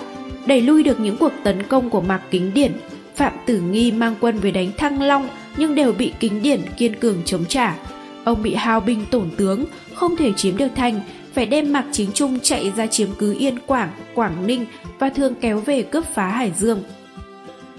Đẩy 0.49 0.63
lui 0.63 0.83
được 0.83 1.01
những 1.01 1.17
cuộc 1.17 1.33
tấn 1.45 1.63
công 1.63 1.91
của 1.91 2.01
Mạc 2.01 2.21
Kính 2.31 2.55
Điển, 2.55 2.73
Phạm 3.17 3.33
Tử 3.47 3.61
Nghi 3.61 3.93
mang 3.93 4.15
quân 4.21 4.39
về 4.39 4.51
đánh 4.51 4.71
Thăng 4.77 5.03
Long 5.03 5.29
nhưng 5.57 5.75
đều 5.75 5.93
bị 5.93 6.13
Kính 6.21 6.43
Điển 6.43 6.61
kiên 6.77 6.95
cường 6.95 7.23
chống 7.25 7.45
trả. 7.45 7.77
Ông 8.25 8.43
bị 8.43 8.55
hao 8.55 8.81
binh 8.81 9.05
tổn 9.11 9.31
tướng, 9.37 9.65
không 9.95 10.17
thể 10.17 10.33
chiếm 10.33 10.57
được 10.57 10.69
thành, 10.77 11.01
phải 11.35 11.47
đem 11.47 11.73
Mạc 11.73 11.85
Chính 11.93 12.13
Trung 12.15 12.39
chạy 12.43 12.73
ra 12.77 12.87
chiếm 12.87 13.09
cứ 13.19 13.37
Yên 13.39 13.59
Quảng, 13.67 13.91
Quảng 14.15 14.47
Ninh 14.47 14.67
và 14.99 15.09
thường 15.09 15.35
kéo 15.41 15.61
về 15.61 15.83
cướp 15.83 16.05
phá 16.05 16.29
Hải 16.29 16.53
Dương. 16.59 16.83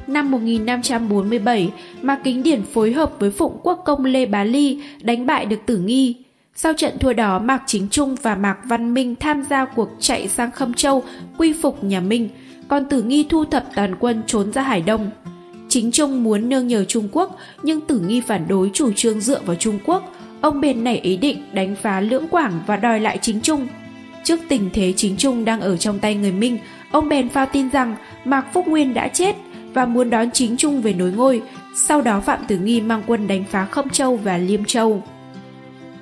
Năm 0.07 0.31
1547, 0.31 1.69
Mạc 2.01 2.19
Kính 2.23 2.43
Điển 2.43 2.61
phối 2.63 2.91
hợp 2.91 3.11
với 3.19 3.31
Phụng 3.31 3.59
Quốc 3.63 3.81
công 3.85 4.05
Lê 4.05 4.25
Bá 4.25 4.43
Ly 4.43 4.81
đánh 5.01 5.25
bại 5.25 5.45
được 5.45 5.59
Tử 5.65 5.77
Nghi. 5.77 6.15
Sau 6.55 6.73
trận 6.73 6.99
thua 6.99 7.13
đó, 7.13 7.39
Mạc 7.39 7.63
Chính 7.65 7.87
Trung 7.91 8.15
và 8.21 8.35
Mạc 8.35 8.57
Văn 8.65 8.93
Minh 8.93 9.15
tham 9.15 9.43
gia 9.49 9.65
cuộc 9.65 9.89
chạy 9.99 10.27
sang 10.27 10.51
Khâm 10.51 10.73
Châu, 10.73 11.03
quy 11.37 11.53
phục 11.53 11.83
nhà 11.83 11.99
Minh, 11.99 12.29
còn 12.69 12.85
Tử 12.85 13.03
Nghi 13.03 13.25
thu 13.29 13.45
thập 13.45 13.63
toàn 13.75 13.95
quân 13.99 14.21
trốn 14.27 14.53
ra 14.53 14.61
Hải 14.61 14.81
Đông. 14.81 15.11
Chính 15.69 15.91
Trung 15.91 16.23
muốn 16.23 16.49
nương 16.49 16.67
nhờ 16.67 16.85
Trung 16.85 17.07
Quốc, 17.11 17.37
nhưng 17.63 17.81
Tử 17.81 17.99
Nghi 17.99 18.21
phản 18.21 18.47
đối 18.47 18.69
chủ 18.73 18.91
trương 18.95 19.21
dựa 19.21 19.39
vào 19.45 19.55
Trung 19.55 19.79
Quốc. 19.85 20.13
Ông 20.41 20.61
bền 20.61 20.83
nảy 20.83 20.97
ý 20.97 21.17
định 21.17 21.43
đánh 21.53 21.75
phá 21.81 21.99
Lưỡng 21.99 22.27
Quảng 22.27 22.59
và 22.67 22.77
đòi 22.77 22.99
lại 22.99 23.17
Chính 23.21 23.41
Trung. 23.41 23.67
Trước 24.23 24.39
tình 24.49 24.69
thế 24.73 24.93
Chính 24.95 25.17
Trung 25.17 25.45
đang 25.45 25.61
ở 25.61 25.77
trong 25.77 25.99
tay 25.99 26.15
người 26.15 26.31
Minh, 26.31 26.57
ông 26.91 27.09
bèn 27.09 27.29
phao 27.29 27.45
tin 27.45 27.69
rằng 27.69 27.95
Mạc 28.25 28.45
Phúc 28.53 28.67
Nguyên 28.67 28.93
đã 28.93 29.07
chết 29.07 29.35
và 29.73 29.85
muốn 29.85 30.09
đón 30.09 30.31
Chính 30.31 30.57
Trung 30.57 30.81
về 30.81 30.93
nối 30.93 31.11
ngôi. 31.11 31.41
Sau 31.75 32.01
đó 32.01 32.19
Phạm 32.19 32.39
Tử 32.47 32.57
Nghi 32.57 32.81
mang 32.81 33.03
quân 33.07 33.27
đánh 33.27 33.43
phá 33.51 33.65
Khâm 33.65 33.89
Châu 33.89 34.15
và 34.15 34.37
Liêm 34.37 34.65
Châu. 34.65 35.03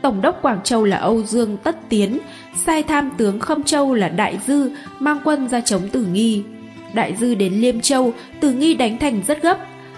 Tổng 0.02 0.22
đốc 0.22 0.42
Quảng 0.42 0.60
Châu 0.64 0.84
là 0.84 0.98
Âu 0.98 1.24
Dương 1.24 1.58
Tất 1.64 1.90
Tiến, 1.90 2.20
sai 2.66 2.84
tham 2.84 3.10
tướng 3.18 3.40
Khâm 3.40 3.64
Châu 3.64 3.94
là 3.94 4.10
Đại 4.10 4.40
Dư 4.48 4.72
mang 5.00 5.20
quân 5.24 5.48
ra 5.50 5.62
chống 5.62 5.90
Tử 5.90 6.06
Nghi. 6.06 6.44
Đại 6.98 7.16
Dư 7.16 7.36
đến 7.36 7.54
Liêm 7.54 7.82
Châu, 7.82 8.14
Tử 8.40 8.52
Nghi 8.52 8.74
đánh 8.74 8.98
thành 8.98 9.22
rất 9.28 9.42
gấp. 9.42 9.58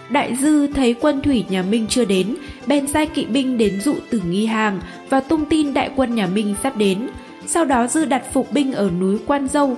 Đại 0.09 0.35
Dư 0.35 0.67
thấy 0.67 0.93
quân 0.93 1.21
thủy 1.21 1.45
nhà 1.49 1.63
Minh 1.63 1.85
chưa 1.89 2.05
đến, 2.05 2.35
bèn 2.67 2.87
sai 2.87 3.05
kỵ 3.05 3.25
binh 3.25 3.57
đến 3.57 3.81
dụ 3.81 3.95
Tử 4.09 4.21
Nghi 4.29 4.45
hàng 4.45 4.81
và 5.09 5.19
tung 5.19 5.45
tin 5.45 5.73
đại 5.73 5.89
quân 5.95 6.15
nhà 6.15 6.27
Minh 6.27 6.55
sắp 6.63 6.77
đến. 6.77 7.07
Sau 7.47 7.65
đó 7.65 7.87
Dư 7.87 8.05
đặt 8.05 8.23
phục 8.33 8.51
binh 8.51 8.73
ở 8.73 8.89
núi 8.99 9.17
Quan 9.27 9.47
Dâu. 9.47 9.77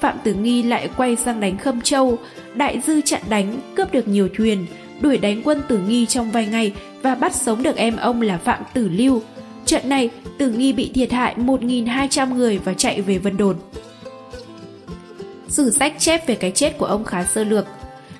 Phạm 0.00 0.16
Tử 0.24 0.34
Nghi 0.34 0.62
lại 0.62 0.90
quay 0.96 1.16
sang 1.16 1.40
đánh 1.40 1.58
Khâm 1.58 1.80
Châu. 1.80 2.18
Đại 2.54 2.80
Dư 2.80 3.00
chặn 3.00 3.22
đánh, 3.28 3.56
cướp 3.74 3.92
được 3.92 4.08
nhiều 4.08 4.28
thuyền, 4.36 4.66
đuổi 5.00 5.18
đánh 5.18 5.42
quân 5.44 5.62
Tử 5.68 5.78
Nghi 5.88 6.06
trong 6.06 6.30
vài 6.30 6.46
ngày 6.46 6.72
và 7.02 7.14
bắt 7.14 7.34
sống 7.34 7.62
được 7.62 7.76
em 7.76 7.96
ông 7.96 8.22
là 8.22 8.38
Phạm 8.38 8.62
Tử 8.74 8.88
Lưu. 8.88 9.22
Trận 9.66 9.88
này, 9.88 10.10
Tử 10.38 10.50
Nghi 10.50 10.72
bị 10.72 10.90
thiệt 10.94 11.12
hại 11.12 11.34
1.200 11.36 12.34
người 12.34 12.58
và 12.64 12.74
chạy 12.74 13.00
về 13.02 13.18
Vân 13.18 13.36
Đồn. 13.36 13.56
Sử 15.50 15.70
sách 15.70 15.94
chép 15.98 16.26
về 16.26 16.34
cái 16.34 16.50
chết 16.50 16.78
của 16.78 16.86
ông 16.86 17.04
khá 17.04 17.24
sơ 17.24 17.44
lược. 17.44 17.66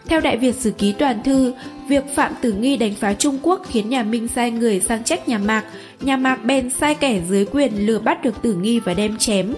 Theo 0.07 0.21
Đại 0.21 0.37
Việt 0.37 0.55
Sử 0.55 0.71
Ký 0.71 0.93
Toàn 0.93 1.23
Thư, 1.23 1.53
việc 1.89 2.05
Phạm 2.15 2.33
Tử 2.41 2.53
Nghi 2.53 2.77
đánh 2.77 2.95
phá 2.95 3.13
Trung 3.13 3.39
Quốc 3.43 3.63
khiến 3.69 3.89
nhà 3.89 4.03
Minh 4.03 4.29
sai 4.29 4.51
người 4.51 4.81
sang 4.81 5.05
trách 5.05 5.29
nhà 5.29 5.39
Mạc, 5.39 5.65
nhà 6.01 6.17
Mạc 6.17 6.45
bèn 6.45 6.71
sai 6.71 6.95
kẻ 6.95 7.21
dưới 7.29 7.45
quyền 7.45 7.87
lừa 7.87 7.99
bắt 7.99 8.23
được 8.23 8.43
Tử 8.43 8.55
Nghi 8.55 8.81
và 8.81 8.95
đem 8.95 9.17
chém. 9.17 9.55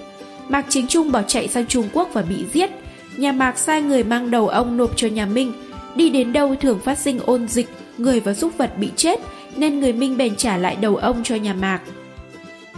Mạc 0.49 0.67
Chính 0.69 0.87
Trung 0.87 1.13
bỏ 1.13 1.23
chạy 1.23 1.49
sang 1.49 1.67
Trung 1.67 1.89
Quốc 1.93 2.09
và 2.13 2.23
bị 2.23 2.45
giết. 2.53 2.71
Nhà 3.17 3.33
Mạc 3.33 3.59
sai 3.59 3.83
người 3.83 4.05
mang 4.05 4.31
đầu 4.31 4.49
ông 4.49 4.77
nộp 4.77 4.97
cho 4.97 5.09
nhà 5.09 5.27
Minh. 5.27 5.53
Đi 5.97 6.11
đến 6.11 6.33
đâu 6.33 6.55
thường 6.61 6.81
phát 6.85 6.99
sinh 6.99 7.21
ôn 7.27 7.49
dịch, 7.49 7.69
người 7.99 8.21
và 8.21 8.35
súc 8.35 8.59
vật 8.59 8.79
bị 8.79 8.91
chết, 8.97 9.21
nên 9.57 9.81
người 9.81 9.93
Minh 9.93 10.17
bèn 10.17 10.37
trả 10.37 10.57
lại 10.57 10.77
đầu 10.81 10.97
ông 10.97 11.23
cho 11.25 11.35
nhà 11.35 11.55
Mạc. 11.55 11.81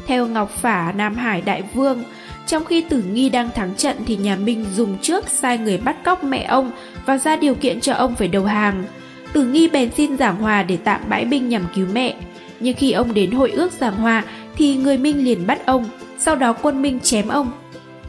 Theo 0.06 0.26
Ngọc 0.26 0.50
Phả 0.50 0.92
Nam 0.96 1.14
Hải 1.14 1.40
Đại 1.40 1.62
Vương, 1.74 2.04
trong 2.46 2.64
khi 2.64 2.80
Tử 2.80 3.02
Nghi 3.12 3.28
đang 3.28 3.50
thắng 3.50 3.74
trận 3.74 3.96
thì 4.06 4.16
nhà 4.16 4.36
Minh 4.36 4.64
dùng 4.74 4.98
trước 5.02 5.28
sai 5.28 5.58
người 5.58 5.78
bắt 5.78 6.04
cóc 6.04 6.24
mẹ 6.24 6.42
ông 6.42 6.70
và 7.06 7.18
ra 7.18 7.36
điều 7.36 7.54
kiện 7.54 7.80
cho 7.80 7.94
ông 7.94 8.14
phải 8.14 8.28
đầu 8.28 8.44
hàng. 8.44 8.84
Tử 9.32 9.46
Nghi 9.46 9.68
bèn 9.68 9.90
xin 9.96 10.16
giảng 10.16 10.36
hòa 10.36 10.62
để 10.62 10.76
tạm 10.84 11.00
bãi 11.08 11.24
binh 11.24 11.48
nhằm 11.48 11.62
cứu 11.74 11.86
mẹ. 11.92 12.14
Nhưng 12.60 12.76
khi 12.76 12.92
ông 12.92 13.14
đến 13.14 13.30
hội 13.30 13.50
ước 13.50 13.72
giảng 13.72 13.96
hòa 13.96 14.22
thì 14.56 14.76
người 14.76 14.98
Minh 14.98 15.24
liền 15.24 15.46
bắt 15.46 15.66
ông, 15.66 15.84
sau 16.18 16.36
đó 16.36 16.52
quân 16.52 16.82
Minh 16.82 17.00
chém 17.00 17.28
ông. 17.28 17.50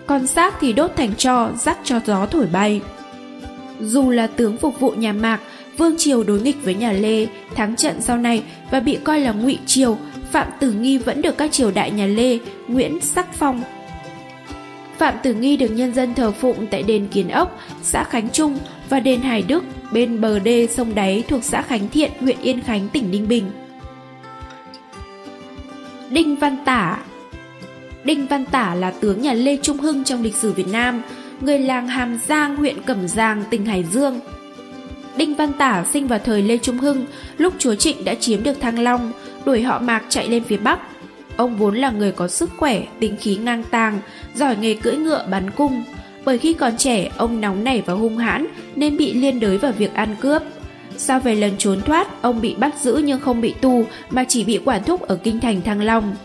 Còn 0.08 0.28
xác 0.28 0.56
thì 0.60 0.74
đốt 0.74 0.91
thành 0.95 1.15
tro, 1.15 1.50
rắc 1.58 1.78
cho 1.84 2.00
gió 2.06 2.26
thổi 2.26 2.45
bay. 2.54 2.82
Dù 3.80 4.10
là 4.10 4.28
tướng 4.28 4.58
phục 4.58 4.80
vụ 4.80 4.91
nhà 4.91 5.13
Mạc, 5.13 5.39
Vương 5.78 5.98
Triều 5.98 6.24
đối 6.24 6.41
nghịch 6.41 6.63
với 6.63 6.76
nhà 6.76 6.91
Lê, 6.91 7.28
thắng 7.56 7.76
trận 7.76 8.02
sau 8.02 8.17
này 8.17 8.43
và 8.71 8.80
bị 8.80 8.98
coi 9.04 9.19
là 9.19 9.32
ngụy 9.32 9.58
Triều, 9.65 9.98
Phạm 10.32 10.48
Tử 10.60 10.71
Nghi 10.71 10.98
vẫn 10.98 11.21
được 11.21 11.38
các 11.38 11.52
triều 11.52 11.71
đại 11.71 11.91
nhà 11.91 12.06
Lê, 12.06 12.38
Nguyễn 12.67 13.02
sắc 13.02 13.34
phong 13.34 13.63
Phạm 14.98 15.16
Tử 15.24 15.34
Nghi 15.34 15.58
được 15.58 15.68
nhân 15.68 15.94
dân 15.94 16.14
thờ 16.14 16.32
phụng 16.32 16.68
tại 16.72 16.84
đền 16.84 17.08
Kiến 17.08 17.30
Ốc, 17.30 17.60
xã 17.84 18.04
Khánh 18.04 18.30
Trung 18.30 18.58
và 18.90 19.00
đền 19.00 19.22
Hải 19.22 19.42
Đức 19.42 19.64
bên 19.92 20.22
bờ 20.22 20.40
đê 20.40 20.68
sông 20.68 20.96
Đáy 20.96 21.24
thuộc 21.28 21.44
xã 21.44 21.62
Khánh 21.62 21.90
Thiện, 21.90 22.12
huyện 22.20 22.38
Yên 22.42 22.62
Khánh, 22.62 22.90
tỉnh 22.90 23.12
Ninh 23.12 23.28
Bình. 23.28 23.52
Đinh 26.10 26.36
Văn 26.36 26.58
Tả 26.66 26.98
Đinh 28.04 28.28
Văn 28.28 28.46
Tả 28.46 28.76
là 28.76 28.92
tướng 28.92 29.22
nhà 29.22 29.34
Lê 29.34 29.58
Trung 29.62 29.78
Hưng 29.78 30.04
trong 30.04 30.24
lịch 30.24 30.36
sử 30.36 30.52
Việt 30.52 30.68
Nam, 30.72 31.02
người 31.42 31.60
làng 31.60 31.88
Hàm 31.88 32.20
Giang, 32.28 32.56
huyện 32.56 32.82
Cẩm 32.82 33.08
Giang, 33.08 33.44
tỉnh 33.50 33.66
Hải 33.66 33.84
Dương. 33.84 34.20
Đinh 35.18 35.36
Văn 35.36 35.54
Tả 35.54 35.86
sinh 35.94 36.08
vào 36.08 36.20
thời 36.20 36.42
Lê 36.42 36.58
Trung 36.58 36.78
Hưng, 36.78 37.06
lúc 37.38 37.54
chúa 37.58 37.76
Trịnh 37.76 38.06
đã 38.06 38.16
chiếm 38.16 38.44
được 38.44 38.62
Thăng 38.62 38.80
Long, 38.80 39.12
đuổi 39.46 39.62
họ 39.62 39.80
Mạc 39.80 40.04
chạy 40.10 40.28
lên 40.28 40.44
phía 40.44 40.58
Bắc, 40.58 40.80
Ông 41.38 41.58
vốn 41.58 41.76
là 41.76 41.91
người 41.91 42.12
có 42.12 42.28
sức 42.28 42.50
khỏe, 42.58 42.84
tính 43.00 43.15
khí 43.19 43.36
ngang 43.36 43.63
tàng, 43.71 44.00
giỏi 44.36 44.56
nghề 44.56 44.74
cưỡi 44.74 44.95
ngựa 44.95 45.26
bắn 45.32 45.50
cung. 45.52 45.84
Bởi 46.26 46.38
khi 46.38 46.54
còn 46.54 46.78
trẻ, 46.78 47.12
ông 47.17 47.41
nóng 47.41 47.63
nảy 47.63 47.82
và 47.82 47.93
hung 47.93 48.17
hãn 48.17 48.48
nên 48.76 48.98
bị 48.98 49.13
liên 49.13 49.39
đới 49.39 49.58
vào 49.58 49.71
việc 49.71 49.93
ăn 49.93 50.15
cướp. 50.19 50.41
Sau 50.98 51.19
về 51.19 51.36
lần 51.36 51.52
trốn 51.58 51.82
thoát, 51.82 52.21
ông 52.21 52.41
bị 52.41 52.56
bắt 52.56 52.76
giữ 52.82 53.02
nhưng 53.06 53.19
không 53.19 53.41
bị 53.41 53.54
tù 53.62 53.86
mà 54.10 54.24
chỉ 54.28 54.43
bị 54.43 54.60
quản 54.65 54.84
thúc 54.84 55.02
ở 55.02 55.15
kinh 55.15 55.39
thành 55.39 55.62
Thăng 55.62 55.82
Long. 55.82 56.15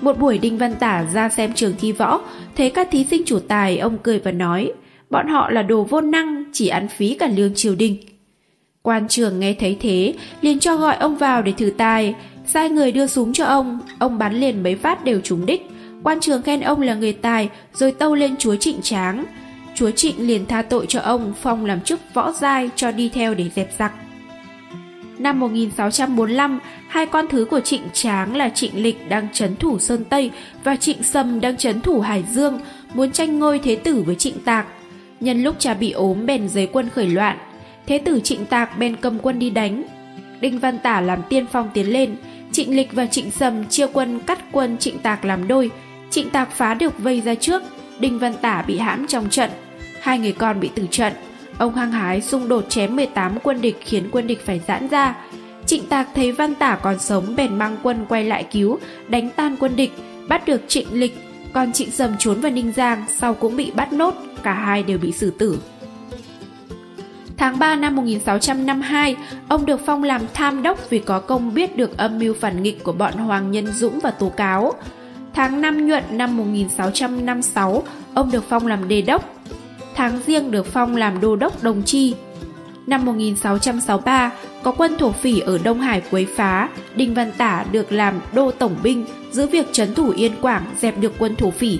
Một 0.00 0.18
buổi 0.18 0.38
Đinh 0.38 0.58
Văn 0.58 0.74
Tả 0.74 1.04
ra 1.14 1.28
xem 1.28 1.52
trường 1.52 1.74
thi 1.78 1.92
võ, 1.92 2.20
thấy 2.56 2.70
các 2.70 2.88
thí 2.90 3.04
sinh 3.04 3.22
chủ 3.26 3.38
tài, 3.38 3.78
ông 3.78 3.98
cười 3.98 4.18
và 4.18 4.32
nói, 4.32 4.72
bọn 5.10 5.28
họ 5.28 5.50
là 5.50 5.62
đồ 5.62 5.84
vô 5.84 6.00
năng, 6.00 6.44
chỉ 6.52 6.68
ăn 6.68 6.88
phí 6.88 7.14
cả 7.14 7.28
lương 7.36 7.54
triều 7.54 7.74
đình. 7.74 7.96
Quan 8.82 9.08
trường 9.08 9.40
nghe 9.40 9.54
thấy 9.54 9.76
thế, 9.80 10.14
liền 10.40 10.58
cho 10.58 10.76
gọi 10.76 10.96
ông 10.96 11.16
vào 11.16 11.42
để 11.42 11.52
thử 11.52 11.70
tài, 11.76 12.14
sai 12.46 12.70
người 12.70 12.92
đưa 12.92 13.06
súng 13.06 13.32
cho 13.32 13.44
ông, 13.44 13.80
ông 13.98 14.18
bắn 14.18 14.34
liền 14.34 14.62
mấy 14.62 14.76
phát 14.76 15.04
đều 15.04 15.20
trúng 15.20 15.46
đích. 15.46 15.70
Quan 16.02 16.20
trường 16.20 16.42
khen 16.42 16.60
ông 16.60 16.80
là 16.80 16.94
người 16.94 17.12
tài, 17.12 17.48
rồi 17.72 17.92
tâu 17.92 18.14
lên 18.14 18.36
chúa 18.36 18.56
trịnh 18.56 18.82
tráng. 18.82 19.24
Chúa 19.74 19.90
trịnh 19.90 20.26
liền 20.26 20.46
tha 20.46 20.62
tội 20.62 20.86
cho 20.88 21.00
ông, 21.00 21.32
phong 21.42 21.66
làm 21.66 21.80
chức 21.80 22.00
võ 22.14 22.32
giai 22.32 22.70
cho 22.76 22.90
đi 22.90 23.08
theo 23.08 23.34
để 23.34 23.50
dẹp 23.54 23.72
giặc. 23.78 23.92
Năm 25.18 25.40
1645, 25.40 26.58
hai 26.88 27.06
con 27.06 27.26
thứ 27.28 27.44
của 27.44 27.60
Trịnh 27.60 27.82
Tráng 27.92 28.36
là 28.36 28.48
Trịnh 28.48 28.82
Lịch 28.82 29.08
đang 29.08 29.28
chấn 29.32 29.56
thủ 29.56 29.78
Sơn 29.78 30.04
Tây 30.04 30.30
và 30.64 30.76
Trịnh 30.76 31.02
Sâm 31.02 31.40
đang 31.40 31.56
chấn 31.56 31.80
thủ 31.80 32.00
Hải 32.00 32.24
Dương, 32.32 32.58
muốn 32.94 33.12
tranh 33.12 33.38
ngôi 33.38 33.58
thế 33.58 33.76
tử 33.76 34.02
với 34.06 34.14
Trịnh 34.14 34.38
Tạc. 34.44 34.66
Nhân 35.20 35.42
lúc 35.42 35.56
cha 35.58 35.74
bị 35.74 35.90
ốm 35.90 36.26
bèn 36.26 36.48
giấy 36.48 36.68
quân 36.72 36.88
khởi 36.88 37.06
loạn, 37.06 37.38
thế 37.86 37.98
tử 37.98 38.20
Trịnh 38.24 38.46
Tạc 38.46 38.78
bèn 38.78 38.96
cầm 38.96 39.18
quân 39.18 39.38
đi 39.38 39.50
đánh. 39.50 39.82
Đinh 40.40 40.58
Văn 40.58 40.78
Tả 40.78 41.00
làm 41.00 41.22
tiên 41.28 41.46
phong 41.52 41.70
tiến 41.74 41.92
lên, 41.92 42.16
Trịnh 42.52 42.76
Lịch 42.76 42.92
và 42.92 43.06
Trịnh 43.06 43.30
Sầm 43.30 43.68
chia 43.68 43.86
quân 43.92 44.20
cắt 44.20 44.38
quân 44.52 44.78
Trịnh 44.78 44.98
Tạc 44.98 45.24
làm 45.24 45.48
đôi. 45.48 45.70
Trịnh 46.10 46.30
Tạc 46.30 46.50
phá 46.50 46.74
được 46.74 46.98
vây 46.98 47.20
ra 47.20 47.34
trước, 47.34 47.62
Đinh 47.98 48.18
Văn 48.18 48.34
Tả 48.40 48.64
bị 48.66 48.78
hãm 48.78 49.06
trong 49.06 49.30
trận. 49.30 49.50
hai 50.00 50.18
người 50.18 50.32
con 50.32 50.60
bị 50.60 50.70
tử 50.74 50.86
trận. 50.90 51.12
Ông 51.58 51.74
hăng 51.74 51.92
hái 51.92 52.20
xung 52.20 52.48
đột 52.48 52.64
chém 52.68 52.96
18 52.96 53.38
quân 53.42 53.60
địch 53.60 53.76
khiến 53.84 54.08
quân 54.12 54.26
địch 54.26 54.46
phải 54.46 54.60
giãn 54.68 54.88
ra. 54.88 55.14
Trịnh 55.66 55.86
Tạc 55.86 56.08
thấy 56.14 56.32
Văn 56.32 56.54
Tả 56.54 56.78
còn 56.82 56.98
sống 56.98 57.36
bèn 57.36 57.58
mang 57.58 57.76
quân 57.82 58.06
quay 58.08 58.24
lại 58.24 58.46
cứu, 58.52 58.78
đánh 59.08 59.30
tan 59.36 59.56
quân 59.60 59.76
địch, 59.76 59.92
bắt 60.28 60.46
được 60.46 60.62
Trịnh 60.68 60.86
Lịch, 60.92 61.18
còn 61.52 61.72
Trịnh 61.72 61.90
Sầm 61.90 62.10
trốn 62.18 62.40
vào 62.40 62.52
Ninh 62.52 62.72
Giang 62.72 63.04
sau 63.18 63.34
cũng 63.34 63.56
bị 63.56 63.70
bắt 63.70 63.92
nốt, 63.92 64.14
cả 64.42 64.52
hai 64.54 64.82
đều 64.82 64.98
bị 64.98 65.12
xử 65.12 65.30
tử. 65.30 65.58
Tháng 67.36 67.58
3 67.58 67.76
năm 67.76 67.96
1652, 67.96 69.16
ông 69.48 69.66
được 69.66 69.80
phong 69.86 70.02
làm 70.02 70.22
tham 70.34 70.62
đốc 70.62 70.90
vì 70.90 70.98
có 70.98 71.20
công 71.20 71.54
biết 71.54 71.76
được 71.76 71.96
âm 71.96 72.18
mưu 72.18 72.34
phản 72.34 72.62
nghịch 72.62 72.84
của 72.84 72.92
bọn 72.92 73.12
Hoàng 73.12 73.50
Nhân 73.50 73.66
Dũng 73.72 73.98
và 74.02 74.10
tố 74.10 74.28
cáo. 74.28 74.72
Tháng 75.34 75.60
5 75.60 75.86
nhuận 75.86 76.04
năm 76.10 76.36
1656, 76.36 77.82
ông 78.14 78.30
được 78.30 78.44
phong 78.48 78.66
làm 78.66 78.88
đề 78.88 79.02
đốc. 79.02 79.34
Tháng 79.94 80.20
riêng 80.26 80.50
được 80.50 80.66
phong 80.66 80.96
làm 80.96 81.20
đô 81.20 81.36
đốc 81.36 81.62
đồng 81.62 81.82
chi. 81.82 82.14
Năm 82.86 83.04
1663, 83.04 84.32
có 84.62 84.72
quân 84.72 84.96
thổ 84.98 85.12
phỉ 85.12 85.40
ở 85.40 85.58
Đông 85.58 85.80
Hải 85.80 86.02
quấy 86.10 86.26
phá, 86.36 86.68
Đinh 86.94 87.14
Văn 87.14 87.32
Tả 87.38 87.64
được 87.72 87.92
làm 87.92 88.20
đô 88.34 88.50
tổng 88.50 88.76
binh, 88.82 89.04
giữ 89.30 89.46
việc 89.46 89.66
trấn 89.72 89.94
thủ 89.94 90.10
Yên 90.16 90.32
Quảng 90.40 90.64
dẹp 90.78 90.98
được 90.98 91.12
quân 91.18 91.36
thổ 91.36 91.50
phỉ. 91.50 91.78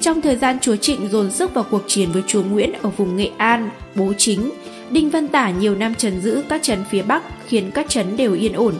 Trong 0.00 0.20
thời 0.20 0.36
gian 0.36 0.58
chúa 0.60 0.76
Trịnh 0.76 1.08
dồn 1.08 1.30
sức 1.30 1.54
vào 1.54 1.64
cuộc 1.70 1.82
chiến 1.86 2.12
với 2.12 2.22
chúa 2.26 2.42
Nguyễn 2.42 2.72
ở 2.82 2.90
vùng 2.90 3.16
Nghệ 3.16 3.30
An, 3.36 3.70
Bố 3.94 4.12
Chính, 4.18 4.50
Đinh 4.90 5.10
Văn 5.10 5.28
Tả 5.28 5.50
nhiều 5.50 5.74
năm 5.74 5.94
trấn 5.94 6.20
giữ 6.20 6.42
các 6.48 6.62
trấn 6.62 6.84
phía 6.90 7.02
Bắc 7.02 7.22
khiến 7.46 7.70
các 7.74 7.88
trấn 7.88 8.16
đều 8.16 8.34
yên 8.34 8.52
ổn. 8.52 8.74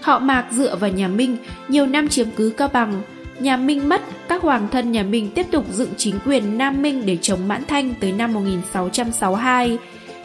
Họ 0.00 0.18
Mạc 0.18 0.46
dựa 0.50 0.76
vào 0.76 0.90
nhà 0.90 1.08
Minh, 1.08 1.36
nhiều 1.68 1.86
năm 1.86 2.08
chiếm 2.08 2.26
cứ 2.36 2.52
Cao 2.56 2.68
Bằng. 2.72 3.02
Nhà 3.40 3.56
Minh 3.56 3.88
mất, 3.88 4.02
các 4.28 4.42
hoàng 4.42 4.68
thân 4.72 4.92
nhà 4.92 5.02
Minh 5.02 5.30
tiếp 5.34 5.46
tục 5.50 5.66
dựng 5.72 5.90
chính 5.96 6.14
quyền 6.26 6.58
Nam 6.58 6.82
Minh 6.82 7.02
để 7.06 7.18
chống 7.22 7.48
Mãn 7.48 7.62
Thanh 7.68 7.94
tới 8.00 8.12
năm 8.12 8.32
1662. 8.32 9.78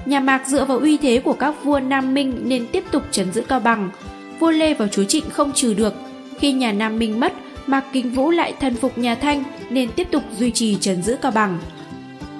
Nhà 0.05 0.19
Mạc 0.19 0.47
dựa 0.47 0.65
vào 0.65 0.79
uy 0.79 0.97
thế 0.97 1.19
của 1.19 1.33
các 1.33 1.63
vua 1.63 1.79
Nam 1.79 2.13
Minh 2.13 2.39
nên 2.43 2.67
tiếp 2.71 2.83
tục 2.91 3.03
trấn 3.11 3.31
giữ 3.31 3.41
Cao 3.47 3.59
Bằng. 3.59 3.89
Vua 4.39 4.51
Lê 4.51 4.73
và 4.73 4.87
chúa 4.87 5.03
Trịnh 5.03 5.29
không 5.29 5.51
trừ 5.51 5.73
được. 5.73 5.93
Khi 6.39 6.51
nhà 6.51 6.71
Nam 6.71 6.99
Minh 6.99 7.19
mất, 7.19 7.33
Mạc 7.67 7.83
Kính 7.93 8.11
Vũ 8.11 8.31
lại 8.31 8.53
thần 8.59 8.75
phục 8.75 8.97
nhà 8.97 9.15
Thanh 9.15 9.43
nên 9.69 9.91
tiếp 9.91 10.07
tục 10.11 10.23
duy 10.37 10.51
trì 10.51 10.77
trấn 10.81 11.03
giữ 11.03 11.17
Cao 11.21 11.31
Bằng. 11.31 11.59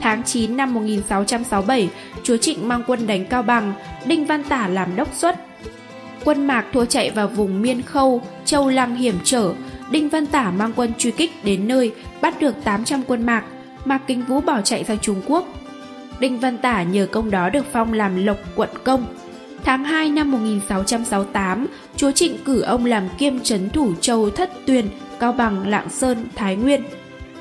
Tháng 0.01 0.23
9 0.23 0.57
năm 0.57 0.73
1667, 0.73 1.89
chúa 2.23 2.37
Trịnh 2.37 2.67
mang 2.67 2.83
quân 2.87 3.07
đánh 3.07 3.25
Cao 3.25 3.41
Bằng, 3.41 3.73
Đinh 4.05 4.25
Văn 4.25 4.43
Tả 4.43 4.67
làm 4.67 4.95
đốc 4.95 5.13
xuất. 5.13 5.35
Quân 6.25 6.47
Mạc 6.47 6.65
thua 6.73 6.85
chạy 6.85 7.09
vào 7.11 7.27
vùng 7.27 7.61
Miên 7.61 7.81
Khâu, 7.81 8.21
Châu 8.45 8.69
Lăng 8.69 8.95
hiểm 8.95 9.15
trở, 9.23 9.53
Đinh 9.91 10.09
Văn 10.09 10.25
Tả 10.25 10.51
mang 10.51 10.73
quân 10.75 10.91
truy 10.97 11.11
kích 11.11 11.31
đến 11.43 11.67
nơi, 11.67 11.91
bắt 12.21 12.39
được 12.39 12.55
800 12.63 13.01
quân 13.07 13.25
Mạc, 13.25 13.43
Mạc 13.85 14.01
Kính 14.07 14.21
Vũ 14.25 14.41
bỏ 14.41 14.61
chạy 14.61 14.83
sang 14.83 14.99
Trung 14.99 15.21
Quốc. 15.27 15.47
Đinh 16.19 16.39
Văn 16.39 16.57
Tả 16.57 16.83
nhờ 16.83 17.07
công 17.11 17.31
đó 17.31 17.49
được 17.49 17.65
phong 17.71 17.93
làm 17.93 18.25
Lộc 18.25 18.37
quận 18.55 18.69
công. 18.83 19.05
Tháng 19.63 19.83
2 19.83 20.09
năm 20.09 20.31
1668, 20.31 21.67
chúa 21.95 22.11
Trịnh 22.11 22.37
cử 22.45 22.61
ông 22.61 22.85
làm 22.85 23.09
kiêm 23.17 23.39
trấn 23.39 23.69
thủ 23.69 23.93
châu 24.01 24.29
Thất 24.29 24.51
Tuyền, 24.65 24.87
Cao 25.23 25.33
Bằng, 25.33 25.67
Lạng 25.67 25.89
Sơn, 25.89 26.17
Thái 26.35 26.55
Nguyên. 26.55 26.83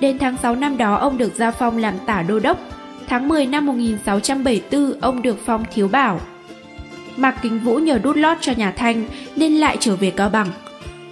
Đến 0.01 0.19
tháng 0.19 0.37
6 0.43 0.57
năm 0.57 0.77
đó 0.77 0.95
ông 0.95 1.19
được 1.19 1.35
gia 1.37 1.51
phong 1.51 1.79
làm 1.79 1.95
tả 2.07 2.23
đô 2.23 2.39
đốc. 2.39 2.59
Tháng 3.09 3.29
10 3.29 3.47
năm 3.47 3.67
1674 3.67 5.01
ông 5.01 5.23
được 5.23 5.39
phong 5.45 5.65
thiếu 5.75 5.89
bảo. 5.89 6.21
Mạc 7.17 7.37
Kính 7.43 7.59
Vũ 7.59 7.79
nhờ 7.79 7.99
đút 8.03 8.17
lót 8.17 8.39
cho 8.41 8.53
nhà 8.57 8.71
Thanh 8.71 9.05
nên 9.37 9.53
lại 9.53 9.77
trở 9.81 9.97
về 9.97 10.11
Cao 10.11 10.29
Bằng. 10.29 10.47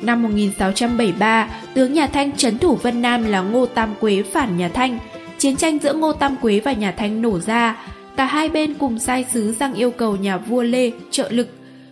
Năm 0.01 0.23
1673, 0.23 1.49
tướng 1.75 1.93
nhà 1.93 2.07
Thanh 2.07 2.33
trấn 2.33 2.59
thủ 2.59 2.75
Vân 2.75 3.03
Nam 3.03 3.25
là 3.25 3.41
Ngô 3.41 3.67
Tam 3.67 3.95
Quế 4.01 4.23
phản 4.23 4.57
nhà 4.57 4.69
Thanh. 4.69 4.99
Chiến 5.39 5.57
tranh 5.57 5.79
giữa 5.79 5.95
Ngô 5.95 6.13
Tam 6.13 6.37
Quế 6.37 6.61
và 6.61 6.73
nhà 6.73 6.93
Thanh 6.93 7.23
nổ 7.23 7.39
ra. 7.39 7.77
Cả 8.17 8.25
hai 8.25 8.49
bên 8.49 8.75
cùng 8.75 8.99
sai 8.99 9.25
sứ 9.33 9.55
sang 9.55 9.75
yêu 9.75 9.91
cầu 9.91 10.17
nhà 10.17 10.37
vua 10.37 10.63
Lê 10.63 10.91
trợ 11.11 11.29
lực. 11.31 11.49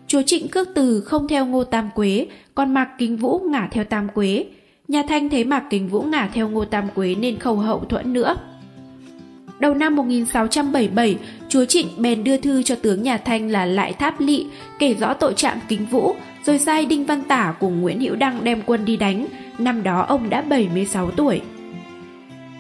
Chúa 0.06 0.22
Trịnh 0.26 0.48
cước 0.48 0.68
từ 0.74 1.00
không 1.00 1.28
theo 1.28 1.46
Ngô 1.46 1.64
Tam 1.64 1.90
Quế, 1.94 2.26
còn 2.54 2.74
Mạc 2.74 2.88
Kính 2.98 3.16
Vũ 3.16 3.38
ngả 3.38 3.68
theo 3.70 3.84
Tam 3.84 4.08
Quế. 4.08 4.44
Nhà 4.88 5.02
Thanh 5.08 5.28
thấy 5.28 5.44
Mạc 5.44 5.64
Kính 5.70 5.88
Vũ 5.88 6.02
ngả 6.02 6.28
theo 6.34 6.48
Ngô 6.48 6.64
Tam 6.64 6.88
Quế 6.94 7.14
nên 7.14 7.38
không 7.38 7.58
hậu 7.58 7.84
thuẫn 7.88 8.12
nữa. 8.12 8.36
Đầu 9.58 9.74
năm 9.74 9.96
1677, 9.96 11.16
chúa 11.48 11.64
Trịnh 11.64 11.86
bèn 11.98 12.24
đưa 12.24 12.36
thư 12.36 12.62
cho 12.62 12.74
tướng 12.74 13.02
nhà 13.02 13.16
Thanh 13.16 13.50
là 13.50 13.64
Lại 13.66 13.92
Tháp 13.92 14.20
Lị, 14.20 14.46
kể 14.78 14.94
rõ 14.94 15.14
tội 15.14 15.34
trạng 15.34 15.58
Kính 15.68 15.86
Vũ, 15.86 16.14
rồi 16.44 16.58
sai 16.58 16.86
Đinh 16.86 17.04
Văn 17.06 17.22
Tả 17.22 17.54
cùng 17.60 17.80
Nguyễn 17.80 18.00
Hữu 18.00 18.16
Đăng 18.16 18.44
đem 18.44 18.62
quân 18.66 18.84
đi 18.84 18.96
đánh. 18.96 19.26
Năm 19.58 19.82
đó 19.82 20.04
ông 20.08 20.30
đã 20.30 20.42
76 20.42 21.10
tuổi. 21.10 21.40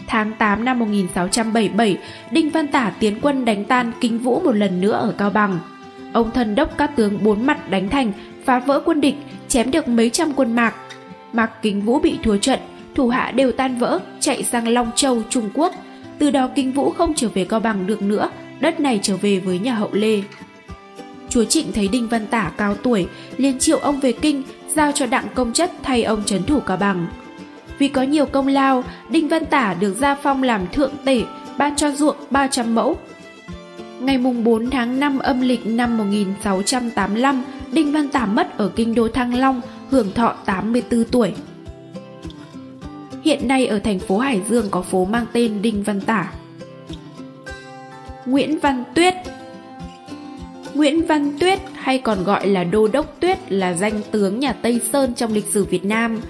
Tháng 0.06 0.32
8 0.38 0.64
năm 0.64 0.78
1677, 0.78 1.96
Đinh 2.30 2.50
Văn 2.50 2.66
Tả 2.66 2.92
tiến 3.00 3.18
quân 3.22 3.44
đánh 3.44 3.64
tan 3.64 3.92
Kính 4.00 4.18
Vũ 4.18 4.40
một 4.40 4.52
lần 4.52 4.80
nữa 4.80 4.92
ở 4.92 5.14
Cao 5.18 5.30
Bằng. 5.30 5.58
Ông 6.12 6.30
thần 6.30 6.54
đốc 6.54 6.78
các 6.78 6.96
tướng 6.96 7.24
bốn 7.24 7.46
mặt 7.46 7.70
đánh 7.70 7.88
thành, 7.88 8.12
phá 8.44 8.58
vỡ 8.58 8.80
quân 8.84 9.00
địch, 9.00 9.16
chém 9.48 9.70
được 9.70 9.88
mấy 9.88 10.10
trăm 10.10 10.32
quân 10.36 10.56
mạc. 10.56 10.74
Mạc 11.32 11.50
Kính 11.62 11.80
Vũ 11.80 12.00
bị 12.00 12.18
thua 12.22 12.36
trận, 12.36 12.58
thủ 12.94 13.08
hạ 13.08 13.30
đều 13.30 13.52
tan 13.52 13.78
vỡ, 13.78 13.98
chạy 14.20 14.42
sang 14.42 14.68
Long 14.68 14.90
Châu, 14.96 15.22
Trung 15.30 15.50
Quốc– 15.54 15.74
từ 16.18 16.30
đó 16.30 16.48
Kính 16.54 16.72
Vũ 16.72 16.90
không 16.90 17.14
trở 17.14 17.28
về 17.28 17.44
Cao 17.44 17.60
Bằng 17.60 17.86
được 17.86 18.02
nữa, 18.02 18.30
đất 18.60 18.80
này 18.80 18.98
trở 19.02 19.16
về 19.16 19.40
với 19.40 19.58
nhà 19.58 19.74
hậu 19.74 19.88
Lê. 19.92 20.22
Chúa 21.28 21.44
Trịnh 21.44 21.72
thấy 21.72 21.88
Đinh 21.88 22.08
Văn 22.08 22.26
Tả 22.26 22.52
cao 22.56 22.74
tuổi, 22.74 23.06
liền 23.36 23.58
triệu 23.58 23.78
ông 23.78 24.00
về 24.00 24.12
kinh, 24.12 24.42
giao 24.68 24.92
cho 24.92 25.06
Đặng 25.06 25.26
Công 25.34 25.52
Chất 25.52 25.70
thay 25.82 26.02
ông 26.02 26.24
trấn 26.24 26.44
thủ 26.44 26.60
Cao 26.60 26.76
Bằng. 26.76 27.06
Vì 27.78 27.88
có 27.88 28.02
nhiều 28.02 28.26
công 28.26 28.46
lao, 28.46 28.84
Đinh 29.10 29.28
Văn 29.28 29.44
Tả 29.46 29.74
được 29.80 29.94
gia 29.94 30.14
phong 30.14 30.42
làm 30.42 30.66
thượng 30.72 30.92
tể, 31.04 31.22
ban 31.58 31.76
cho 31.76 31.90
ruộng 31.90 32.16
300 32.30 32.74
mẫu. 32.74 32.96
Ngày 34.00 34.18
mùng 34.18 34.44
4 34.44 34.70
tháng 34.70 35.00
5 35.00 35.18
âm 35.18 35.40
lịch 35.40 35.66
năm 35.66 35.98
1685, 35.98 37.44
Đinh 37.72 37.92
Văn 37.92 38.08
Tả 38.08 38.26
mất 38.26 38.58
ở 38.58 38.70
kinh 38.76 38.94
đô 38.94 39.08
Thăng 39.08 39.34
Long, 39.34 39.60
hưởng 39.90 40.12
thọ 40.12 40.34
84 40.46 41.04
tuổi. 41.04 41.32
Hiện 43.24 43.48
nay 43.48 43.66
ở 43.66 43.78
thành 43.78 43.98
phố 43.98 44.18
Hải 44.18 44.42
Dương 44.48 44.70
có 44.70 44.82
phố 44.82 45.04
mang 45.04 45.26
tên 45.32 45.62
Đinh 45.62 45.82
Văn 45.82 46.00
Tả. 46.00 46.32
Nguyễn 48.26 48.58
Văn 48.58 48.84
Tuyết 48.94 49.14
Nguyễn 50.74 51.06
Văn 51.06 51.38
Tuyết 51.40 51.58
hay 51.74 51.98
còn 51.98 52.24
gọi 52.24 52.46
là 52.46 52.64
Đô 52.64 52.88
Đốc 52.88 53.20
Tuyết 53.20 53.52
là 53.52 53.74
danh 53.74 54.00
tướng 54.10 54.40
nhà 54.40 54.52
Tây 54.52 54.80
Sơn 54.92 55.14
trong 55.14 55.32
lịch 55.32 55.46
sử 55.46 55.64
Việt 55.64 55.84
Nam. 55.84 56.20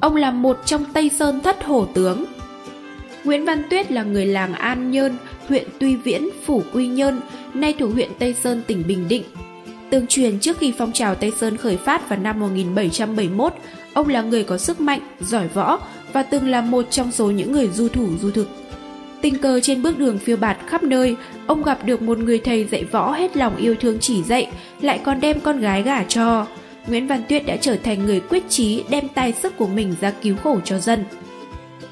Ông 0.00 0.16
là 0.16 0.30
một 0.30 0.58
trong 0.64 0.84
Tây 0.92 1.10
Sơn 1.18 1.40
thất 1.40 1.64
hổ 1.64 1.86
tướng. 1.94 2.24
Nguyễn 3.24 3.44
Văn 3.44 3.62
Tuyết 3.70 3.92
là 3.92 4.02
người 4.02 4.26
làng 4.26 4.52
An 4.52 4.90
Nhơn, 4.90 5.16
huyện 5.48 5.68
Tuy 5.78 5.96
Viễn, 5.96 6.28
Phủ 6.44 6.62
Quy 6.72 6.86
Nhơn, 6.86 7.20
nay 7.54 7.74
thuộc 7.78 7.92
huyện 7.92 8.10
Tây 8.18 8.34
Sơn, 8.34 8.62
tỉnh 8.66 8.82
Bình 8.88 9.08
Định. 9.08 9.22
Tương 9.94 10.06
truyền 10.06 10.38
trước 10.38 10.58
khi 10.58 10.72
phong 10.78 10.92
trào 10.92 11.14
Tây 11.14 11.32
Sơn 11.40 11.56
khởi 11.56 11.76
phát 11.76 12.08
vào 12.08 12.18
năm 12.18 12.40
1771, 12.40 13.52
ông 13.92 14.08
là 14.08 14.22
người 14.22 14.44
có 14.44 14.58
sức 14.58 14.80
mạnh, 14.80 15.00
giỏi 15.20 15.48
võ, 15.48 15.78
và 16.12 16.22
từng 16.22 16.48
là 16.48 16.60
một 16.60 16.86
trong 16.90 17.12
số 17.12 17.30
những 17.30 17.52
người 17.52 17.68
du 17.68 17.88
thủ 17.88 18.08
du 18.20 18.30
thực. 18.30 18.48
Tình 19.20 19.38
cờ 19.38 19.60
trên 19.60 19.82
bước 19.82 19.98
đường 19.98 20.18
phiêu 20.18 20.36
bạt 20.36 20.58
khắp 20.66 20.82
nơi, 20.82 21.16
ông 21.46 21.62
gặp 21.62 21.84
được 21.84 22.02
một 22.02 22.18
người 22.18 22.38
thầy 22.38 22.64
dạy 22.64 22.84
võ 22.84 23.12
hết 23.12 23.36
lòng 23.36 23.56
yêu 23.56 23.74
thương 23.80 23.98
chỉ 24.00 24.22
dạy, 24.22 24.50
lại 24.80 25.00
còn 25.04 25.20
đem 25.20 25.40
con 25.40 25.60
gái 25.60 25.82
gả 25.82 26.02
cho. 26.02 26.46
Nguyễn 26.86 27.06
Văn 27.06 27.22
Tuyết 27.28 27.46
đã 27.46 27.56
trở 27.56 27.76
thành 27.76 28.06
người 28.06 28.20
quyết 28.20 28.44
chí 28.48 28.84
đem 28.90 29.08
tài 29.08 29.32
sức 29.32 29.56
của 29.56 29.66
mình 29.66 29.94
ra 30.00 30.10
cứu 30.10 30.36
khổ 30.36 30.58
cho 30.64 30.78
dân. 30.78 31.04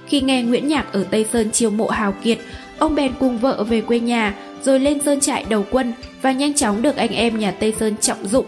Khi 0.07 0.21
nghe 0.21 0.43
Nguyễn 0.43 0.69
Nhạc 0.69 0.93
ở 0.93 1.05
Tây 1.11 1.27
Sơn 1.33 1.51
chiêu 1.51 1.71
mộ 1.71 1.89
hào 1.89 2.13
kiệt, 2.13 2.39
ông 2.79 2.95
bèn 2.95 3.13
cùng 3.21 3.39
vợ 3.39 3.65
về 3.69 3.81
quê 3.81 4.01
nhà, 4.01 4.35
rồi 4.65 4.81
lên 4.81 5.03
sơn 5.03 5.21
trại 5.21 5.45
đầu 5.49 5.65
quân 5.71 5.93
và 6.23 6.33
nhanh 6.33 6.55
chóng 6.55 6.83
được 6.83 6.97
anh 6.97 7.11
em 7.11 7.39
nhà 7.39 7.51
Tây 7.51 7.75
Sơn 7.81 7.97
trọng 8.01 8.29
dụng. 8.29 8.47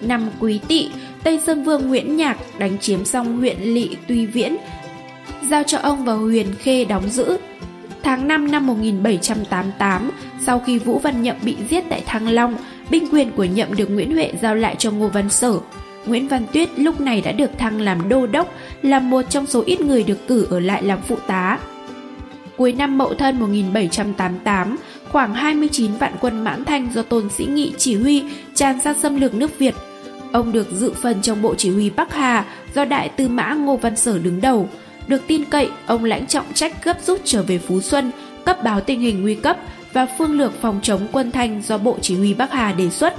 Năm 0.00 0.30
Quý 0.40 0.60
Tỵ, 0.68 0.88
Tây 1.24 1.40
Sơn 1.46 1.64
Vương 1.64 1.88
Nguyễn 1.88 2.16
Nhạc 2.16 2.38
đánh 2.58 2.78
chiếm 2.78 3.04
xong 3.04 3.38
huyện 3.38 3.60
Lị 3.60 3.96
Tuy 4.08 4.26
Viễn, 4.26 4.56
giao 5.48 5.62
cho 5.62 5.78
ông 5.78 6.04
vào 6.04 6.18
Huyền 6.18 6.46
Khê 6.58 6.84
đóng 6.84 7.08
giữ. 7.10 7.38
Tháng 8.02 8.28
5 8.28 8.50
năm 8.50 8.66
1788, 8.66 10.10
sau 10.40 10.58
khi 10.58 10.78
Vũ 10.78 10.98
Văn 10.98 11.22
Nhậm 11.22 11.36
bị 11.42 11.56
giết 11.70 11.84
tại 11.88 12.02
Thăng 12.06 12.28
Long, 12.28 12.56
binh 12.90 13.08
quyền 13.12 13.32
của 13.32 13.44
Nhậm 13.44 13.76
được 13.76 13.90
Nguyễn 13.90 14.12
Huệ 14.12 14.32
giao 14.42 14.54
lại 14.54 14.74
cho 14.78 14.90
Ngô 14.90 15.08
Văn 15.08 15.30
Sở. 15.30 15.58
Nguyễn 16.06 16.28
Văn 16.28 16.42
Tuyết 16.52 16.68
lúc 16.76 17.00
này 17.00 17.20
đã 17.20 17.32
được 17.32 17.58
thăng 17.58 17.80
làm 17.80 18.08
đô 18.08 18.26
đốc, 18.26 18.54
là 18.82 19.00
một 19.00 19.22
trong 19.22 19.46
số 19.46 19.62
ít 19.66 19.80
người 19.80 20.02
được 20.02 20.28
cử 20.28 20.46
ở 20.50 20.60
lại 20.60 20.82
làm 20.82 20.98
phụ 21.02 21.16
tá. 21.26 21.58
Cuối 22.56 22.72
năm 22.72 22.98
Mậu 22.98 23.14
Thân 23.14 23.40
1788, 23.40 24.76
khoảng 25.16 25.34
29 25.34 25.92
vạn 25.96 26.14
quân 26.20 26.44
mãn 26.44 26.64
thanh 26.64 26.90
do 26.94 27.02
Tôn 27.02 27.30
Sĩ 27.30 27.44
Nghị 27.44 27.72
chỉ 27.78 27.94
huy 27.94 28.24
tràn 28.54 28.80
ra 28.80 28.94
xâm 28.94 29.20
lược 29.20 29.34
nước 29.34 29.58
Việt– 29.58 29.74
Ông 30.32 30.52
được 30.52 30.70
dự 30.72 30.92
phần 30.92 31.22
trong 31.22 31.42
bộ 31.42 31.54
chỉ 31.54 31.70
huy 31.70 31.90
Bắc 31.90 32.14
Hà 32.14 32.44
do 32.74 32.84
Đại 32.84 33.08
tư 33.08 33.28
mã 33.28 33.54
Ngô 33.54 33.76
Văn 33.76 33.96
Sở 33.96 34.18
đứng 34.18 34.40
đầu. 34.40 34.68
Được 35.06 35.22
tin 35.26 35.44
cậy, 35.44 35.70
ông 35.86 36.04
lãnh 36.04 36.26
trọng 36.26 36.44
trách 36.54 36.84
gấp 36.84 37.02
rút 37.02 37.20
trở 37.24 37.42
về 37.42 37.58
Phú 37.58 37.80
Xuân, 37.80 38.10
cấp 38.44 38.58
báo 38.64 38.80
tình 38.80 39.00
hình 39.00 39.22
nguy 39.22 39.34
cấp 39.34 39.56
và 39.92 40.06
phương 40.18 40.38
lược 40.38 40.60
phòng 40.60 40.80
chống 40.82 41.06
quân 41.12 41.30
thanh 41.30 41.62
do 41.62 41.78
Bộ 41.78 41.98
Chỉ 42.00 42.16
huy 42.16 42.34
Bắc 42.34 42.52
Hà 42.52 42.72
đề 42.72 42.90
xuất. 42.90 43.14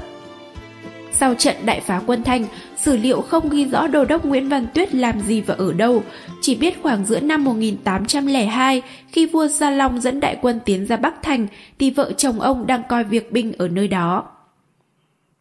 Sau 1.19 1.33
trận 1.33 1.55
đại 1.65 1.79
phá 1.79 2.01
quân 2.05 2.23
Thanh, 2.23 2.45
sử 2.77 2.97
liệu 2.97 3.21
không 3.21 3.49
ghi 3.49 3.65
rõ 3.65 3.87
đô 3.87 4.05
đốc 4.05 4.25
Nguyễn 4.25 4.49
Văn 4.49 4.67
Tuyết 4.73 4.95
làm 4.95 5.21
gì 5.21 5.41
và 5.41 5.55
ở 5.57 5.73
đâu, 5.73 6.03
chỉ 6.41 6.55
biết 6.55 6.81
khoảng 6.83 7.05
giữa 7.05 7.19
năm 7.19 7.43
1802 7.43 8.81
khi 9.11 9.25
vua 9.25 9.47
Gia 9.47 9.71
Long 9.71 10.01
dẫn 10.01 10.19
đại 10.19 10.37
quân 10.41 10.59
tiến 10.65 10.85
ra 10.85 10.97
Bắc 10.97 11.23
Thành 11.23 11.47
thì 11.79 11.91
vợ 11.91 12.11
chồng 12.17 12.39
ông 12.39 12.67
đang 12.67 12.83
coi 12.89 13.03
việc 13.03 13.31
binh 13.31 13.53
ở 13.57 13.67
nơi 13.67 13.87
đó. 13.87 14.23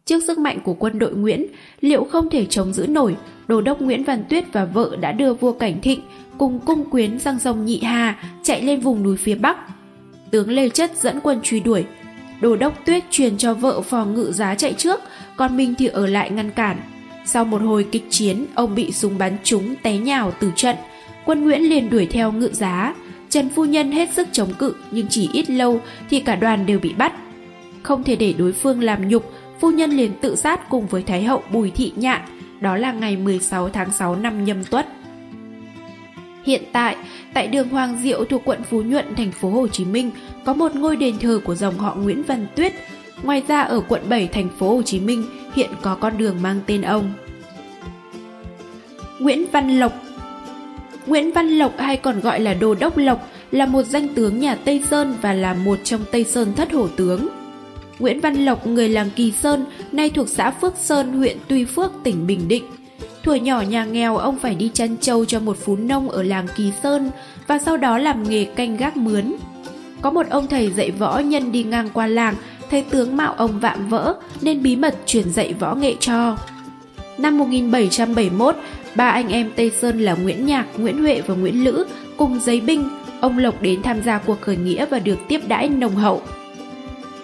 Trước 0.05 0.23
sức 0.27 0.37
mạnh 0.37 0.59
của 0.63 0.73
quân 0.73 0.99
đội 0.99 1.11
Nguyễn, 1.11 1.45
liệu 1.81 2.03
không 2.03 2.29
thể 2.29 2.45
chống 2.45 2.73
giữ 2.73 2.87
nổi, 2.87 3.15
đô 3.47 3.61
đốc 3.61 3.81
Nguyễn 3.81 4.03
Văn 4.03 4.23
Tuyết 4.29 4.53
và 4.53 4.65
vợ 4.65 4.97
đã 4.99 5.11
đưa 5.11 5.33
vua 5.33 5.51
Cảnh 5.51 5.81
Thịnh 5.81 6.01
cùng 6.37 6.59
cung 6.59 6.89
quyến 6.89 7.19
sang 7.19 7.39
sông 7.39 7.65
Nhị 7.65 7.79
Hà 7.81 8.15
chạy 8.43 8.61
lên 8.61 8.79
vùng 8.79 9.03
núi 9.03 9.17
phía 9.17 9.35
Bắc. 9.35 9.57
Tướng 10.31 10.49
Lê 10.49 10.69
Chất 10.69 10.91
dẫn 11.01 11.19
quân 11.23 11.39
truy 11.43 11.59
đuổi. 11.59 11.85
Đô 12.41 12.55
đốc 12.55 12.85
Tuyết 12.85 13.03
truyền 13.11 13.37
cho 13.37 13.53
vợ 13.53 13.81
phò 13.81 14.05
ngự 14.05 14.31
giá 14.31 14.55
chạy 14.55 14.73
trước, 14.73 14.99
còn 15.35 15.57
mình 15.57 15.73
thì 15.77 15.87
ở 15.87 16.07
lại 16.07 16.29
ngăn 16.29 16.51
cản. 16.51 16.77
Sau 17.25 17.45
một 17.45 17.61
hồi 17.61 17.87
kịch 17.91 18.05
chiến, 18.09 18.45
ông 18.55 18.75
bị 18.75 18.91
súng 18.91 19.17
bắn 19.17 19.37
trúng 19.43 19.75
té 19.83 19.97
nhào 19.97 20.33
từ 20.39 20.51
trận. 20.55 20.75
Quân 21.25 21.43
Nguyễn 21.43 21.61
liền 21.61 21.89
đuổi 21.89 22.05
theo 22.05 22.31
ngự 22.31 22.49
giá. 22.53 22.93
Trần 23.29 23.49
Phu 23.49 23.65
Nhân 23.65 23.91
hết 23.91 24.13
sức 24.13 24.27
chống 24.31 24.53
cự 24.53 24.75
nhưng 24.91 25.07
chỉ 25.09 25.29
ít 25.33 25.49
lâu 25.49 25.81
thì 26.09 26.19
cả 26.19 26.35
đoàn 26.35 26.65
đều 26.65 26.79
bị 26.79 26.93
bắt. 26.93 27.13
Không 27.83 28.03
thể 28.03 28.15
để 28.15 28.33
đối 28.33 28.51
phương 28.51 28.83
làm 28.83 29.07
nhục, 29.07 29.33
Phu 29.59 29.71
Nhân 29.71 29.91
liền 29.91 30.11
tự 30.21 30.35
sát 30.35 30.69
cùng 30.69 30.87
với 30.87 31.03
Thái 31.03 31.23
hậu 31.23 31.43
Bùi 31.51 31.71
Thị 31.71 31.91
Nhạn. 31.95 32.21
Đó 32.59 32.77
là 32.77 32.91
ngày 32.91 33.17
16 33.17 33.69
tháng 33.69 33.91
6 33.91 34.15
năm 34.15 34.45
nhâm 34.45 34.63
tuất. 34.63 34.87
Hiện 36.47 36.63
tại, 36.71 36.95
tại 37.33 37.47
đường 37.47 37.69
Hoàng 37.69 37.97
Diệu 38.03 38.25
thuộc 38.25 38.41
quận 38.45 38.63
Phú 38.63 38.81
Nhuận, 38.81 39.15
thành 39.15 39.31
phố 39.31 39.49
Hồ 39.49 39.67
Chí 39.67 39.85
Minh, 39.85 40.11
có 40.45 40.53
một 40.53 40.75
ngôi 40.75 40.95
đền 40.95 41.19
thờ 41.19 41.41
của 41.43 41.55
dòng 41.55 41.77
họ 41.77 41.95
Nguyễn 41.95 42.23
Văn 42.23 42.47
Tuyết. 42.55 42.73
Ngoài 43.23 43.43
ra 43.47 43.61
ở 43.61 43.81
quận 43.87 44.01
7 44.09 44.27
thành 44.27 44.49
phố 44.59 44.75
Hồ 44.75 44.81
Chí 44.81 44.99
Minh 44.99 45.23
hiện 45.55 45.69
có 45.81 45.95
con 45.95 46.17
đường 46.17 46.35
mang 46.41 46.59
tên 46.65 46.81
ông. 46.81 47.13
Nguyễn 49.19 49.45
Văn 49.51 49.79
Lộc 49.79 49.93
Nguyễn 51.07 51.31
Văn 51.31 51.49
Lộc 51.49 51.73
hay 51.77 51.97
còn 51.97 52.19
gọi 52.19 52.39
là 52.39 52.53
Đô 52.53 52.75
Đốc 52.75 52.97
Lộc 52.97 53.27
là 53.51 53.65
một 53.65 53.83
danh 53.83 54.07
tướng 54.07 54.39
nhà 54.39 54.55
Tây 54.55 54.83
Sơn 54.89 55.15
và 55.21 55.33
là 55.33 55.53
một 55.53 55.79
trong 55.83 56.01
Tây 56.11 56.23
Sơn 56.23 56.53
thất 56.55 56.71
hổ 56.71 56.87
tướng. 56.87 57.27
Nguyễn 57.99 58.19
Văn 58.19 58.35
Lộc, 58.45 58.67
người 58.67 58.89
làng 58.89 59.09
Kỳ 59.15 59.31
Sơn, 59.31 59.65
nay 59.91 60.09
thuộc 60.09 60.29
xã 60.29 60.51
Phước 60.51 60.73
Sơn, 60.77 61.13
huyện 61.13 61.37
Tuy 61.47 61.65
Phước, 61.65 61.91
tỉnh 62.03 62.27
Bình 62.27 62.47
Định. 62.47 62.63
Tuổi 63.27 63.39
nhỏ 63.39 63.61
nhà 63.61 63.85
nghèo, 63.85 64.17
ông 64.17 64.39
phải 64.39 64.55
đi 64.55 64.71
chăn 64.73 64.97
trâu 64.97 65.25
cho 65.25 65.39
một 65.39 65.57
phú 65.65 65.75
nông 65.75 66.09
ở 66.09 66.23
làng 66.23 66.47
Kỳ 66.55 66.71
Sơn 66.83 67.11
và 67.47 67.59
sau 67.59 67.77
đó 67.77 67.97
làm 67.97 68.23
nghề 68.23 68.45
canh 68.45 68.77
gác 68.77 68.97
mướn. 68.97 69.33
Có 70.01 70.11
một 70.11 70.29
ông 70.29 70.47
thầy 70.47 70.71
dạy 70.71 70.91
võ 70.91 71.19
nhân 71.19 71.51
đi 71.51 71.63
ngang 71.63 71.89
qua 71.93 72.07
làng, 72.07 72.35
thấy 72.71 72.85
tướng 72.89 73.17
mạo 73.17 73.33
ông 73.33 73.59
vạm 73.59 73.89
vỡ 73.89 74.15
nên 74.41 74.63
bí 74.63 74.75
mật 74.75 74.95
truyền 75.05 75.29
dạy 75.29 75.53
võ 75.53 75.75
nghệ 75.75 75.95
cho. 75.99 76.37
Năm 77.17 77.37
1771, 77.37 78.55
ba 78.95 79.09
anh 79.09 79.29
em 79.29 79.51
Tây 79.55 79.71
Sơn 79.81 79.99
là 79.99 80.13
Nguyễn 80.13 80.45
Nhạc, 80.45 80.65
Nguyễn 80.77 81.01
Huệ 81.01 81.21
và 81.21 81.35
Nguyễn 81.35 81.63
Lữ 81.63 81.85
cùng 82.17 82.39
giấy 82.39 82.61
binh, 82.61 82.89
ông 83.21 83.37
Lộc 83.37 83.61
đến 83.61 83.83
tham 83.83 84.01
gia 84.01 84.17
cuộc 84.17 84.41
khởi 84.41 84.57
nghĩa 84.57 84.85
và 84.85 84.99
được 84.99 85.17
tiếp 85.27 85.39
đãi 85.47 85.69
nồng 85.69 85.95
hậu. 85.95 86.21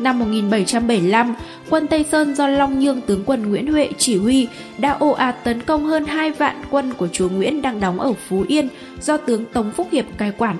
Năm 0.03 0.19
1775, 0.19 1.35
quân 1.69 1.87
Tây 1.87 2.05
Sơn 2.11 2.35
do 2.35 2.47
Long 2.47 2.79
Nhương 2.79 3.01
tướng 3.01 3.23
quân 3.25 3.49
Nguyễn 3.49 3.71
Huệ 3.71 3.89
chỉ 3.97 4.17
huy 4.17 4.47
đã 4.77 4.91
ồ 4.91 5.09
ạt 5.09 5.35
tấn 5.43 5.61
công 5.61 5.85
hơn 5.85 6.05
2 6.05 6.31
vạn 6.31 6.63
quân 6.69 6.93
của 6.97 7.07
chúa 7.07 7.29
Nguyễn 7.29 7.61
đang 7.61 7.79
đóng 7.79 7.99
ở 7.99 8.13
Phú 8.13 8.45
Yên 8.47 8.67
do 9.01 9.17
tướng 9.17 9.45
Tống 9.45 9.71
Phúc 9.71 9.87
Hiệp 9.91 10.05
cai 10.17 10.31
quản. 10.37 10.57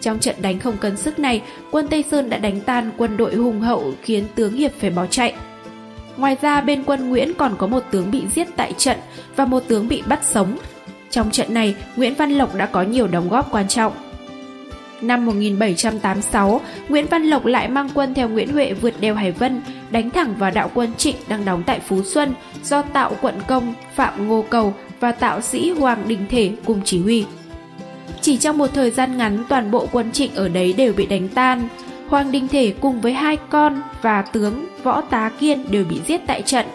Trong 0.00 0.18
trận 0.18 0.34
đánh 0.40 0.58
không 0.58 0.76
cân 0.76 0.96
sức 0.96 1.18
này, 1.18 1.42
quân 1.70 1.88
Tây 1.88 2.04
Sơn 2.10 2.30
đã 2.30 2.38
đánh 2.38 2.60
tan 2.60 2.90
quân 2.96 3.16
đội 3.16 3.34
hùng 3.34 3.60
hậu 3.60 3.92
khiến 4.02 4.24
tướng 4.34 4.52
Hiệp 4.52 4.72
phải 4.80 4.90
bỏ 4.90 5.06
chạy. 5.06 5.34
Ngoài 6.16 6.36
ra 6.40 6.60
bên 6.60 6.82
quân 6.84 7.08
Nguyễn 7.08 7.34
còn 7.34 7.54
có 7.58 7.66
một 7.66 7.84
tướng 7.90 8.10
bị 8.10 8.22
giết 8.34 8.48
tại 8.56 8.72
trận 8.78 8.98
và 9.36 9.44
một 9.44 9.62
tướng 9.68 9.88
bị 9.88 10.02
bắt 10.06 10.20
sống. 10.24 10.58
Trong 11.10 11.30
trận 11.30 11.54
này, 11.54 11.74
Nguyễn 11.96 12.14
Văn 12.14 12.30
Lộc 12.30 12.54
đã 12.54 12.66
có 12.66 12.82
nhiều 12.82 13.06
đóng 13.06 13.28
góp 13.28 13.50
quan 13.50 13.68
trọng. 13.68 13.92
Năm 15.00 15.26
1786, 15.26 16.60
Nguyễn 16.88 17.06
Văn 17.06 17.22
Lộc 17.22 17.44
lại 17.44 17.68
mang 17.68 17.88
quân 17.94 18.14
theo 18.14 18.28
Nguyễn 18.28 18.52
Huệ 18.52 18.72
vượt 18.72 18.94
đèo 19.00 19.14
Hải 19.14 19.32
Vân, 19.32 19.60
đánh 19.90 20.10
thẳng 20.10 20.34
vào 20.38 20.50
đạo 20.50 20.70
quân 20.74 20.90
Trịnh 20.96 21.16
đang 21.28 21.44
đóng 21.44 21.62
tại 21.66 21.80
Phú 21.80 22.02
Xuân 22.02 22.34
do 22.64 22.82
Tạo 22.82 23.16
Quận 23.20 23.34
Công, 23.48 23.74
Phạm 23.94 24.28
Ngô 24.28 24.44
Cầu 24.50 24.74
và 25.00 25.12
Tạo 25.12 25.40
Sĩ 25.40 25.70
Hoàng 25.70 26.04
Đình 26.08 26.26
Thể 26.30 26.52
cùng 26.64 26.80
chỉ 26.84 27.00
huy. 27.00 27.24
Chỉ 28.20 28.36
trong 28.36 28.58
một 28.58 28.70
thời 28.74 28.90
gian 28.90 29.16
ngắn, 29.16 29.44
toàn 29.48 29.70
bộ 29.70 29.88
quân 29.92 30.12
Trịnh 30.12 30.34
ở 30.34 30.48
đấy 30.48 30.72
đều 30.72 30.92
bị 30.92 31.06
đánh 31.06 31.28
tan. 31.28 31.68
Hoàng 32.08 32.32
Đình 32.32 32.48
Thể 32.48 32.74
cùng 32.80 33.00
với 33.00 33.12
hai 33.12 33.36
con 33.50 33.82
và 34.02 34.22
tướng 34.22 34.66
Võ 34.82 35.00
Tá 35.00 35.30
Kiên 35.40 35.70
đều 35.70 35.84
bị 35.84 36.00
giết 36.06 36.20
tại 36.26 36.42
trận, 36.42 36.66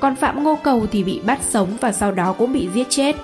còn 0.00 0.16
Phạm 0.16 0.44
Ngô 0.44 0.58
Cầu 0.62 0.86
thì 0.92 1.04
bị 1.04 1.20
bắt 1.26 1.38
sống 1.48 1.68
và 1.80 1.92
sau 1.92 2.12
đó 2.12 2.32
cũng 2.32 2.52
bị 2.52 2.68
giết 2.74 2.86
chết. 2.90 3.16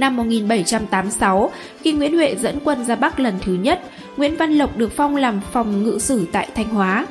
Năm 0.00 0.16
1786, 0.16 1.50
khi 1.82 1.92
Nguyễn 1.92 2.14
Huệ 2.14 2.36
dẫn 2.36 2.58
quân 2.64 2.84
ra 2.84 2.96
Bắc 2.96 3.20
lần 3.20 3.34
thứ 3.42 3.54
nhất, 3.54 3.82
Nguyễn 4.16 4.36
Văn 4.36 4.52
Lộc 4.52 4.76
được 4.76 4.92
phong 4.96 5.16
làm 5.16 5.40
phòng 5.52 5.82
ngự 5.82 5.98
sử 5.98 6.26
tại 6.32 6.48
Thanh 6.54 6.68
Hóa. 6.68 7.06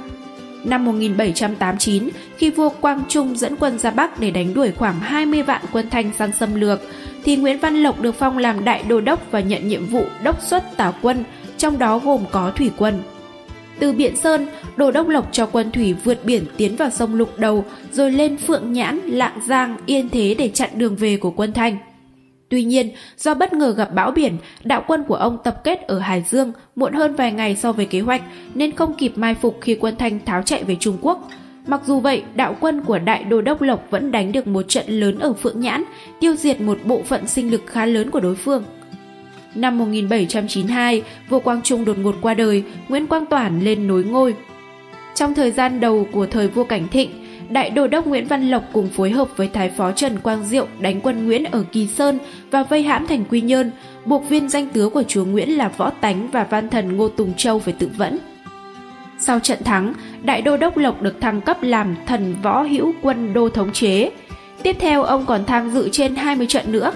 Năm 0.63 0.85
1789, 0.85 2.09
khi 2.37 2.49
vua 2.49 2.69
Quang 2.69 3.01
Trung 3.07 3.37
dẫn 3.37 3.55
quân 3.55 3.79
ra 3.79 3.91
Bắc 3.91 4.19
để 4.19 4.31
đánh 4.31 4.53
đuổi 4.53 4.71
khoảng 4.71 4.99
20 4.99 5.43
vạn 5.43 5.61
quân 5.71 5.89
Thanh 5.89 6.11
sang 6.17 6.31
xâm 6.33 6.55
lược, 6.55 6.81
thì 7.23 7.35
Nguyễn 7.35 7.59
Văn 7.59 7.83
Lộc 7.83 8.01
được 8.01 8.15
phong 8.15 8.37
làm 8.37 8.65
đại 8.65 8.83
đô 8.87 9.01
đốc 9.01 9.31
và 9.31 9.39
nhận 9.39 9.67
nhiệm 9.67 9.85
vụ 9.85 10.05
đốc 10.23 10.41
xuất 10.41 10.77
tả 10.77 10.91
quân, 11.01 11.23
trong 11.57 11.79
đó 11.79 11.99
gồm 11.99 12.21
có 12.31 12.51
thủy 12.55 12.71
quân. 12.77 13.03
Từ 13.79 13.91
Biện 13.91 14.15
Sơn, 14.15 14.47
Đô 14.75 14.91
đốc 14.91 15.07
Lộc 15.07 15.29
cho 15.31 15.45
quân 15.45 15.71
thủy 15.71 15.95
vượt 16.03 16.25
biển 16.25 16.45
tiến 16.57 16.75
vào 16.75 16.89
sông 16.89 17.15
Lục 17.15 17.37
Đầu, 17.37 17.65
rồi 17.91 18.11
lên 18.11 18.37
Phượng 18.37 18.73
Nhãn, 18.73 18.99
Lạng 18.99 19.39
Giang, 19.47 19.77
Yên 19.85 20.09
Thế 20.09 20.35
để 20.37 20.49
chặn 20.53 20.69
đường 20.73 20.95
về 20.95 21.17
của 21.17 21.31
quân 21.31 21.53
Thanh. 21.53 21.77
Tuy 22.49 22.63
nhiên, 22.63 22.89
do 23.17 23.33
bất 23.33 23.53
ngờ 23.53 23.73
gặp 23.77 23.93
bão 23.93 24.11
biển, 24.11 24.37
đạo 24.63 24.83
quân 24.87 25.03
của 25.03 25.15
ông 25.15 25.37
tập 25.43 25.61
kết 25.63 25.81
ở 25.87 25.99
Hải 25.99 26.23
Dương 26.29 26.51
muộn 26.75 26.93
hơn 26.93 27.15
vài 27.15 27.31
ngày 27.31 27.55
so 27.55 27.71
với 27.71 27.85
kế 27.85 27.99
hoạch 27.99 28.21
nên 28.53 28.75
không 28.75 28.93
kịp 28.93 29.11
mai 29.15 29.35
phục 29.35 29.57
khi 29.61 29.75
quân 29.75 29.95
Thanh 29.95 30.19
tháo 30.25 30.41
chạy 30.41 30.63
về 30.63 30.75
Trung 30.79 30.97
Quốc. 31.01 31.29
Mặc 31.67 31.81
dù 31.85 31.99
vậy, 31.99 32.23
đạo 32.35 32.55
quân 32.59 32.81
của 32.81 32.99
Đại 32.99 33.23
Đô 33.23 33.41
Đốc 33.41 33.61
Lộc 33.61 33.87
vẫn 33.89 34.11
đánh 34.11 34.31
được 34.31 34.47
một 34.47 34.65
trận 34.67 34.85
lớn 34.87 35.19
ở 35.19 35.33
Phượng 35.33 35.59
Nhãn, 35.59 35.83
tiêu 36.19 36.35
diệt 36.35 36.61
một 36.61 36.77
bộ 36.85 37.01
phận 37.03 37.27
sinh 37.27 37.51
lực 37.51 37.61
khá 37.65 37.85
lớn 37.85 38.11
của 38.11 38.19
đối 38.19 38.35
phương. 38.35 38.63
Năm 39.55 39.77
1792, 39.77 41.03
vua 41.29 41.39
Quang 41.39 41.61
Trung 41.61 41.85
đột 41.85 41.97
ngột 41.97 42.15
qua 42.21 42.33
đời, 42.33 42.63
Nguyễn 42.87 43.07
Quang 43.07 43.25
Toản 43.25 43.61
lên 43.61 43.87
nối 43.87 44.03
ngôi. 44.03 44.35
Trong 45.15 45.35
thời 45.35 45.51
gian 45.51 45.79
đầu 45.79 46.07
của 46.11 46.25
thời 46.25 46.47
vua 46.47 46.63
Cảnh 46.63 46.87
Thịnh, 46.87 47.09
Đại 47.49 47.69
đô 47.69 47.87
đốc 47.87 48.07
Nguyễn 48.07 48.27
Văn 48.27 48.49
Lộc 48.49 48.63
cùng 48.73 48.89
phối 48.89 49.09
hợp 49.09 49.27
với 49.37 49.47
Thái 49.47 49.69
phó 49.69 49.91
Trần 49.91 50.19
Quang 50.19 50.43
Diệu 50.43 50.67
đánh 50.79 51.01
quân 51.01 51.25
Nguyễn 51.25 51.43
ở 51.43 51.63
Kỳ 51.71 51.87
Sơn 51.87 52.19
và 52.51 52.63
vây 52.63 52.83
hãm 52.83 53.07
thành 53.07 53.25
Quy 53.25 53.41
Nhơn, 53.41 53.71
buộc 54.05 54.29
viên 54.29 54.49
danh 54.49 54.67
tướng 54.67 54.91
của 54.91 55.03
chúa 55.03 55.25
Nguyễn 55.25 55.57
là 55.57 55.67
Võ 55.77 55.89
Tánh 55.89 56.27
và 56.31 56.43
văn 56.43 56.69
thần 56.69 56.97
Ngô 56.97 57.09
Tùng 57.09 57.33
Châu 57.33 57.59
phải 57.59 57.73
tự 57.79 57.89
vẫn. 57.97 58.19
Sau 59.19 59.39
trận 59.39 59.63
thắng, 59.63 59.93
Đại 60.23 60.41
đô 60.41 60.57
đốc 60.57 60.77
Lộc 60.77 61.01
được 61.01 61.21
thăng 61.21 61.41
cấp 61.41 61.63
làm 61.63 61.95
thần 62.05 62.35
võ 62.43 62.61
hữu 62.61 62.93
quân 63.01 63.33
đô 63.33 63.49
thống 63.49 63.71
chế. 63.73 64.11
Tiếp 64.63 64.75
theo 64.79 65.03
ông 65.03 65.25
còn 65.25 65.45
tham 65.45 65.69
dự 65.69 65.89
trên 65.91 66.15
20 66.15 66.47
trận 66.47 66.71
nữa. 66.71 66.91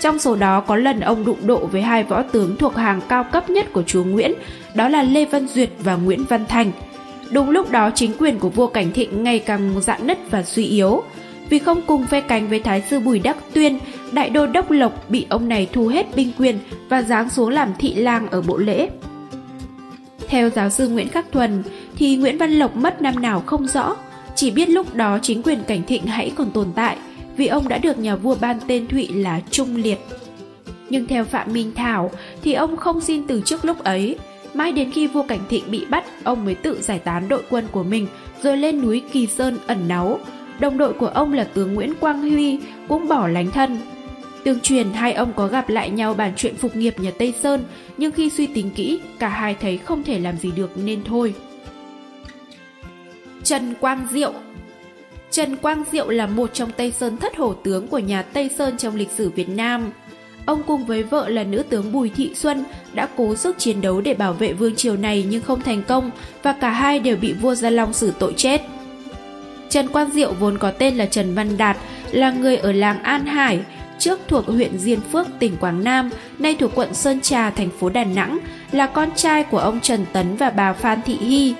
Trong 0.00 0.18
số 0.18 0.36
đó 0.36 0.60
có 0.60 0.76
lần 0.76 1.00
ông 1.00 1.24
đụng 1.24 1.46
độ 1.46 1.66
với 1.66 1.82
hai 1.82 2.04
võ 2.04 2.22
tướng 2.22 2.56
thuộc 2.56 2.76
hàng 2.76 3.00
cao 3.08 3.24
cấp 3.24 3.50
nhất 3.50 3.72
của 3.72 3.82
chúa 3.82 4.04
Nguyễn, 4.04 4.34
đó 4.74 4.88
là 4.88 5.02
Lê 5.02 5.24
Văn 5.24 5.48
Duyệt 5.48 5.70
và 5.78 5.96
Nguyễn 5.96 6.24
Văn 6.24 6.46
Thành– 6.46 6.72
Đúng 7.30 7.50
lúc 7.50 7.70
đó 7.70 7.90
chính 7.94 8.12
quyền 8.18 8.38
của 8.38 8.48
vua 8.48 8.66
Cảnh 8.66 8.92
Thịnh 8.92 9.24
ngày 9.24 9.38
càng 9.38 9.80
dạn 9.80 10.06
nứt 10.06 10.18
và 10.30 10.42
suy 10.42 10.64
yếu. 10.64 11.02
Vì 11.50 11.58
không 11.58 11.82
cùng 11.86 12.06
phe 12.06 12.20
cánh 12.20 12.48
với 12.48 12.60
Thái 12.60 12.82
sư 12.90 13.00
Bùi 13.00 13.18
Đắc 13.18 13.36
Tuyên, 13.52 13.78
đại 14.12 14.30
đô 14.30 14.46
đốc 14.46 14.70
Lộc 14.70 15.10
bị 15.10 15.26
ông 15.28 15.48
này 15.48 15.68
thu 15.72 15.86
hết 15.86 16.16
binh 16.16 16.32
quyền 16.38 16.58
và 16.88 17.02
giáng 17.02 17.30
xuống 17.30 17.48
làm 17.48 17.72
thị 17.78 17.94
lang 17.94 18.28
ở 18.30 18.42
bộ 18.42 18.56
lễ. 18.56 18.88
Theo 20.28 20.50
giáo 20.50 20.70
sư 20.70 20.88
Nguyễn 20.88 21.08
Khắc 21.08 21.32
Thuần, 21.32 21.62
thì 21.96 22.16
Nguyễn 22.16 22.38
Văn 22.38 22.50
Lộc 22.50 22.76
mất 22.76 23.02
năm 23.02 23.22
nào 23.22 23.42
không 23.46 23.68
rõ, 23.68 23.96
chỉ 24.34 24.50
biết 24.50 24.68
lúc 24.68 24.94
đó 24.94 25.18
chính 25.22 25.42
quyền 25.42 25.64
Cảnh 25.64 25.82
Thịnh 25.82 26.06
hãy 26.06 26.32
còn 26.36 26.50
tồn 26.50 26.66
tại, 26.74 26.96
vì 27.36 27.46
ông 27.46 27.68
đã 27.68 27.78
được 27.78 27.98
nhà 27.98 28.16
vua 28.16 28.36
ban 28.40 28.56
tên 28.66 28.86
Thụy 28.86 29.08
là 29.08 29.40
Trung 29.50 29.76
Liệt. 29.76 29.98
Nhưng 30.90 31.06
theo 31.06 31.24
Phạm 31.24 31.52
Minh 31.52 31.72
Thảo 31.74 32.10
thì 32.42 32.52
ông 32.52 32.76
không 32.76 33.00
xin 33.00 33.26
từ 33.26 33.42
trước 33.44 33.64
lúc 33.64 33.84
ấy, 33.84 34.16
Mãi 34.54 34.72
đến 34.72 34.92
khi 34.92 35.06
vua 35.06 35.22
Cảnh 35.22 35.40
Thịnh 35.48 35.70
bị 35.70 35.86
bắt, 35.90 36.04
ông 36.24 36.44
mới 36.44 36.54
tự 36.54 36.80
giải 36.80 36.98
tán 36.98 37.28
đội 37.28 37.42
quân 37.50 37.66
của 37.72 37.82
mình 37.82 38.06
rồi 38.42 38.56
lên 38.56 38.82
núi 38.82 39.02
Kỳ 39.12 39.26
Sơn 39.26 39.58
ẩn 39.66 39.88
náu. 39.88 40.20
Đồng 40.60 40.78
đội 40.78 40.92
của 40.92 41.06
ông 41.06 41.32
là 41.32 41.44
tướng 41.44 41.74
Nguyễn 41.74 41.94
Quang 41.94 42.20
Huy 42.20 42.58
cũng 42.88 43.08
bỏ 43.08 43.28
lánh 43.28 43.50
thân. 43.50 43.78
Tương 44.44 44.60
truyền 44.60 44.92
hai 44.92 45.12
ông 45.12 45.32
có 45.36 45.46
gặp 45.46 45.68
lại 45.68 45.90
nhau 45.90 46.14
bàn 46.14 46.32
chuyện 46.36 46.56
phục 46.56 46.76
nghiệp 46.76 46.94
nhà 47.00 47.10
Tây 47.18 47.34
Sơn, 47.42 47.64
nhưng 47.96 48.12
khi 48.12 48.30
suy 48.30 48.46
tính 48.46 48.70
kỹ, 48.70 49.00
cả 49.18 49.28
hai 49.28 49.54
thấy 49.54 49.78
không 49.78 50.02
thể 50.02 50.18
làm 50.18 50.38
gì 50.38 50.50
được 50.50 50.70
nên 50.78 51.04
thôi. 51.04 51.34
Trần 53.42 53.74
Quang 53.80 54.06
Diệu 54.10 54.32
Trần 55.30 55.56
Quang 55.56 55.84
Diệu 55.92 56.08
là 56.08 56.26
một 56.26 56.50
trong 56.54 56.70
Tây 56.76 56.92
Sơn 56.92 57.16
thất 57.16 57.36
hổ 57.36 57.54
tướng 57.54 57.88
của 57.88 57.98
nhà 57.98 58.22
Tây 58.22 58.50
Sơn 58.58 58.76
trong 58.76 58.96
lịch 58.96 59.10
sử 59.10 59.30
Việt 59.30 59.48
Nam. 59.48 59.90
Ông 60.48 60.62
cùng 60.66 60.84
với 60.84 61.02
vợ 61.02 61.28
là 61.28 61.44
nữ 61.44 61.62
tướng 61.62 61.92
Bùi 61.92 62.10
Thị 62.16 62.34
Xuân 62.34 62.64
đã 62.92 63.08
cố 63.16 63.34
sức 63.34 63.58
chiến 63.58 63.80
đấu 63.80 64.00
để 64.00 64.14
bảo 64.14 64.32
vệ 64.32 64.52
vương 64.52 64.76
triều 64.76 64.96
này 64.96 65.26
nhưng 65.28 65.42
không 65.42 65.60
thành 65.60 65.82
công 65.82 66.10
và 66.42 66.52
cả 66.52 66.70
hai 66.70 67.00
đều 67.00 67.16
bị 67.16 67.32
vua 67.32 67.54
Gia 67.54 67.70
Long 67.70 67.92
xử 67.92 68.12
tội 68.18 68.34
chết. 68.36 68.62
Trần 69.68 69.88
Quang 69.88 70.10
Diệu 70.10 70.32
vốn 70.32 70.58
có 70.58 70.70
tên 70.70 70.96
là 70.96 71.06
Trần 71.06 71.34
Văn 71.34 71.56
Đạt, 71.56 71.76
là 72.10 72.30
người 72.30 72.56
ở 72.56 72.72
làng 72.72 73.02
An 73.02 73.26
Hải, 73.26 73.60
trước 73.98 74.20
thuộc 74.28 74.46
huyện 74.46 74.78
Diên 74.78 75.00
Phước, 75.00 75.26
tỉnh 75.38 75.56
Quảng 75.56 75.84
Nam, 75.84 76.10
nay 76.38 76.56
thuộc 76.58 76.70
quận 76.74 76.94
Sơn 76.94 77.20
Trà, 77.20 77.50
thành 77.50 77.70
phố 77.70 77.88
Đà 77.88 78.04
Nẵng, 78.04 78.38
là 78.72 78.86
con 78.86 79.08
trai 79.16 79.44
của 79.44 79.58
ông 79.58 79.80
Trần 79.80 80.04
Tấn 80.12 80.36
và 80.36 80.50
bà 80.50 80.72
Phan 80.72 81.02
Thị 81.02 81.14
Hy. 81.14 81.54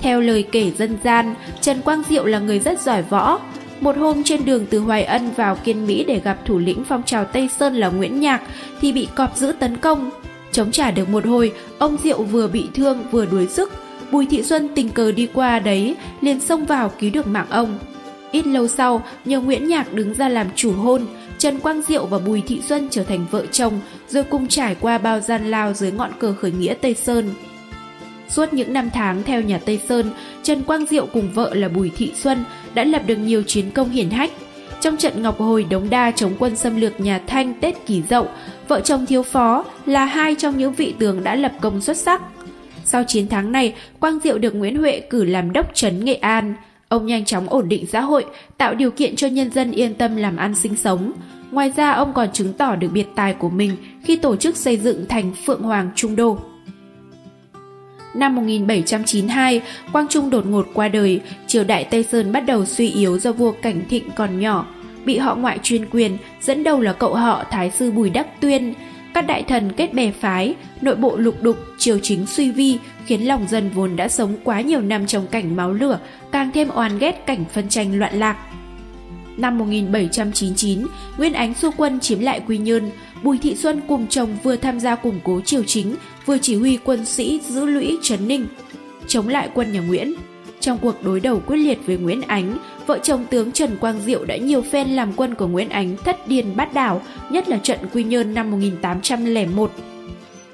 Theo 0.00 0.20
lời 0.20 0.44
kể 0.52 0.70
dân 0.70 0.98
gian, 1.04 1.34
Trần 1.60 1.80
Quang 1.82 2.02
Diệu 2.08 2.24
là 2.24 2.38
người 2.38 2.58
rất 2.58 2.80
giỏi 2.80 3.02
võ. 3.02 3.40
Một 3.80 3.96
hôm 3.96 4.24
trên 4.24 4.44
đường 4.44 4.66
từ 4.70 4.78
Hoài 4.78 5.04
Ân 5.04 5.30
vào 5.36 5.56
Kiên 5.56 5.86
Mỹ 5.86 6.04
để 6.04 6.20
gặp 6.24 6.38
thủ 6.44 6.58
lĩnh 6.58 6.84
phong 6.84 7.02
trào 7.02 7.24
Tây 7.24 7.48
Sơn 7.58 7.74
là 7.74 7.88
Nguyễn 7.88 8.20
Nhạc 8.20 8.42
thì 8.80 8.92
bị 8.92 9.08
cọp 9.14 9.36
giữ 9.36 9.52
tấn 9.58 9.76
công. 9.76 10.10
Chống 10.52 10.70
trả 10.70 10.90
được 10.90 11.08
một 11.08 11.26
hồi, 11.26 11.52
ông 11.78 11.96
Diệu 12.02 12.22
vừa 12.22 12.48
bị 12.48 12.66
thương 12.74 12.98
vừa 13.10 13.26
đuối 13.26 13.46
sức. 13.46 13.72
Bùi 14.10 14.26
Thị 14.26 14.42
Xuân 14.42 14.68
tình 14.74 14.90
cờ 14.90 15.12
đi 15.12 15.28
qua 15.34 15.58
đấy, 15.58 15.96
liền 16.20 16.40
xông 16.40 16.64
vào 16.64 16.92
cứu 16.98 17.10
được 17.14 17.26
mạng 17.26 17.46
ông. 17.50 17.78
Ít 18.32 18.46
lâu 18.46 18.68
sau, 18.68 19.02
nhờ 19.24 19.40
Nguyễn 19.40 19.68
Nhạc 19.68 19.92
đứng 19.92 20.14
ra 20.14 20.28
làm 20.28 20.46
chủ 20.56 20.72
hôn, 20.72 21.06
Trần 21.38 21.60
Quang 21.60 21.82
Diệu 21.82 22.06
và 22.06 22.18
Bùi 22.18 22.40
Thị 22.40 22.60
Xuân 22.68 22.88
trở 22.90 23.04
thành 23.04 23.26
vợ 23.30 23.46
chồng, 23.46 23.80
rồi 24.08 24.24
cùng 24.24 24.48
trải 24.48 24.74
qua 24.80 24.98
bao 24.98 25.20
gian 25.20 25.50
lao 25.50 25.72
dưới 25.72 25.92
ngọn 25.92 26.10
cờ 26.18 26.32
khởi 26.32 26.52
nghĩa 26.52 26.74
Tây 26.74 26.94
Sơn. 26.94 27.30
Suốt 28.28 28.52
những 28.52 28.72
năm 28.72 28.90
tháng 28.94 29.22
theo 29.22 29.42
nhà 29.42 29.58
Tây 29.58 29.80
Sơn, 29.88 30.10
Trần 30.42 30.62
Quang 30.62 30.86
Diệu 30.86 31.06
cùng 31.06 31.30
vợ 31.34 31.54
là 31.54 31.68
Bùi 31.68 31.90
Thị 31.96 32.12
Xuân 32.14 32.44
đã 32.74 32.84
lập 32.84 33.02
được 33.06 33.16
nhiều 33.16 33.42
chiến 33.42 33.70
công 33.70 33.90
hiển 33.90 34.10
hách. 34.10 34.30
Trong 34.80 34.96
trận 34.96 35.22
Ngọc 35.22 35.38
Hồi 35.38 35.64
Đống 35.70 35.90
Đa 35.90 36.10
chống 36.10 36.32
quân 36.38 36.56
xâm 36.56 36.80
lược 36.80 37.00
nhà 37.00 37.20
Thanh 37.26 37.54
Tết 37.60 37.86
Kỷ 37.86 38.02
Dậu, 38.02 38.28
vợ 38.68 38.80
chồng 38.80 39.06
thiếu 39.06 39.22
phó 39.22 39.64
là 39.86 40.04
hai 40.04 40.34
trong 40.34 40.58
những 40.58 40.72
vị 40.72 40.94
tướng 40.98 41.24
đã 41.24 41.34
lập 41.34 41.52
công 41.60 41.80
xuất 41.80 41.96
sắc. 41.96 42.22
Sau 42.84 43.04
chiến 43.04 43.28
thắng 43.28 43.52
này, 43.52 43.74
Quang 44.00 44.18
Diệu 44.24 44.38
được 44.38 44.54
Nguyễn 44.54 44.78
Huệ 44.78 45.00
cử 45.00 45.24
làm 45.24 45.52
đốc 45.52 45.74
trấn 45.74 46.04
Nghệ 46.04 46.14
An. 46.14 46.54
Ông 46.88 47.06
nhanh 47.06 47.24
chóng 47.24 47.48
ổn 47.48 47.68
định 47.68 47.86
xã 47.86 48.00
hội, 48.00 48.24
tạo 48.58 48.74
điều 48.74 48.90
kiện 48.90 49.16
cho 49.16 49.26
nhân 49.26 49.50
dân 49.50 49.70
yên 49.70 49.94
tâm 49.94 50.16
làm 50.16 50.36
ăn 50.36 50.54
sinh 50.54 50.76
sống. 50.76 51.12
Ngoài 51.50 51.72
ra, 51.76 51.90
ông 51.90 52.12
còn 52.12 52.32
chứng 52.32 52.52
tỏ 52.52 52.76
được 52.76 52.88
biệt 52.92 53.06
tài 53.14 53.34
của 53.34 53.50
mình 53.50 53.76
khi 54.04 54.16
tổ 54.16 54.36
chức 54.36 54.56
xây 54.56 54.76
dựng 54.76 55.06
thành 55.08 55.32
Phượng 55.46 55.62
Hoàng 55.62 55.90
Trung 55.94 56.16
Đô. 56.16 56.38
Năm 58.14 58.36
1792, 58.36 59.60
Quang 59.92 60.08
Trung 60.08 60.30
đột 60.30 60.46
ngột 60.46 60.66
qua 60.74 60.88
đời, 60.88 61.20
triều 61.46 61.64
đại 61.64 61.84
Tây 61.84 62.02
Sơn 62.02 62.32
bắt 62.32 62.40
đầu 62.40 62.64
suy 62.64 62.90
yếu 62.90 63.18
do 63.18 63.32
vua 63.32 63.52
Cảnh 63.52 63.82
Thịnh 63.88 64.10
còn 64.16 64.40
nhỏ, 64.40 64.66
bị 65.04 65.18
họ 65.18 65.34
ngoại 65.34 65.58
chuyên 65.62 65.86
quyền, 65.90 66.16
dẫn 66.40 66.64
đầu 66.64 66.80
là 66.80 66.92
cậu 66.92 67.14
họ 67.14 67.44
Thái 67.50 67.70
sư 67.70 67.90
Bùi 67.90 68.10
Đắc 68.10 68.40
Tuyên. 68.40 68.74
Các 69.14 69.26
đại 69.26 69.42
thần 69.42 69.72
kết 69.72 69.94
bè 69.94 70.10
phái, 70.10 70.54
nội 70.80 70.96
bộ 70.96 71.16
lục 71.16 71.42
đục, 71.42 71.56
triều 71.78 71.98
chính 72.02 72.26
suy 72.26 72.50
vi, 72.50 72.78
khiến 73.06 73.28
lòng 73.28 73.46
dân 73.48 73.70
vốn 73.74 73.96
đã 73.96 74.08
sống 74.08 74.36
quá 74.44 74.60
nhiều 74.60 74.80
năm 74.80 75.06
trong 75.06 75.26
cảnh 75.26 75.56
máu 75.56 75.72
lửa, 75.72 75.98
càng 76.32 76.50
thêm 76.54 76.68
oan 76.74 76.98
ghét 76.98 77.26
cảnh 77.26 77.44
phân 77.52 77.68
tranh 77.68 77.98
loạn 77.98 78.18
lạc. 78.18 78.36
Năm 79.38 79.58
1799, 79.58 80.86
Nguyên 81.18 81.32
Ánh 81.32 81.54
xu 81.54 81.70
quân 81.76 82.00
chiếm 82.00 82.20
lại 82.20 82.40
Quy 82.46 82.58
Nhơn, 82.58 82.90
Bùi 83.22 83.38
Thị 83.38 83.56
Xuân 83.56 83.80
cùng 83.88 84.06
chồng 84.06 84.36
vừa 84.42 84.56
tham 84.56 84.80
gia 84.80 84.94
củng 84.94 85.20
cố 85.24 85.40
triều 85.40 85.64
chính, 85.64 85.96
vừa 86.26 86.38
chỉ 86.38 86.56
huy 86.56 86.78
quân 86.84 87.04
sĩ 87.04 87.40
giữ 87.48 87.66
lũy 87.66 87.98
Trấn 88.02 88.28
Ninh, 88.28 88.46
chống 89.06 89.28
lại 89.28 89.50
quân 89.54 89.72
nhà 89.72 89.80
Nguyễn. 89.80 90.14
Trong 90.60 90.78
cuộc 90.78 91.02
đối 91.02 91.20
đầu 91.20 91.42
quyết 91.46 91.56
liệt 91.56 91.78
với 91.86 91.96
Nguyễn 91.96 92.22
Ánh, 92.22 92.58
vợ 92.86 92.98
chồng 93.02 93.24
tướng 93.30 93.52
Trần 93.52 93.76
Quang 93.76 94.00
Diệu 94.00 94.24
đã 94.24 94.36
nhiều 94.36 94.62
phen 94.62 94.88
làm 94.88 95.12
quân 95.16 95.34
của 95.34 95.46
Nguyễn 95.46 95.68
Ánh 95.68 95.96
thất 95.96 96.28
điên 96.28 96.56
bát 96.56 96.74
đảo, 96.74 97.02
nhất 97.30 97.48
là 97.48 97.58
trận 97.58 97.78
Quy 97.92 98.04
Nhơn 98.04 98.34
năm 98.34 98.50
1801. 98.50 99.72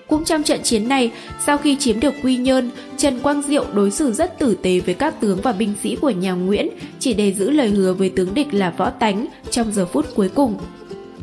Cũng 0.09 0.25
trong 0.25 0.43
trận 0.43 0.63
chiến 0.63 0.89
này, 0.89 1.13
sau 1.47 1.59
khi 1.59 1.77
chiếm 1.77 2.01
được 2.01 2.15
Quy 2.23 2.37
Nhơn, 2.37 2.71
Trần 2.97 3.21
Quang 3.21 3.43
Diệu 3.43 3.65
đối 3.75 3.91
xử 3.91 4.13
rất 4.13 4.39
tử 4.39 4.57
tế 4.63 4.81
với 4.81 4.95
các 4.95 5.21
tướng 5.21 5.41
và 5.43 5.53
binh 5.53 5.75
sĩ 5.83 5.97
của 5.97 6.11
nhà 6.11 6.33
Nguyễn, 6.33 6.69
chỉ 6.99 7.15
để 7.15 7.33
giữ 7.33 7.51
lời 7.51 7.69
hứa 7.69 7.93
với 7.93 8.09
tướng 8.09 8.35
địch 8.35 8.55
là 8.55 8.71
Võ 8.71 8.91
Tánh 8.91 9.27
trong 9.51 9.73
giờ 9.73 9.87
phút 9.87 10.07
cuối 10.15 10.29
cùng. 10.29 10.59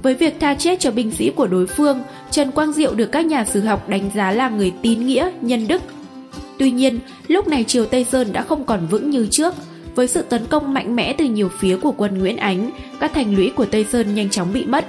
Với 0.04 0.14
việc 0.14 0.40
tha 0.40 0.54
chết 0.54 0.80
cho 0.80 0.92
binh 0.92 1.12
sĩ 1.12 1.30
của 1.30 1.48
đối 1.48 1.68
phương, 1.68 2.00
Trần 2.32 2.52
Quang 2.52 2.74
Diệu 2.74 2.94
được 2.94 3.12
các 3.12 3.26
nhà 3.26 3.46
sử 3.46 3.62
học 3.62 3.90
đánh 3.90 4.10
giá 4.16 4.32
là 4.32 4.50
người 4.50 4.74
tín 4.82 5.06
nghĩa, 5.06 5.32
nhân 5.42 5.68
đức. 5.68 5.82
Tuy 6.58 6.72
nhiên, 6.72 7.00
lúc 7.28 7.48
này 7.48 7.64
triều 7.64 7.86
Tây 7.86 8.04
Sơn 8.04 8.34
đã 8.34 8.42
không 8.42 8.66
còn 8.66 8.88
vững 8.88 9.10
như 9.10 9.28
trước. 9.32 9.54
Với 9.96 10.08
sự 10.08 10.22
tấn 10.22 10.46
công 10.46 10.74
mạnh 10.74 10.96
mẽ 10.96 11.14
từ 11.18 11.26
nhiều 11.26 11.50
phía 11.60 11.78
của 11.78 11.92
quân 11.92 12.20
Nguyễn 12.20 12.38
Ánh, 12.38 12.72
các 13.00 13.14
thành 13.14 13.36
lũy 13.36 13.50
của 13.50 13.66
Tây 13.66 13.86
Sơn 13.92 14.16
nhanh 14.16 14.30
chóng 14.30 14.54
bị 14.54 14.66
mất. 14.66 14.86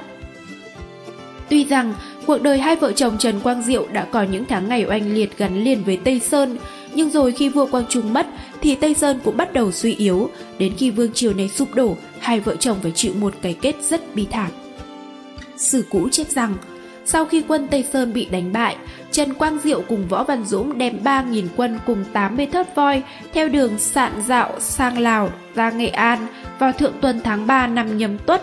Tuy 1.49 1.65
rằng, 1.65 1.95
cuộc 2.27 2.43
đời 2.43 2.59
hai 2.59 2.77
vợ 2.77 2.93
chồng 2.93 3.19
Trần 3.19 3.41
Quang 3.41 3.63
Diệu 3.63 3.87
đã 3.93 4.05
có 4.05 4.23
những 4.23 4.45
tháng 4.45 4.69
ngày 4.69 4.87
oanh 4.89 5.15
liệt 5.15 5.39
gắn 5.39 5.65
liền 5.65 5.85
với 5.85 5.99
Tây 6.05 6.21
Sơn, 6.21 6.57
nhưng 6.95 7.11
rồi 7.11 7.33
khi 7.33 7.49
vua 7.49 7.67
Quang 7.67 7.85
Trung 7.89 8.13
mất 8.13 8.27
thì 8.61 8.75
Tây 8.75 8.95
Sơn 8.95 9.21
cũng 9.25 9.37
bắt 9.37 9.53
đầu 9.53 9.73
suy 9.73 9.95
yếu, 9.95 10.31
đến 10.59 10.73
khi 10.77 10.91
vương 10.91 11.13
triều 11.13 11.35
này 11.35 11.49
sụp 11.49 11.75
đổ, 11.75 11.97
hai 12.19 12.41
vợ 12.41 12.57
chồng 12.57 12.79
phải 12.83 12.93
chịu 12.95 13.15
một 13.15 13.35
cái 13.43 13.55
kết 13.61 13.75
rất 13.83 14.15
bi 14.15 14.27
thảm. 14.31 14.51
Sử 15.57 15.85
cũ 15.91 16.09
chép 16.13 16.29
rằng, 16.29 16.55
sau 17.05 17.25
khi 17.25 17.43
quân 17.49 17.69
Tây 17.69 17.85
Sơn 17.93 18.13
bị 18.13 18.25
đánh 18.25 18.53
bại, 18.53 18.77
Trần 19.11 19.35
Quang 19.35 19.59
Diệu 19.65 19.83
cùng 19.89 20.09
Võ 20.09 20.25
Văn 20.25 20.45
Dũng 20.45 20.79
đem 20.79 20.99
3.000 21.05 21.47
quân 21.57 21.79
cùng 21.87 22.05
80 22.13 22.47
thớt 22.47 22.75
voi 22.75 23.03
theo 23.33 23.49
đường 23.49 23.79
sạn 23.79 24.13
dạo 24.27 24.61
sang 24.61 24.99
Lào 24.99 25.31
ra 25.55 25.71
Nghệ 25.71 25.89
An 25.89 26.27
vào 26.59 26.73
thượng 26.73 26.95
tuần 27.01 27.21
tháng 27.25 27.47
3 27.47 27.67
năm 27.67 27.99
nhâm 27.99 28.19
tuất. 28.19 28.43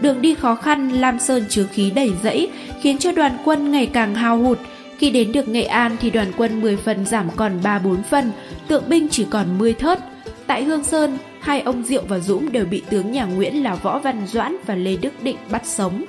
Đường 0.00 0.22
đi 0.22 0.34
khó 0.34 0.54
khăn, 0.54 0.88
Lam 0.88 1.18
Sơn 1.18 1.44
chứa 1.48 1.66
khí 1.72 1.90
đầy 1.90 2.12
rẫy, 2.22 2.50
khiến 2.80 2.98
cho 2.98 3.12
đoàn 3.12 3.38
quân 3.44 3.70
ngày 3.70 3.86
càng 3.86 4.14
hao 4.14 4.38
hụt. 4.38 4.58
Khi 4.98 5.10
đến 5.10 5.32
được 5.32 5.48
Nghệ 5.48 5.62
An 5.62 5.96
thì 6.00 6.10
đoàn 6.10 6.32
quân 6.36 6.60
10 6.60 6.76
phần 6.76 7.06
giảm 7.06 7.30
còn 7.36 7.60
3-4 7.62 7.96
phần, 8.02 8.32
tượng 8.68 8.88
binh 8.88 9.08
chỉ 9.08 9.26
còn 9.30 9.58
10 9.58 9.72
thớt. 9.72 9.98
Tại 10.46 10.64
Hương 10.64 10.84
Sơn, 10.84 11.18
hai 11.40 11.60
ông 11.60 11.84
Diệu 11.84 12.02
và 12.08 12.18
Dũng 12.18 12.52
đều 12.52 12.64
bị 12.66 12.82
tướng 12.90 13.12
nhà 13.12 13.24
Nguyễn 13.24 13.62
là 13.62 13.74
Võ 13.74 13.98
Văn 13.98 14.26
Doãn 14.26 14.56
và 14.66 14.74
Lê 14.74 14.96
Đức 14.96 15.22
Định 15.22 15.36
bắt 15.50 15.66
sống. 15.66 16.04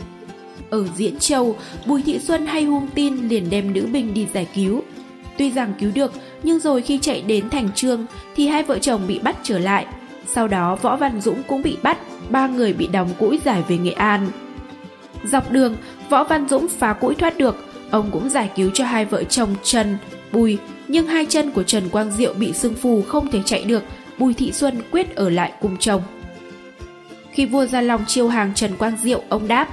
Ở 0.70 0.88
Diễn 0.96 1.20
Châu, 1.20 1.56
Bùi 1.86 2.02
Thị 2.02 2.20
Xuân 2.20 2.46
hay 2.46 2.64
hung 2.64 2.88
tin 2.96 3.28
liền 3.28 3.50
đem 3.50 3.74
nữ 3.74 3.88
binh 3.94 4.14
đi 4.14 4.28
giải 4.34 4.48
cứu. 4.56 4.84
Tuy 5.38 5.52
rằng 5.52 5.74
cứu 5.80 5.92
được, 5.96 6.14
nhưng 6.44 6.60
rồi 6.60 6.82
khi 6.82 6.98
chạy 7.02 7.22
đến 7.22 7.50
thành 7.50 7.70
trương 7.76 8.06
thì 8.36 8.48
hai 8.48 8.64
vợ 8.64 8.80
chồng 8.80 9.02
bị 9.08 9.20
bắt 9.20 9.38
trở 9.44 9.60
lại. 9.60 9.86
Sau 10.28 10.47
đó 10.47 10.76
Võ 10.76 10.95
Văn 10.95 11.21
Dũng 11.21 11.43
cũng 11.47 11.61
bị 11.61 11.78
bắt, 11.84 11.97
ba 12.30 12.47
người 12.47 12.73
bị 12.73 12.88
đóng 12.88 13.09
củi 13.19 13.39
giải 13.45 13.63
về 13.67 13.78
Nghệ 13.78 13.91
An. 13.91 14.28
Dọc 15.23 15.51
đường, 15.51 15.76
Võ 16.09 16.23
Văn 16.23 16.47
Dũng 16.49 16.67
phá 16.67 16.93
củi 16.93 17.15
thoát 17.15 17.38
được, 17.38 17.65
ông 17.91 18.09
cũng 18.11 18.30
giải 18.30 18.51
cứu 18.55 18.71
cho 18.73 18.86
hai 18.86 19.05
vợ 19.05 19.23
chồng 19.23 19.55
Trần, 19.63 19.97
Bùi, 20.32 20.57
nhưng 20.88 21.07
hai 21.07 21.26
chân 21.26 21.51
của 21.51 21.63
Trần 21.63 21.89
Quang 21.89 22.11
Diệu 22.11 22.34
bị 22.34 22.53
sưng 22.53 22.73
phù 22.73 23.01
không 23.01 23.32
thể 23.32 23.41
chạy 23.45 23.63
được, 23.63 23.84
Bùi 24.17 24.34
Thị 24.34 24.51
Xuân 24.51 24.82
quyết 24.91 25.15
ở 25.15 25.30
lại 25.30 25.51
cùng 25.61 25.78
chồng. 25.78 26.01
Khi 27.32 27.45
vua 27.45 27.65
Gia 27.65 27.82
Long 27.82 28.05
chiêu 28.07 28.28
hàng 28.28 28.53
Trần 28.55 28.76
Quang 28.76 28.97
Diệu, 28.97 29.21
ông 29.30 29.47
đáp 29.47 29.67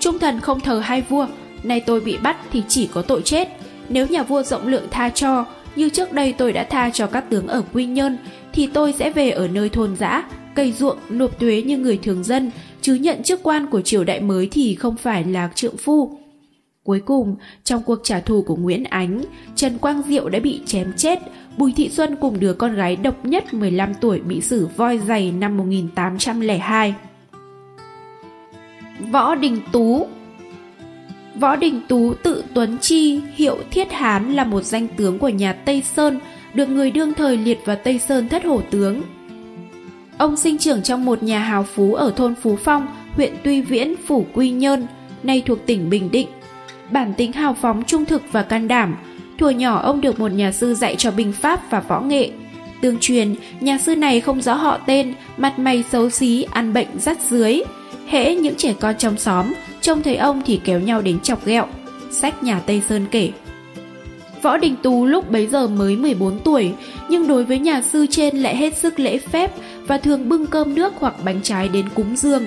Trung 0.00 0.18
thần 0.18 0.40
không 0.40 0.60
thờ 0.60 0.78
hai 0.78 1.02
vua, 1.02 1.26
nay 1.62 1.80
tôi 1.80 2.00
bị 2.00 2.16
bắt 2.16 2.36
thì 2.52 2.62
chỉ 2.68 2.88
có 2.94 3.02
tội 3.02 3.22
chết. 3.22 3.48
Nếu 3.88 4.06
nhà 4.06 4.22
vua 4.22 4.42
rộng 4.42 4.66
lượng 4.66 4.86
tha 4.90 5.08
cho, 5.08 5.44
như 5.76 5.88
trước 5.88 6.12
đây 6.12 6.32
tôi 6.32 6.52
đã 6.52 6.64
tha 6.64 6.90
cho 6.90 7.06
các 7.06 7.24
tướng 7.30 7.46
ở 7.48 7.62
Quy 7.72 7.86
Nhơn, 7.86 8.18
thì 8.52 8.66
tôi 8.66 8.92
sẽ 8.92 9.10
về 9.10 9.30
ở 9.30 9.48
nơi 9.48 9.68
thôn 9.68 9.96
dã, 9.96 10.24
cây 10.54 10.72
ruộng, 10.72 10.98
nộp 11.08 11.40
thuế 11.40 11.62
như 11.62 11.78
người 11.78 11.98
thường 12.02 12.24
dân, 12.24 12.50
chứ 12.80 12.94
nhận 12.94 13.22
chức 13.22 13.40
quan 13.42 13.66
của 13.66 13.80
triều 13.80 14.04
đại 14.04 14.20
mới 14.20 14.48
thì 14.52 14.74
không 14.74 14.96
phải 14.96 15.24
là 15.24 15.50
trượng 15.54 15.76
phu. 15.76 16.18
Cuối 16.84 17.00
cùng, 17.00 17.36
trong 17.64 17.82
cuộc 17.82 18.00
trả 18.02 18.20
thù 18.20 18.42
của 18.42 18.56
Nguyễn 18.56 18.84
Ánh, 18.84 19.22
Trần 19.54 19.78
Quang 19.78 20.02
Diệu 20.02 20.28
đã 20.28 20.38
bị 20.38 20.60
chém 20.66 20.92
chết, 20.96 21.18
Bùi 21.56 21.72
Thị 21.76 21.88
Xuân 21.88 22.16
cùng 22.20 22.40
đứa 22.40 22.52
con 22.52 22.74
gái 22.74 22.96
độc 22.96 23.24
nhất 23.24 23.54
15 23.54 23.94
tuổi 23.94 24.20
bị 24.20 24.40
xử 24.40 24.68
voi 24.76 24.98
dày 24.98 25.32
năm 25.32 25.56
1802. 25.56 26.94
Võ 29.10 29.34
Đình 29.34 29.60
Tú 29.72 30.06
Võ 31.34 31.56
Đình 31.56 31.80
Tú 31.88 32.14
tự 32.14 32.44
Tuấn 32.54 32.78
Chi, 32.80 33.20
hiệu 33.34 33.56
Thiết 33.70 33.92
Hán 33.92 34.32
là 34.32 34.44
một 34.44 34.62
danh 34.62 34.88
tướng 34.96 35.18
của 35.18 35.28
nhà 35.28 35.52
Tây 35.52 35.82
Sơn, 35.82 36.20
được 36.54 36.68
người 36.68 36.90
đương 36.90 37.14
thời 37.14 37.36
liệt 37.36 37.58
vào 37.64 37.76
Tây 37.76 37.98
Sơn 37.98 38.28
thất 38.28 38.44
hổ 38.44 38.60
tướng. 38.70 39.02
Ông 40.18 40.36
sinh 40.36 40.58
trưởng 40.58 40.82
trong 40.82 41.04
một 41.04 41.22
nhà 41.22 41.38
hào 41.38 41.62
phú 41.62 41.94
ở 41.94 42.12
thôn 42.16 42.34
Phú 42.34 42.56
Phong, 42.64 42.86
huyện 43.14 43.34
Tuy 43.44 43.60
Viễn, 43.60 43.94
Phủ 44.06 44.26
Quy 44.34 44.50
Nhơn, 44.50 44.86
nay 45.22 45.42
thuộc 45.46 45.66
tỉnh 45.66 45.90
Bình 45.90 46.10
Định. 46.10 46.28
Bản 46.90 47.14
tính 47.14 47.32
hào 47.32 47.54
phóng 47.54 47.82
trung 47.86 48.04
thực 48.04 48.22
và 48.32 48.42
can 48.42 48.68
đảm, 48.68 48.96
thuở 49.38 49.50
nhỏ 49.50 49.80
ông 49.82 50.00
được 50.00 50.20
một 50.20 50.32
nhà 50.32 50.52
sư 50.52 50.74
dạy 50.74 50.96
cho 50.96 51.10
binh 51.10 51.32
pháp 51.32 51.70
và 51.70 51.80
võ 51.80 52.00
nghệ. 52.00 52.30
Tương 52.80 52.98
truyền, 53.00 53.34
nhà 53.60 53.78
sư 53.78 53.96
này 53.96 54.20
không 54.20 54.42
rõ 54.42 54.54
họ 54.54 54.78
tên, 54.86 55.14
mặt 55.36 55.58
mày 55.58 55.84
xấu 55.92 56.10
xí, 56.10 56.46
ăn 56.50 56.72
bệnh 56.72 56.88
rắt 56.98 57.20
dưới, 57.20 57.62
hễ 58.08 58.34
những 58.34 58.54
trẻ 58.54 58.74
con 58.80 58.94
trong 58.98 59.18
xóm 59.18 59.52
trông 59.80 60.02
thấy 60.02 60.16
ông 60.16 60.42
thì 60.46 60.60
kéo 60.64 60.80
nhau 60.80 61.02
đến 61.02 61.20
chọc 61.20 61.46
ghẹo 61.46 61.66
sách 62.10 62.42
nhà 62.42 62.60
tây 62.66 62.82
sơn 62.88 63.06
kể 63.10 63.30
võ 64.42 64.56
đình 64.56 64.76
tú 64.82 65.06
lúc 65.06 65.30
bấy 65.30 65.46
giờ 65.46 65.66
mới 65.66 65.96
14 65.96 66.38
tuổi 66.44 66.72
nhưng 67.10 67.28
đối 67.28 67.44
với 67.44 67.58
nhà 67.58 67.82
sư 67.82 68.06
trên 68.10 68.36
lại 68.36 68.56
hết 68.56 68.76
sức 68.76 69.00
lễ 69.00 69.18
phép 69.18 69.50
và 69.86 69.98
thường 69.98 70.28
bưng 70.28 70.46
cơm 70.46 70.74
nước 70.74 70.92
hoặc 70.98 71.14
bánh 71.24 71.40
trái 71.42 71.68
đến 71.68 71.88
cúng 71.94 72.16
dương 72.16 72.42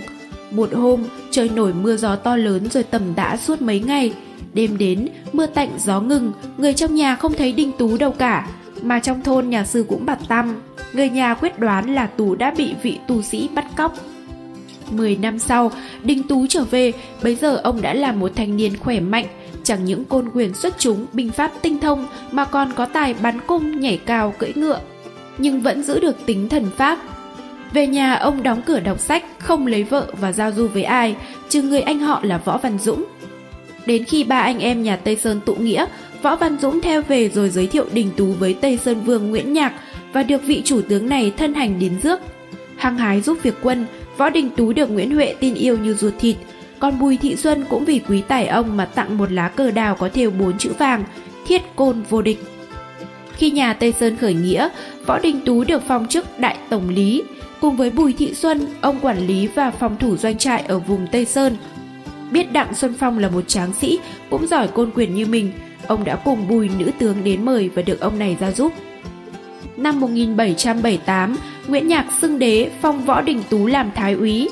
một 0.51 0.73
hôm 0.73 1.03
trời 1.31 1.49
nổi 1.55 1.73
mưa 1.73 1.97
gió 1.97 2.15
to 2.15 2.35
lớn 2.35 2.69
rồi 2.69 2.83
tầm 2.83 3.01
đã 3.15 3.37
suốt 3.37 3.61
mấy 3.61 3.79
ngày. 3.79 4.13
Đêm 4.53 4.77
đến 4.77 5.07
mưa 5.33 5.45
tạnh 5.45 5.69
gió 5.77 6.01
ngừng 6.01 6.31
người 6.57 6.73
trong 6.73 6.95
nhà 6.95 7.15
không 7.15 7.33
thấy 7.33 7.51
đinh 7.51 7.71
tú 7.71 7.97
đâu 7.97 8.11
cả 8.11 8.47
mà 8.81 8.99
trong 8.99 9.23
thôn 9.23 9.49
nhà 9.49 9.65
sư 9.65 9.85
cũng 9.87 10.05
bặt 10.05 10.19
tăm. 10.27 10.55
Người 10.93 11.09
nhà 11.09 11.33
quyết 11.33 11.59
đoán 11.59 11.95
là 11.95 12.07
Tú 12.07 12.35
đã 12.35 12.53
bị 12.57 12.73
vị 12.83 12.97
tu 13.07 13.21
sĩ 13.21 13.49
bắt 13.55 13.65
cóc. 13.77 13.95
Mười 14.91 15.15
năm 15.15 15.39
sau, 15.39 15.71
Đinh 16.03 16.23
Tú 16.23 16.47
trở 16.47 16.63
về, 16.63 16.91
bấy 17.23 17.35
giờ 17.35 17.55
ông 17.55 17.81
đã 17.81 17.93
là 17.93 18.11
một 18.11 18.31
thanh 18.35 18.57
niên 18.57 18.77
khỏe 18.77 18.99
mạnh, 18.99 19.25
chẳng 19.63 19.85
những 19.85 20.05
côn 20.05 20.29
quyền 20.33 20.53
xuất 20.53 20.79
chúng, 20.79 21.05
binh 21.13 21.31
pháp 21.31 21.51
tinh 21.61 21.79
thông 21.79 22.07
mà 22.31 22.45
còn 22.45 22.73
có 22.73 22.85
tài 22.85 23.13
bắn 23.13 23.39
cung, 23.47 23.79
nhảy 23.79 23.97
cao, 23.97 24.33
cưỡi 24.37 24.53
ngựa, 24.55 24.79
nhưng 25.37 25.61
vẫn 25.61 25.83
giữ 25.83 25.99
được 25.99 26.25
tính 26.25 26.49
thần 26.49 26.65
pháp. 26.77 26.99
Về 27.73 27.87
nhà 27.87 28.13
ông 28.13 28.43
đóng 28.43 28.61
cửa 28.65 28.79
đọc 28.79 28.99
sách, 28.99 29.25
không 29.39 29.67
lấy 29.67 29.83
vợ 29.83 30.07
và 30.19 30.31
giao 30.31 30.51
du 30.51 30.67
với 30.67 30.83
ai, 30.83 31.15
trừ 31.49 31.61
người 31.61 31.81
anh 31.81 31.99
họ 31.99 32.19
là 32.23 32.37
Võ 32.37 32.57
Văn 32.57 32.77
Dũng. 32.77 33.05
Đến 33.85 34.03
khi 34.03 34.23
ba 34.23 34.39
anh 34.39 34.59
em 34.59 34.83
nhà 34.83 34.95
Tây 34.95 35.15
Sơn 35.15 35.39
tụ 35.45 35.55
nghĩa, 35.55 35.85
Võ 36.21 36.35
Văn 36.35 36.57
Dũng 36.61 36.81
theo 36.81 37.01
về 37.01 37.29
rồi 37.29 37.49
giới 37.49 37.67
thiệu 37.67 37.85
Đình 37.93 38.09
Tú 38.17 38.25
với 38.25 38.53
Tây 38.53 38.77
Sơn 38.77 39.01
Vương 39.05 39.29
Nguyễn 39.29 39.53
Nhạc 39.53 39.73
và 40.13 40.23
được 40.23 40.43
vị 40.43 40.61
chủ 40.65 40.81
tướng 40.89 41.09
này 41.09 41.33
thân 41.37 41.53
hành 41.53 41.79
đến 41.79 41.99
rước. 42.03 42.19
Hăng 42.77 42.97
hái 42.97 43.21
giúp 43.21 43.37
việc 43.43 43.55
quân, 43.61 43.85
Võ 44.17 44.29
Đình 44.29 44.49
Tú 44.49 44.73
được 44.73 44.89
Nguyễn 44.89 45.15
Huệ 45.15 45.35
tin 45.39 45.53
yêu 45.53 45.77
như 45.77 45.93
ruột 45.93 46.13
thịt, 46.19 46.35
còn 46.81 46.99
Bùi 46.99 47.17
Thị 47.17 47.35
Xuân 47.35 47.65
cũng 47.69 47.85
vì 47.85 48.01
quý 48.09 48.23
tài 48.27 48.47
ông 48.47 48.77
mà 48.77 48.85
tặng 48.85 49.17
một 49.17 49.31
lá 49.31 49.47
cờ 49.47 49.71
đào 49.71 49.95
có 49.95 50.09
thêu 50.13 50.31
bốn 50.31 50.57
chữ 50.57 50.71
vàng, 50.79 51.03
thiết 51.47 51.61
côn 51.75 52.01
vô 52.09 52.21
địch. 52.21 52.43
Khi 53.33 53.51
nhà 53.51 53.73
Tây 53.73 53.93
Sơn 53.99 54.17
khởi 54.17 54.33
nghĩa, 54.33 54.69
Võ 55.05 55.19
Đình 55.19 55.39
Tú 55.45 55.63
được 55.63 55.81
phong 55.87 56.07
chức 56.07 56.39
đại 56.39 56.57
tổng 56.69 56.89
lý, 56.89 57.23
cùng 57.61 57.77
với 57.77 57.89
Bùi 57.89 58.13
Thị 58.13 58.33
Xuân, 58.33 58.67
ông 58.81 58.99
quản 58.99 59.27
lý 59.27 59.47
và 59.47 59.71
phòng 59.71 59.97
thủ 59.99 60.17
doanh 60.17 60.37
trại 60.37 60.61
ở 60.61 60.79
vùng 60.79 61.07
Tây 61.11 61.25
Sơn. 61.25 61.57
Biết 62.31 62.51
Đặng 62.51 62.75
Xuân 62.75 62.93
Phong 62.99 63.19
là 63.19 63.29
một 63.29 63.47
tráng 63.47 63.73
sĩ, 63.73 63.99
cũng 64.29 64.47
giỏi 64.47 64.67
côn 64.67 64.91
quyền 64.95 65.15
như 65.15 65.25
mình, 65.25 65.51
ông 65.87 66.03
đã 66.03 66.15
cùng 66.15 66.47
Bùi 66.47 66.69
nữ 66.79 66.91
tướng 66.99 67.23
đến 67.23 67.45
mời 67.45 67.69
và 67.69 67.81
được 67.81 67.99
ông 67.99 68.19
này 68.19 68.37
ra 68.39 68.51
giúp. 68.51 68.73
Năm 69.77 69.99
1778, 69.99 71.37
Nguyễn 71.67 71.87
Nhạc 71.87 72.05
xưng 72.21 72.39
đế 72.39 72.69
phong 72.81 73.05
Võ 73.05 73.21
Đình 73.21 73.43
Tú 73.49 73.65
làm 73.65 73.91
thái 73.95 74.13
úy. 74.13 74.49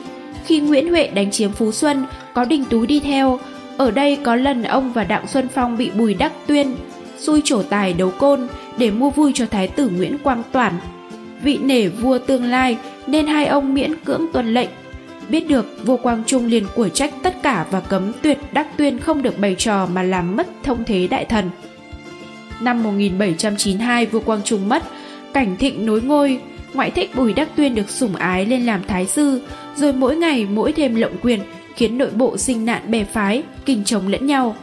Khi 0.49 0.59
Nguyễn 0.59 0.89
Huệ 0.89 1.07
đánh 1.07 1.31
chiếm 1.31 1.51
Phú 1.51 1.71
Xuân, 1.71 2.05
có 2.33 2.45
Đình 2.45 2.65
Tú 2.69 2.85
đi 2.85 2.99
theo. 2.99 3.39
Ở 3.77 3.91
đây 3.91 4.15
có 4.23 4.35
lần 4.35 4.63
ông 4.63 4.93
và 4.93 5.03
Đặng 5.03 5.27
Xuân 5.27 5.47
Phong 5.53 5.77
bị 5.77 5.91
Bùi 5.91 6.13
Đắc 6.13 6.31
Tuyên 6.47 6.75
xui 7.17 7.41
trổ 7.45 7.63
tài 7.63 7.93
đấu 7.93 8.11
côn 8.11 8.47
để 8.77 8.91
mua 8.91 9.09
vui 9.09 9.31
cho 9.35 9.45
Thái 9.45 9.67
tử 9.67 9.89
Nguyễn 9.89 10.17
Quang 10.17 10.43
Toản. 10.51 10.73
Vị 11.43 11.57
nể 11.57 11.87
vua 11.87 12.19
tương 12.19 12.43
lai 12.43 12.77
nên 13.07 13.27
hai 13.27 13.45
ông 13.45 13.73
miễn 13.73 13.95
cưỡng 14.05 14.25
tuân 14.33 14.53
lệnh. 14.53 14.69
Biết 15.29 15.47
được, 15.47 15.85
vua 15.85 15.97
Quang 15.97 16.23
Trung 16.25 16.45
liền 16.45 16.65
của 16.75 16.89
trách 16.89 17.13
tất 17.23 17.43
cả 17.43 17.65
và 17.71 17.79
cấm 17.79 18.11
tuyệt 18.21 18.37
Đắc 18.51 18.67
Tuyên 18.77 18.99
không 18.99 19.21
được 19.21 19.39
bày 19.39 19.55
trò 19.55 19.85
mà 19.93 20.03
làm 20.03 20.35
mất 20.35 20.47
thông 20.63 20.83
thế 20.83 21.07
đại 21.07 21.25
thần. 21.25 21.49
Năm 22.61 22.83
1792 22.83 24.05
vua 24.05 24.19
Quang 24.19 24.41
Trung 24.43 24.69
mất, 24.69 24.83
cảnh 25.33 25.55
thịnh 25.57 25.85
nối 25.85 26.01
ngôi, 26.01 26.39
ngoại 26.73 26.91
thích 26.91 27.15
Bùi 27.15 27.33
Đắc 27.33 27.49
Tuyên 27.55 27.75
được 27.75 27.89
sủng 27.89 28.15
ái 28.15 28.45
lên 28.45 28.65
làm 28.65 28.83
thái 28.87 29.05
sư, 29.05 29.41
rồi 29.79 29.93
mỗi 29.93 30.15
ngày 30.15 30.47
mỗi 30.49 30.71
thêm 30.71 30.95
lộng 30.95 31.15
quyền, 31.21 31.39
khiến 31.75 31.97
nội 31.97 32.09
bộ 32.15 32.37
sinh 32.37 32.65
nạn 32.65 32.91
bè 32.91 33.03
phái, 33.03 33.43
kinh 33.65 33.83
chống 33.83 34.07
lẫn 34.07 34.27
nhau. 34.27 34.55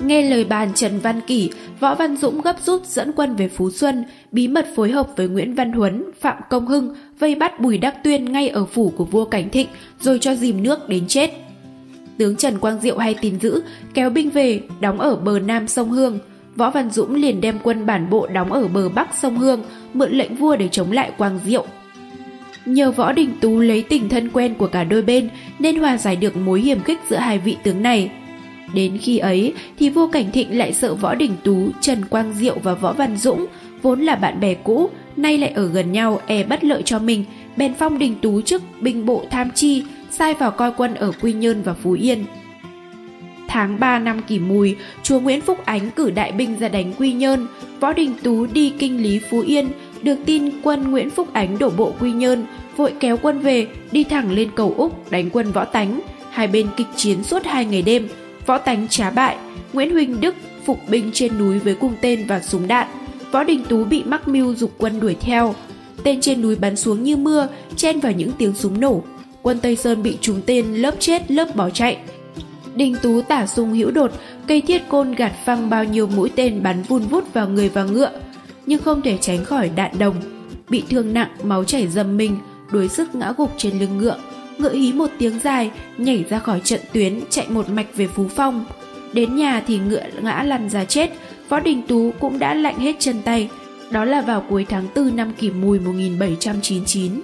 Nghe 0.00 0.22
lời 0.22 0.44
bàn 0.44 0.68
Trần 0.74 0.98
Văn 0.98 1.20
Kỷ, 1.26 1.50
Võ 1.80 1.94
Văn 1.94 2.16
Dũng 2.16 2.40
gấp 2.40 2.56
rút 2.64 2.86
dẫn 2.86 3.12
quân 3.12 3.36
về 3.36 3.48
Phú 3.48 3.70
Xuân, 3.70 4.04
bí 4.32 4.48
mật 4.48 4.66
phối 4.76 4.90
hợp 4.90 5.08
với 5.16 5.28
Nguyễn 5.28 5.54
Văn 5.54 5.72
Huấn, 5.72 6.04
Phạm 6.20 6.36
Công 6.50 6.66
Hưng, 6.66 6.94
vây 7.18 7.34
bắt 7.34 7.60
Bùi 7.60 7.78
Đắc 7.78 8.04
Tuyên 8.04 8.32
ngay 8.32 8.48
ở 8.48 8.64
phủ 8.64 8.92
của 8.96 9.04
vua 9.04 9.24
Cảnh 9.24 9.50
Thịnh, 9.50 9.68
rồi 10.00 10.18
cho 10.18 10.34
dìm 10.34 10.62
nước 10.62 10.88
đến 10.88 11.06
chết. 11.08 11.30
Tướng 12.18 12.36
Trần 12.36 12.58
Quang 12.58 12.80
Diệu 12.80 12.98
hay 12.98 13.14
tin 13.14 13.40
dữ, 13.40 13.62
kéo 13.94 14.10
binh 14.10 14.30
về, 14.30 14.60
đóng 14.80 15.00
ở 15.00 15.16
bờ 15.16 15.38
nam 15.38 15.68
sông 15.68 15.90
Hương. 15.90 16.18
Võ 16.56 16.70
Văn 16.70 16.90
Dũng 16.90 17.14
liền 17.14 17.40
đem 17.40 17.58
quân 17.62 17.86
bản 17.86 18.10
bộ 18.10 18.26
đóng 18.26 18.52
ở 18.52 18.68
bờ 18.68 18.88
bắc 18.88 19.08
sông 19.14 19.38
Hương, 19.38 19.62
mượn 19.94 20.12
lệnh 20.12 20.34
vua 20.34 20.56
để 20.56 20.68
chống 20.68 20.92
lại 20.92 21.12
Quang 21.18 21.38
Diệu. 21.44 21.66
Nhờ 22.68 22.90
Võ 22.90 23.12
Đình 23.12 23.30
Tú 23.40 23.60
lấy 23.60 23.82
tình 23.82 24.08
thân 24.08 24.28
quen 24.32 24.54
của 24.54 24.66
cả 24.66 24.84
đôi 24.84 25.02
bên 25.02 25.28
nên 25.58 25.76
hòa 25.76 25.96
giải 25.96 26.16
được 26.16 26.36
mối 26.36 26.60
hiểm 26.60 26.80
khích 26.80 26.98
giữa 27.08 27.16
hai 27.16 27.38
vị 27.38 27.56
tướng 27.62 27.82
này. 27.82 28.10
Đến 28.74 28.98
khi 28.98 29.18
ấy 29.18 29.54
thì 29.78 29.90
vua 29.90 30.06
Cảnh 30.06 30.32
Thịnh 30.32 30.58
lại 30.58 30.72
sợ 30.72 30.94
Võ 30.94 31.14
Đình 31.14 31.32
Tú, 31.44 31.68
Trần 31.80 32.04
Quang 32.04 32.32
Diệu 32.32 32.58
và 32.62 32.74
Võ 32.74 32.92
Văn 32.92 33.16
Dũng, 33.16 33.46
vốn 33.82 34.00
là 34.00 34.14
bạn 34.14 34.40
bè 34.40 34.54
cũ, 34.54 34.90
nay 35.16 35.38
lại 35.38 35.50
ở 35.50 35.68
gần 35.68 35.92
nhau 35.92 36.20
e 36.26 36.44
bất 36.44 36.64
lợi 36.64 36.82
cho 36.84 36.98
mình, 36.98 37.24
bèn 37.56 37.74
phong 37.78 37.98
Đình 37.98 38.14
Tú 38.22 38.40
chức 38.40 38.62
binh 38.80 39.06
bộ 39.06 39.24
tham 39.30 39.50
chi, 39.54 39.82
sai 40.10 40.34
vào 40.34 40.50
coi 40.50 40.72
quân 40.76 40.94
ở 40.94 41.12
Quy 41.20 41.32
Nhơn 41.32 41.62
và 41.62 41.74
Phú 41.74 41.92
Yên. 41.92 42.24
Tháng 43.48 43.80
3 43.80 43.98
năm 43.98 44.22
kỷ 44.22 44.38
mùi, 44.38 44.76
chúa 45.02 45.20
Nguyễn 45.20 45.40
Phúc 45.40 45.58
Ánh 45.64 45.90
cử 45.90 46.10
đại 46.10 46.32
binh 46.32 46.58
ra 46.58 46.68
đánh 46.68 46.92
Quy 46.98 47.12
Nhơn, 47.12 47.46
Võ 47.80 47.92
Đình 47.92 48.14
Tú 48.22 48.46
đi 48.46 48.72
kinh 48.78 49.02
lý 49.02 49.18
Phú 49.18 49.40
Yên, 49.40 49.68
được 50.02 50.16
tin 50.26 50.50
quân 50.62 50.90
Nguyễn 50.90 51.10
Phúc 51.10 51.28
Ánh 51.32 51.58
đổ 51.58 51.70
bộ 51.70 51.92
Quy 52.00 52.12
Nhơn, 52.12 52.46
vội 52.76 52.92
kéo 53.00 53.16
quân 53.22 53.38
về, 53.38 53.66
đi 53.92 54.04
thẳng 54.04 54.32
lên 54.32 54.50
cầu 54.54 54.74
Úc 54.76 55.10
đánh 55.10 55.30
quân 55.30 55.52
Võ 55.52 55.64
Tánh. 55.64 56.00
Hai 56.30 56.46
bên 56.46 56.66
kịch 56.76 56.86
chiến 56.96 57.24
suốt 57.24 57.44
hai 57.44 57.64
ngày 57.64 57.82
đêm, 57.82 58.08
Võ 58.46 58.58
Tánh 58.58 58.88
trá 58.88 59.10
bại, 59.10 59.36
Nguyễn 59.72 59.92
Huỳnh 59.92 60.20
Đức 60.20 60.34
phục 60.64 60.78
binh 60.88 61.10
trên 61.12 61.38
núi 61.38 61.58
với 61.58 61.74
cung 61.74 61.94
tên 62.00 62.26
và 62.26 62.40
súng 62.40 62.68
đạn. 62.68 62.86
Võ 63.32 63.44
Đình 63.44 63.64
Tú 63.68 63.84
bị 63.84 64.02
mắc 64.04 64.28
mưu 64.28 64.54
dục 64.54 64.70
quân 64.78 65.00
đuổi 65.00 65.16
theo. 65.20 65.54
Tên 66.02 66.20
trên 66.20 66.42
núi 66.42 66.56
bắn 66.56 66.76
xuống 66.76 67.02
như 67.02 67.16
mưa, 67.16 67.48
chen 67.76 68.00
vào 68.00 68.12
những 68.12 68.30
tiếng 68.38 68.54
súng 68.54 68.80
nổ. 68.80 69.02
Quân 69.42 69.58
Tây 69.62 69.76
Sơn 69.76 70.02
bị 70.02 70.18
trúng 70.20 70.40
tên 70.46 70.74
lớp 70.74 70.94
chết 70.98 71.30
lớp 71.30 71.56
bỏ 71.56 71.70
chạy. 71.70 71.96
Đình 72.74 72.96
Tú 73.02 73.22
tả 73.22 73.46
sung 73.46 73.72
hữu 73.72 73.90
đột, 73.90 74.12
cây 74.46 74.60
thiết 74.60 74.88
côn 74.88 75.14
gạt 75.14 75.32
phăng 75.44 75.70
bao 75.70 75.84
nhiêu 75.84 76.06
mũi 76.06 76.30
tên 76.36 76.62
bắn 76.62 76.82
vun 76.82 77.02
vút 77.02 77.34
vào 77.34 77.48
người 77.48 77.68
và 77.68 77.84
ngựa, 77.84 78.10
nhưng 78.68 78.82
không 78.82 79.02
thể 79.02 79.18
tránh 79.20 79.44
khỏi 79.44 79.68
đạn 79.68 79.98
đồng. 79.98 80.16
Bị 80.68 80.84
thương 80.90 81.14
nặng, 81.14 81.28
máu 81.42 81.64
chảy 81.64 81.88
dầm 81.88 82.16
mình, 82.16 82.38
đuối 82.72 82.88
sức 82.88 83.14
ngã 83.14 83.32
gục 83.36 83.54
trên 83.56 83.78
lưng 83.78 83.98
ngựa. 83.98 84.16
Ngựa 84.58 84.72
hí 84.72 84.92
một 84.92 85.10
tiếng 85.18 85.38
dài, 85.38 85.70
nhảy 85.98 86.24
ra 86.28 86.38
khỏi 86.38 86.60
trận 86.64 86.80
tuyến, 86.92 87.20
chạy 87.30 87.48
một 87.48 87.68
mạch 87.70 87.86
về 87.96 88.06
Phú 88.06 88.28
Phong. 88.36 88.66
Đến 89.12 89.36
nhà 89.36 89.62
thì 89.66 89.78
ngựa 89.78 90.02
ngã 90.22 90.42
lăn 90.42 90.70
ra 90.70 90.84
chết, 90.84 91.10
Võ 91.48 91.60
Đình 91.60 91.82
Tú 91.88 92.12
cũng 92.20 92.38
đã 92.38 92.54
lạnh 92.54 92.78
hết 92.78 92.96
chân 92.98 93.22
tay. 93.24 93.48
Đó 93.90 94.04
là 94.04 94.20
vào 94.20 94.44
cuối 94.48 94.66
tháng 94.68 94.86
4 94.96 95.16
năm 95.16 95.32
kỷ 95.38 95.50
mùi 95.50 95.80
1799. 95.80 97.20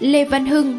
Lê 0.00 0.24
Văn 0.24 0.46
Hưng 0.46 0.78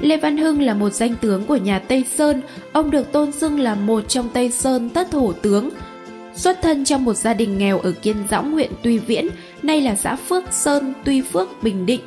Lê 0.00 0.16
Văn 0.16 0.36
Hưng 0.36 0.62
là 0.62 0.74
một 0.74 0.90
danh 0.90 1.14
tướng 1.20 1.44
của 1.44 1.56
nhà 1.56 1.78
Tây 1.78 2.04
Sơn, 2.16 2.42
ông 2.72 2.90
được 2.90 3.12
tôn 3.12 3.32
xưng 3.32 3.60
là 3.60 3.74
một 3.74 4.08
trong 4.08 4.28
Tây 4.34 4.50
Sơn 4.50 4.90
tất 4.90 5.12
hổ 5.12 5.32
tướng. 5.32 5.70
Xuất 6.36 6.62
thân 6.62 6.84
trong 6.84 7.04
một 7.04 7.14
gia 7.14 7.34
đình 7.34 7.58
nghèo 7.58 7.78
ở 7.78 7.92
Kiên 7.92 8.16
Dõng 8.30 8.52
huyện 8.52 8.70
Tuy 8.82 8.98
Viễn, 8.98 9.28
nay 9.62 9.80
là 9.80 9.94
xã 9.94 10.16
Phước 10.16 10.44
Sơn, 10.52 10.92
Tuy 11.04 11.20
Phước, 11.20 11.62
Bình 11.62 11.86
Định. 11.86 12.00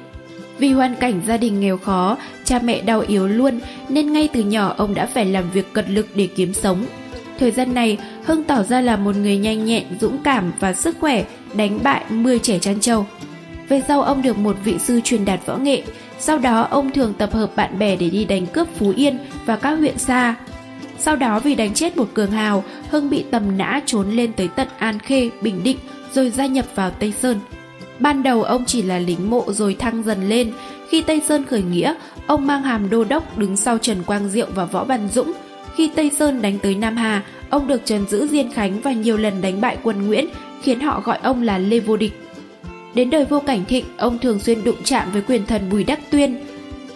Vì 0.58 0.72
hoàn 0.72 0.96
cảnh 0.96 1.22
gia 1.28 1.38
đình 1.38 1.60
nghèo 1.60 1.78
khó, 1.78 2.18
cha 2.44 2.60
mẹ 2.64 2.82
đau 2.82 3.00
yếu 3.08 3.28
luôn 3.28 3.60
nên 3.90 4.14
ngay 4.14 4.30
từ 4.34 4.44
nhỏ 4.44 4.74
ông 4.78 4.94
đã 4.94 5.06
phải 5.06 5.26
làm 5.26 5.52
việc 5.52 5.74
cật 5.74 5.90
lực 5.90 6.08
để 6.16 6.28
kiếm 6.28 6.54
sống. 6.54 6.86
Thời 7.40 7.52
gian 7.52 7.74
này, 7.74 7.98
Hưng 8.24 8.44
tỏ 8.44 8.64
ra 8.64 8.82
là 8.82 8.98
một 8.98 9.16
người 9.16 9.38
nhanh 9.38 9.66
nhẹn, 9.66 9.84
dũng 10.02 10.18
cảm 10.24 10.52
và 10.60 10.74
sức 10.74 10.98
khỏe, 11.00 11.26
đánh 11.54 11.80
bại 11.84 12.06
10 12.10 12.40
trẻ 12.40 12.60
chăn 12.60 12.80
trâu. 12.80 13.06
Về 13.70 13.82
sau 13.88 14.02
ông 14.02 14.22
được 14.22 14.38
một 14.38 14.58
vị 14.64 14.80
sư 14.80 15.02
truyền 15.04 15.26
đạt 15.26 15.46
võ 15.46 15.58
nghệ, 15.58 15.84
sau 16.20 16.38
đó 16.38 16.68
ông 16.70 16.92
thường 16.92 17.14
tập 17.18 17.34
hợp 17.34 17.56
bạn 17.56 17.80
bè 17.80 17.96
để 17.96 18.10
đi 18.10 18.26
đánh 18.26 18.46
cướp 18.46 18.68
Phú 18.76 18.94
Yên 18.96 19.20
và 19.46 19.56
các 19.56 19.72
huyện 19.72 19.98
xa. 19.98 20.36
Sau 21.00 21.16
đó 21.16 21.40
vì 21.40 21.56
đánh 21.56 21.74
chết 21.74 21.98
một 21.98 22.08
cường 22.14 22.32
hào, 22.32 22.64
Hưng 22.90 23.10
bị 23.10 23.26
tầm 23.32 23.58
nã 23.58 23.82
trốn 23.86 24.12
lên 24.12 24.34
tới 24.34 24.48
tận 24.48 24.68
An 24.78 25.00
Khê, 25.00 25.30
Bình 25.42 25.64
Định 25.64 25.78
rồi 26.14 26.30
gia 26.30 26.46
nhập 26.46 26.66
vào 26.76 26.92
Tây 26.92 27.12
Sơn. 27.12 27.40
Ban 28.00 28.24
đầu 28.24 28.44
ông 28.44 28.66
chỉ 28.66 28.82
là 28.82 29.00
lính 29.00 29.30
mộ 29.30 29.44
rồi 29.48 29.76
thăng 29.80 30.04
dần 30.04 30.30
lên. 30.30 30.52
Khi 30.90 31.02
Tây 31.02 31.22
Sơn 31.28 31.46
khởi 31.46 31.62
nghĩa, 31.62 31.94
ông 32.28 32.48
mang 32.48 32.64
hàm 32.64 32.90
đô 32.90 33.04
đốc 33.04 33.38
đứng 33.38 33.58
sau 33.58 33.78
Trần 33.78 34.04
Quang 34.04 34.30
Diệu 34.30 34.48
và 34.56 34.66
Võ 34.66 34.84
Văn 34.84 35.08
Dũng. 35.14 35.34
Khi 35.76 35.90
Tây 35.96 36.12
Sơn 36.20 36.42
đánh 36.42 36.60
tới 36.60 36.76
Nam 36.76 36.96
Hà, 36.96 37.24
ông 37.50 37.68
được 37.68 37.82
trần 37.86 38.08
giữ 38.10 38.28
Diên 38.28 38.52
Khánh 38.52 38.82
và 38.82 38.92
nhiều 38.92 39.18
lần 39.18 39.42
đánh 39.42 39.62
bại 39.62 39.78
quân 39.84 40.08
Nguyễn, 40.08 40.26
khiến 40.62 40.80
họ 40.80 41.02
gọi 41.06 41.18
ông 41.24 41.42
là 41.42 41.58
Lê 41.58 41.80
Vô 41.80 41.98
Địch. 41.98 42.22
Đến 42.94 43.10
đời 43.10 43.26
vô 43.26 43.40
cảnh 43.40 43.66
thịnh, 43.66 43.86
ông 43.98 44.20
thường 44.20 44.40
xuyên 44.40 44.64
đụng 44.64 44.84
chạm 44.84 45.12
với 45.12 45.22
quyền 45.22 45.46
thần 45.46 45.70
Bùi 45.70 45.84
Đắc 45.84 46.00
Tuyên. 46.12 46.38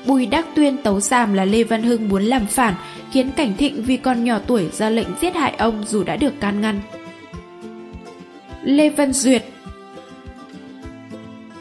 Bùi 0.05 0.25
Đắc 0.25 0.45
Tuyên 0.55 0.77
tấu 0.77 0.99
sàm 0.99 1.33
là 1.33 1.45
Lê 1.45 1.63
Văn 1.63 1.83
Hưng 1.83 2.09
muốn 2.09 2.23
làm 2.23 2.45
phản, 2.45 2.73
khiến 3.13 3.31
cảnh 3.31 3.53
thịnh 3.57 3.83
vì 3.83 3.97
còn 3.97 4.23
nhỏ 4.23 4.39
tuổi 4.47 4.69
ra 4.71 4.89
lệnh 4.89 5.07
giết 5.21 5.35
hại 5.35 5.55
ông 5.57 5.83
dù 5.87 6.03
đã 6.03 6.15
được 6.15 6.33
can 6.39 6.61
ngăn. 6.61 6.79
Lê 8.63 8.89
Văn 8.89 9.13
Duyệt 9.13 9.43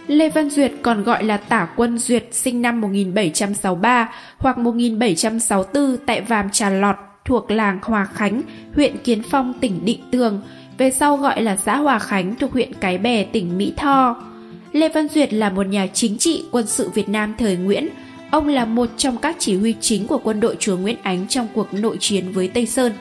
Lê 0.06 0.28
Văn 0.28 0.50
Duyệt 0.50 0.72
còn 0.82 1.02
gọi 1.02 1.24
là 1.24 1.36
Tả 1.36 1.68
Quân 1.76 1.98
Duyệt 1.98 2.24
sinh 2.30 2.62
năm 2.62 2.80
1763 2.80 4.12
hoặc 4.38 4.58
1764 4.58 5.96
tại 6.06 6.20
Vàm 6.20 6.50
Trà 6.50 6.70
Lọt 6.70 6.96
thuộc 7.24 7.50
làng 7.50 7.78
Hòa 7.82 8.04
Khánh, 8.04 8.42
huyện 8.74 8.98
Kiến 8.98 9.22
Phong, 9.22 9.54
tỉnh 9.60 9.84
Định 9.84 10.00
Tường, 10.10 10.42
về 10.78 10.90
sau 10.90 11.16
gọi 11.16 11.42
là 11.42 11.56
xã 11.56 11.76
Hòa 11.76 11.98
Khánh 11.98 12.34
thuộc 12.34 12.52
huyện 12.52 12.72
Cái 12.80 12.98
Bè, 12.98 13.24
tỉnh 13.24 13.58
Mỹ 13.58 13.72
Tho. 13.76 14.22
Lê 14.72 14.88
Văn 14.88 15.08
Duyệt 15.08 15.32
là 15.32 15.50
một 15.50 15.66
nhà 15.66 15.86
chính 15.86 16.18
trị 16.18 16.44
quân 16.50 16.66
sự 16.66 16.90
Việt 16.94 17.08
Nam 17.08 17.34
thời 17.38 17.56
Nguyễn. 17.56 17.88
Ông 18.32 18.48
là 18.48 18.64
một 18.64 18.90
trong 18.96 19.18
các 19.18 19.36
chỉ 19.38 19.56
huy 19.56 19.74
chính 19.80 20.06
của 20.06 20.18
quân 20.18 20.40
đội 20.40 20.56
chúa 20.58 20.76
Nguyễn 20.76 20.96
Ánh 21.02 21.28
trong 21.28 21.48
cuộc 21.54 21.74
nội 21.74 21.96
chiến 22.00 22.32
với 22.32 22.48
Tây 22.48 22.66
Sơn. 22.66 22.92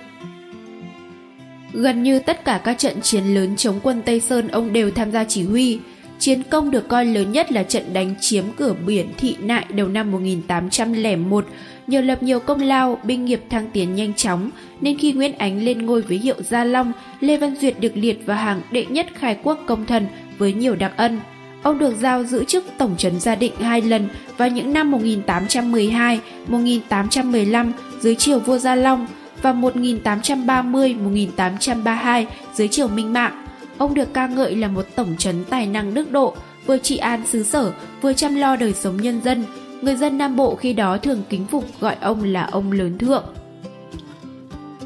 Gần 1.74 2.04
như 2.04 2.20
tất 2.20 2.46
cả 2.46 2.62
các 2.64 2.78
trận 2.78 3.02
chiến 3.02 3.24
lớn 3.24 3.56
chống 3.56 3.80
quân 3.84 4.02
Tây 4.06 4.20
Sơn 4.20 4.48
ông 4.48 4.74
đều 4.74 4.92
tham 4.92 5.12
gia 5.12 5.24
chỉ 5.24 5.44
huy. 5.44 5.80
Chiến 6.20 6.44
công 6.44 6.72
được 6.72 6.88
coi 6.88 7.06
lớn 7.06 7.32
nhất 7.32 7.52
là 7.52 7.64
trận 7.64 7.94
đánh 7.94 8.16
chiếm 8.20 8.44
cửa 8.58 8.76
biển 8.86 9.10
Thị 9.18 9.36
Nại 9.40 9.66
đầu 9.70 9.88
năm 9.88 10.12
1801. 10.12 11.46
Nhờ 11.88 12.02
lập 12.02 12.24
nhiều 12.24 12.40
công 12.40 12.62
lao, 12.62 13.00
binh 13.04 13.26
nghiệp 13.26 13.42
thăng 13.50 13.70
tiến 13.74 13.96
nhanh 13.96 14.14
chóng, 14.14 14.50
nên 14.82 14.98
khi 14.98 15.14
Nguyễn 15.14 15.38
Ánh 15.38 15.64
lên 15.64 15.86
ngôi 15.86 16.02
với 16.02 16.18
hiệu 16.18 16.36
Gia 16.42 16.64
Long, 16.64 16.92
Lê 17.20 17.38
Văn 17.38 17.56
Duyệt 17.56 17.80
được 17.80 17.98
liệt 17.98 18.26
vào 18.26 18.38
hàng 18.38 18.62
đệ 18.72 18.86
nhất 18.86 19.08
khai 19.14 19.38
quốc 19.44 19.60
công 19.66 19.86
thần 19.86 20.08
với 20.38 20.54
nhiều 20.54 20.76
đặc 20.76 20.94
ân. 20.98 21.20
Ông 21.64 21.80
được 21.80 21.94
giao 22.00 22.24
giữ 22.24 22.44
chức 22.44 22.64
Tổng 22.78 22.96
trấn 22.98 23.20
Gia 23.20 23.36
Định 23.36 23.54
hai 23.62 23.82
lần 23.82 24.10
vào 24.38 24.50
những 24.50 24.74
năm 24.74 24.92
1812, 24.92 26.20
1815 26.48 27.74
dưới 28.00 28.16
triều 28.16 28.40
vua 28.40 28.58
Gia 28.58 28.76
Long 28.76 29.08
và 29.42 29.54
1830-1832 29.54 32.26
dưới 32.54 32.68
triều 32.68 32.88
Minh 32.88 33.14
Mạng. 33.14 33.46
Ông 33.78 33.94
được 33.94 34.14
ca 34.14 34.28
ngợi 34.28 34.56
là 34.56 34.68
một 34.68 34.86
tổng 34.96 35.16
trấn 35.18 35.44
tài 35.50 35.68
năng 35.68 35.94
đức 35.94 36.12
độ, 36.12 36.36
vừa 36.66 36.78
trị 36.78 36.98
an 36.98 37.26
xứ 37.26 37.44
sở, 37.44 37.72
vừa 38.02 38.14
chăm 38.14 38.36
lo 38.36 38.56
đời 38.56 38.74
sống 38.74 38.98
nhân 38.98 39.22
dân. 39.24 39.44
Người 39.82 39.96
dân 39.96 40.18
Nam 40.18 40.36
Bộ 40.36 40.56
khi 40.56 40.74
đó 40.74 40.98
thường 40.98 41.22
kính 41.30 41.46
phục 41.46 41.80
gọi 41.80 41.96
ông 42.02 42.24
là 42.24 42.48
ông 42.52 42.72
lớn 42.72 42.98
thượng. 42.98 43.24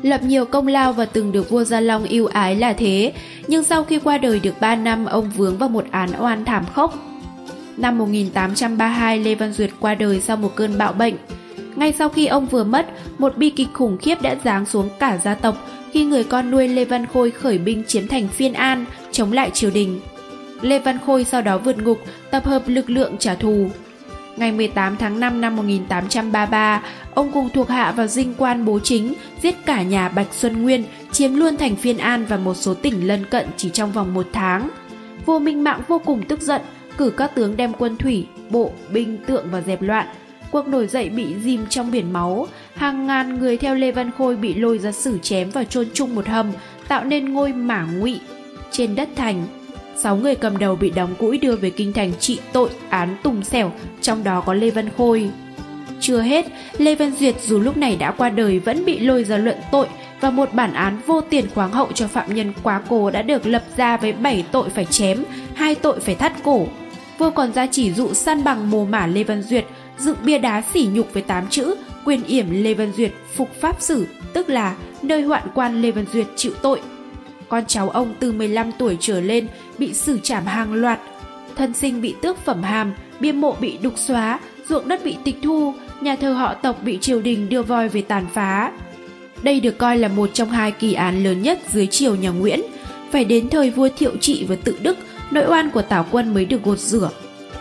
Lập 0.06 0.24
nhiều 0.24 0.46
công 0.46 0.68
lao 0.68 0.94
và 0.94 1.06
từng 1.06 1.32
được 1.32 1.50
vua 1.50 1.64
Gia 1.64 1.80
Long 1.80 2.04
yêu 2.04 2.26
ái 2.26 2.56
là 2.56 2.74
thế, 2.74 3.14
nhưng 3.48 3.64
sau 3.64 3.84
khi 3.84 4.00
qua 4.00 4.18
đời 4.18 4.40
được 4.40 4.60
3 4.60 4.76
năm 4.76 5.06
ông 5.06 5.30
vướng 5.30 5.58
vào 5.58 5.70
một 5.70 5.86
án 5.92 6.10
oan 6.20 6.46
thảm 6.46 6.66
khốc. 6.74 6.96
Năm 7.78 7.98
1832 7.98 9.20
Lê 9.20 9.36
Văn 9.36 9.54
Duyệt 9.54 9.70
qua 9.80 9.96
đời 9.96 10.22
sau 10.22 10.38
một 10.38 10.56
cơn 10.56 10.78
bạo 10.78 10.94
bệnh. 10.94 11.16
Ngay 11.76 11.94
sau 11.98 12.10
khi 12.10 12.26
ông 12.26 12.46
vừa 12.46 12.64
mất, 12.64 12.88
một 13.18 13.38
bi 13.38 13.50
kịch 13.50 13.68
khủng 13.74 13.98
khiếp 13.98 14.22
đã 14.22 14.36
giáng 14.44 14.66
xuống 14.66 14.90
cả 15.00 15.18
gia 15.18 15.36
tộc 15.36 15.70
khi 15.92 16.06
người 16.06 16.24
con 16.24 16.52
nuôi 16.52 16.68
Lê 16.68 16.86
Văn 16.86 17.06
Khôi 17.14 17.32
khởi 17.32 17.58
binh 17.58 17.84
chiếm 17.88 18.08
thành 18.08 18.28
Phiên 18.28 18.54
An, 18.54 18.86
chống 19.12 19.32
lại 19.32 19.50
triều 19.54 19.72
đình. 19.72 20.00
Lê 20.62 20.80
Văn 20.80 20.98
Khôi 21.06 21.24
sau 21.24 21.42
đó 21.42 21.58
vượt 21.58 21.78
ngục, 21.78 22.00
tập 22.32 22.46
hợp 22.46 22.64
lực 22.66 22.90
lượng 22.90 23.16
trả 23.20 23.36
thù. 23.36 23.70
Ngày 24.38 24.52
18 24.52 24.98
tháng 24.98 25.20
5 25.20 25.42
năm 25.42 25.56
1833, 25.56 26.82
ông 27.14 27.32
cùng 27.32 27.50
thuộc 27.54 27.70
hạ 27.70 27.92
vào 27.92 28.08
dinh 28.08 28.34
quan 28.38 28.66
bố 28.66 28.80
chính, 28.80 29.14
giết 29.42 29.56
cả 29.66 29.82
nhà 29.82 30.10
Bạch 30.10 30.34
Xuân 30.34 30.64
Nguyên, 30.64 30.84
chiếm 31.12 31.34
luôn 31.34 31.58
thành 31.58 31.76
Phiên 31.76 31.98
An 31.98 32.26
và 32.26 32.38
một 32.38 32.54
số 32.54 32.74
tỉnh 32.74 33.08
lân 33.08 33.26
cận 33.26 33.48
chỉ 33.58 33.70
trong 33.70 33.92
vòng 33.92 34.14
một 34.14 34.28
tháng. 34.34 34.70
Vua 35.26 35.40
Minh 35.40 35.64
Mạng 35.64 35.82
vô 35.88 36.00
cùng 36.06 36.24
tức 36.24 36.42
giận, 36.42 36.62
cử 36.98 37.10
các 37.18 37.36
tướng 37.36 37.58
đem 37.58 37.74
quân 37.74 37.98
thủy, 37.98 38.28
bộ, 38.50 38.72
binh 38.90 39.18
tượng 39.28 39.46
và 39.52 39.62
dẹp 39.62 39.82
loạn. 39.82 40.08
Cuộc 40.52 40.68
nổi 40.68 40.88
dậy 40.88 41.10
bị 41.10 41.36
dìm 41.44 41.66
trong 41.70 41.92
biển 41.92 42.14
máu, 42.14 42.48
hàng 42.76 43.08
ngàn 43.08 43.40
người 43.40 43.58
theo 43.58 43.76
Lê 43.76 43.92
Văn 43.92 44.12
Khôi 44.18 44.36
bị 44.36 44.54
lôi 44.54 44.78
ra 44.78 44.92
xử 44.92 45.18
chém 45.22 45.50
và 45.50 45.64
chôn 45.64 45.88
chung 45.94 46.16
một 46.16 46.28
hầm, 46.28 46.52
tạo 46.88 47.04
nên 47.04 47.34
ngôi 47.34 47.54
mả 47.54 47.86
ngụy 47.86 48.20
trên 48.72 48.96
đất 48.96 49.10
thành. 49.16 49.65
Sáu 50.04 50.16
người 50.16 50.36
cầm 50.36 50.58
đầu 50.58 50.76
bị 50.76 50.90
đóng 50.90 51.16
cũi 51.20 51.38
đưa 51.38 51.56
về 51.56 51.70
kinh 51.70 51.94
thành 51.94 52.12
trị 52.20 52.40
tội 52.54 52.70
án 52.90 53.18
tùng 53.24 53.44
xẻo, 53.44 53.72
trong 54.02 54.24
đó 54.24 54.42
có 54.42 54.54
Lê 54.54 54.70
Văn 54.70 54.90
Khôi. 54.98 55.30
Chưa 56.00 56.22
hết, 56.22 56.46
Lê 56.78 56.96
Văn 56.96 57.12
Duyệt 57.20 57.36
dù 57.42 57.60
lúc 57.60 57.78
này 57.78 57.96
đã 57.96 58.12
qua 58.12 58.30
đời 58.30 58.60
vẫn 58.60 58.86
bị 58.86 59.00
lôi 59.00 59.24
ra 59.24 59.38
luận 59.38 59.58
tội 59.72 59.88
và 60.22 60.30
một 60.30 60.54
bản 60.54 60.74
án 60.74 60.98
vô 61.06 61.22
tiền 61.22 61.46
khoáng 61.56 61.72
hậu 61.72 61.88
cho 61.94 62.08
phạm 62.08 62.36
nhân 62.36 62.54
quá 62.64 62.82
cố 62.90 63.12
đã 63.12 63.22
được 63.22 63.46
lập 63.46 63.64
ra 63.78 63.98
với 63.98 64.14
7 64.14 64.46
tội 64.52 64.70
phải 64.70 64.86
chém, 64.86 65.24
hai 65.54 65.76
tội 65.76 66.00
phải 66.00 66.16
thắt 66.16 66.34
cổ. 66.44 66.68
Vua 67.18 67.30
còn 67.30 67.54
ra 67.54 67.68
chỉ 67.72 67.94
dụ 67.94 68.14
săn 68.14 68.44
bằng 68.44 68.72
mồ 68.72 68.86
mả 68.86 69.08
Lê 69.08 69.24
Văn 69.24 69.44
Duyệt, 69.44 69.66
dựng 69.98 70.18
bia 70.24 70.38
đá 70.38 70.64
sỉ 70.74 70.88
nhục 70.94 71.14
với 71.14 71.24
8 71.24 71.48
chữ 71.50 71.76
quyền 72.06 72.24
yểm 72.24 72.46
Lê 72.64 72.74
Văn 72.74 72.92
Duyệt 72.98 73.12
phục 73.36 73.50
pháp 73.62 73.82
sử, 73.82 74.08
tức 74.34 74.50
là 74.50 74.76
nơi 75.02 75.22
hoạn 75.22 75.44
quan 75.54 75.82
Lê 75.82 75.92
Văn 75.92 76.06
Duyệt 76.14 76.26
chịu 76.36 76.54
tội. 76.62 76.82
Con 77.50 77.64
cháu 77.68 77.90
ông 77.90 78.16
từ 78.20 78.32
15 78.32 78.72
tuổi 78.72 78.98
trở 79.00 79.22
lên 79.22 79.48
bị 79.78 79.94
xử 79.94 80.20
trảm 80.24 80.46
hàng 80.46 80.74
loạt, 80.74 81.00
thân 81.56 81.74
sinh 81.74 82.02
bị 82.02 82.16
tước 82.22 82.38
phẩm 82.46 82.64
hàm, 82.64 82.94
bia 83.20 83.32
mộ 83.32 83.56
bị 83.60 83.78
đục 83.82 83.94
xóa, 83.98 84.40
ruộng 84.70 84.88
đất 84.88 85.04
bị 85.04 85.16
tịch 85.24 85.38
thu, 85.44 85.74
nhà 86.02 86.16
thờ 86.16 86.34
họ 86.34 86.54
tộc 86.54 86.84
bị 86.84 86.98
triều 87.02 87.22
đình 87.22 87.50
đưa 87.50 87.64
voi 87.64 87.90
về 87.90 88.02
tàn 88.02 88.26
phá. 88.34 88.72
Đây 89.44 89.60
được 89.60 89.78
coi 89.78 89.98
là 89.98 90.08
một 90.08 90.30
trong 90.34 90.50
hai 90.50 90.72
kỳ 90.72 90.94
án 90.94 91.24
lớn 91.24 91.42
nhất 91.42 91.60
dưới 91.72 91.88
triều 91.88 92.16
nhà 92.16 92.30
Nguyễn. 92.30 92.62
Phải 93.12 93.26
đến 93.26 93.50
thời 93.50 93.70
vua 93.70 93.90
Thiệu 93.98 94.12
Trị 94.22 94.46
và 94.50 94.56
Tự 94.64 94.78
Đức, 94.82 94.98
nội 95.32 95.46
oan 95.48 95.70
của 95.70 95.82
Tào 95.82 96.06
Quân 96.12 96.34
mới 96.34 96.46
được 96.46 96.64
gột 96.64 96.80
rửa. 96.80 97.10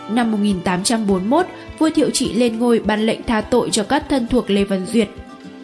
Năm 0.09 0.31
1841, 0.31 1.45
vua 1.79 1.89
Thiệu 1.89 2.09
Trị 2.09 2.33
lên 2.33 2.59
ngôi 2.59 2.79
ban 2.79 3.05
lệnh 3.05 3.23
tha 3.23 3.41
tội 3.41 3.69
cho 3.71 3.83
các 3.83 4.05
thân 4.09 4.27
thuộc 4.27 4.49
Lê 4.49 4.63
Văn 4.63 4.85
Duyệt. 4.85 5.09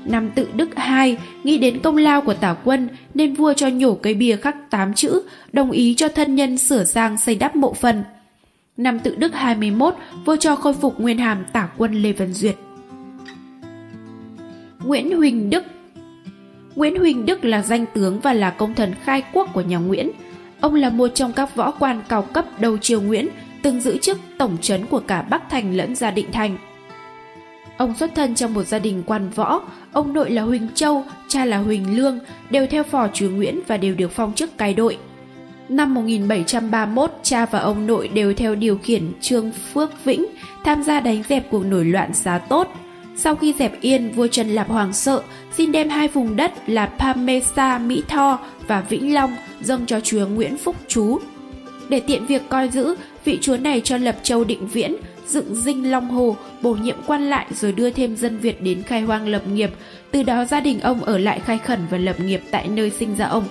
Năm 0.05 0.29
Tự 0.35 0.47
Đức 0.55 0.69
II 0.75 1.17
nghĩ 1.43 1.57
đến 1.57 1.79
công 1.79 1.97
lao 1.97 2.21
của 2.21 2.33
tả 2.33 2.55
Quân 2.63 2.89
nên 3.13 3.33
vua 3.33 3.53
cho 3.53 3.67
nhổ 3.67 3.93
cây 3.93 4.13
bia 4.13 4.35
khắc 4.35 4.69
tám 4.69 4.93
chữ, 4.93 5.21
đồng 5.53 5.71
ý 5.71 5.95
cho 5.97 6.09
thân 6.09 6.35
nhân 6.35 6.57
sửa 6.57 6.83
sang 6.83 7.17
xây 7.17 7.35
đắp 7.35 7.55
mộ 7.55 7.73
phần. 7.73 8.03
Năm 8.77 8.99
Tự 8.99 9.15
Đức 9.15 9.35
21, 9.35 9.95
vua 10.25 10.35
cho 10.35 10.55
khôi 10.55 10.73
phục 10.73 10.99
nguyên 10.99 11.17
hàm 11.17 11.45
tả 11.53 11.69
quân 11.77 11.93
Lê 11.93 12.11
Văn 12.11 12.33
Duyệt. 12.33 12.55
Nguyễn 14.85 15.17
Huỳnh 15.17 15.49
Đức 15.49 15.63
Nguyễn 16.75 16.99
Huỳnh 16.99 17.25
Đức 17.25 17.45
là 17.45 17.61
danh 17.61 17.85
tướng 17.93 18.19
và 18.19 18.33
là 18.33 18.49
công 18.49 18.73
thần 18.73 18.93
khai 19.03 19.23
quốc 19.33 19.49
của 19.53 19.61
nhà 19.61 19.77
Nguyễn. 19.77 20.11
Ông 20.61 20.75
là 20.75 20.89
một 20.89 21.07
trong 21.07 21.33
các 21.33 21.55
võ 21.55 21.71
quan 21.71 22.01
cao 22.09 22.21
cấp 22.21 22.45
đầu 22.59 22.77
triều 22.77 23.01
Nguyễn, 23.01 23.27
từng 23.61 23.81
giữ 23.81 23.97
chức 23.97 24.17
tổng 24.37 24.57
trấn 24.61 24.85
của 24.85 24.99
cả 24.99 25.21
Bắc 25.21 25.49
Thành 25.49 25.77
lẫn 25.77 25.95
Gia 25.95 26.11
Định 26.11 26.31
Thành. 26.31 26.57
Ông 27.77 27.93
xuất 27.97 28.15
thân 28.15 28.35
trong 28.35 28.53
một 28.53 28.63
gia 28.63 28.79
đình 28.79 29.03
quan 29.05 29.29
võ, 29.29 29.61
ông 29.91 30.13
nội 30.13 30.31
là 30.31 30.41
Huỳnh 30.41 30.67
Châu, 30.75 31.03
cha 31.27 31.45
là 31.45 31.57
Huỳnh 31.57 31.97
Lương, 31.97 32.19
đều 32.49 32.67
theo 32.67 32.83
phò 32.83 33.07
chúa 33.13 33.29
Nguyễn 33.29 33.59
và 33.67 33.77
đều 33.77 33.95
được 33.95 34.11
phong 34.11 34.33
chức 34.33 34.57
cai 34.57 34.73
đội. 34.73 34.97
Năm 35.69 35.93
1731, 35.93 37.11
cha 37.23 37.45
và 37.45 37.59
ông 37.59 37.87
nội 37.87 38.07
đều 38.07 38.33
theo 38.33 38.55
điều 38.55 38.77
khiển 38.77 39.11
Trương 39.21 39.51
Phước 39.51 40.05
Vĩnh 40.05 40.25
tham 40.63 40.83
gia 40.83 40.99
đánh 40.99 41.23
dẹp 41.29 41.49
cuộc 41.51 41.65
nổi 41.65 41.85
loạn 41.85 42.13
giá 42.13 42.37
tốt. 42.37 42.67
Sau 43.15 43.35
khi 43.35 43.53
dẹp 43.59 43.81
yên, 43.81 44.11
vua 44.11 44.27
Trần 44.27 44.49
Lạp 44.49 44.69
Hoàng 44.69 44.93
sợ, 44.93 45.21
xin 45.51 45.71
đem 45.71 45.89
hai 45.89 46.07
vùng 46.07 46.35
đất 46.35 46.69
là 46.69 46.85
Pamesa, 46.85 47.77
Mỹ 47.77 48.03
Tho 48.07 48.39
và 48.67 48.81
Vĩnh 48.81 49.13
Long 49.13 49.35
dâng 49.61 49.85
cho 49.85 49.99
chúa 49.99 50.27
Nguyễn 50.27 50.57
Phúc 50.57 50.75
Chú. 50.87 51.19
Để 51.89 51.99
tiện 51.99 52.25
việc 52.25 52.41
coi 52.49 52.69
giữ, 52.69 52.95
vị 53.25 53.37
chúa 53.41 53.57
này 53.57 53.81
cho 53.83 53.97
lập 53.97 54.15
châu 54.23 54.43
định 54.43 54.67
viễn, 54.67 54.95
dựng 55.31 55.55
dinh 55.55 55.91
Long 55.91 56.09
Hồ, 56.09 56.35
bổ 56.61 56.73
nhiệm 56.73 56.95
quan 57.07 57.29
lại 57.29 57.45
rồi 57.53 57.71
đưa 57.71 57.89
thêm 57.89 58.15
dân 58.15 58.37
Việt 58.37 58.61
đến 58.61 58.83
khai 58.83 59.01
hoang 59.01 59.27
lập 59.27 59.47
nghiệp. 59.47 59.71
Từ 60.11 60.23
đó 60.23 60.45
gia 60.45 60.59
đình 60.59 60.79
ông 60.79 61.03
ở 61.03 61.17
lại 61.17 61.39
khai 61.39 61.57
khẩn 61.57 61.79
và 61.89 61.97
lập 61.97 62.19
nghiệp 62.19 62.41
tại 62.51 62.67
nơi 62.67 62.89
sinh 62.89 63.15
ra 63.15 63.25
ông. 63.25 63.43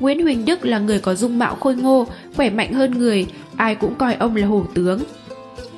Nguyễn 0.00 0.22
Huỳnh 0.22 0.44
Đức 0.44 0.64
là 0.64 0.78
người 0.78 0.98
có 0.98 1.14
dung 1.14 1.38
mạo 1.38 1.54
khôi 1.54 1.76
ngô, 1.76 2.06
khỏe 2.36 2.50
mạnh 2.50 2.72
hơn 2.72 2.98
người, 2.98 3.26
ai 3.56 3.74
cũng 3.74 3.94
coi 3.94 4.14
ông 4.14 4.36
là 4.36 4.46
hổ 4.46 4.66
tướng. 4.74 5.00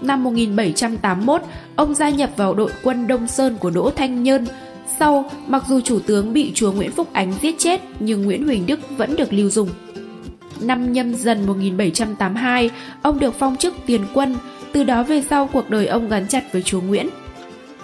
Năm 0.02 0.24
1781, 0.24 1.42
ông 1.76 1.94
gia 1.94 2.10
nhập 2.10 2.30
vào 2.36 2.54
đội 2.54 2.70
quân 2.82 3.06
Đông 3.06 3.28
Sơn 3.28 3.56
của 3.60 3.70
Đỗ 3.70 3.90
Thanh 3.90 4.22
Nhơn. 4.22 4.46
Sau, 4.98 5.30
mặc 5.46 5.64
dù 5.68 5.80
chủ 5.80 5.98
tướng 6.06 6.32
bị 6.32 6.52
chúa 6.54 6.72
Nguyễn 6.72 6.90
Phúc 6.90 7.08
Ánh 7.12 7.32
giết 7.42 7.54
chết, 7.58 7.80
nhưng 8.00 8.22
Nguyễn 8.22 8.46
Huỳnh 8.46 8.66
Đức 8.66 8.80
vẫn 8.96 9.16
được 9.16 9.32
lưu 9.32 9.50
dùng. 9.50 9.68
Năm 10.60 10.92
nhâm 10.92 11.14
dần 11.14 11.46
1782, 11.46 12.70
ông 13.02 13.18
được 13.18 13.34
phong 13.38 13.56
chức 13.56 13.74
tiền 13.86 14.00
quân, 14.14 14.36
từ 14.74 14.84
đó 14.84 15.02
về 15.02 15.22
sau 15.30 15.46
cuộc 15.52 15.70
đời 15.70 15.86
ông 15.86 16.08
gắn 16.08 16.28
chặt 16.28 16.52
với 16.52 16.62
chúa 16.62 16.80
Nguyễn. 16.80 17.08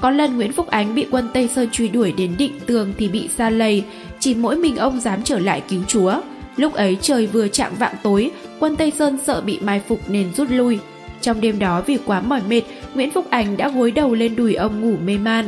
Có 0.01 0.11
lần 0.11 0.37
Nguyễn 0.37 0.53
Phúc 0.53 0.67
Ánh 0.69 0.95
bị 0.95 1.07
quân 1.11 1.29
Tây 1.35 1.49
Sơn 1.49 1.69
truy 1.73 1.89
đuổi 1.89 2.13
đến 2.13 2.35
định 2.39 2.53
tường 2.67 2.93
thì 2.99 3.09
bị 3.09 3.29
xa 3.29 3.51
lầy, 3.51 3.85
chỉ 4.19 4.35
mỗi 4.35 4.57
mình 4.57 4.77
ông 4.77 5.01
dám 5.01 5.23
trở 5.23 5.39
lại 5.39 5.63
cứu 5.69 5.83
chúa. 5.87 6.15
Lúc 6.57 6.75
ấy 6.75 6.99
trời 7.01 7.27
vừa 7.27 7.49
chạm 7.49 7.73
vạng 7.79 7.95
tối, 8.03 8.31
quân 8.59 8.77
Tây 8.77 8.93
Sơn 8.99 9.19
sợ 9.27 9.41
bị 9.41 9.59
mai 9.63 9.81
phục 9.89 10.01
nên 10.09 10.35
rút 10.37 10.51
lui. 10.51 10.79
Trong 11.21 11.41
đêm 11.41 11.59
đó 11.59 11.83
vì 11.87 11.99
quá 12.07 12.21
mỏi 12.21 12.41
mệt, 12.49 12.63
Nguyễn 12.95 13.11
Phúc 13.11 13.27
Ánh 13.31 13.57
đã 13.57 13.69
gối 13.69 13.91
đầu 13.91 14.15
lên 14.15 14.37
đùi 14.37 14.55
ông 14.55 14.81
ngủ 14.81 14.97
mê 15.05 15.19
man. 15.19 15.45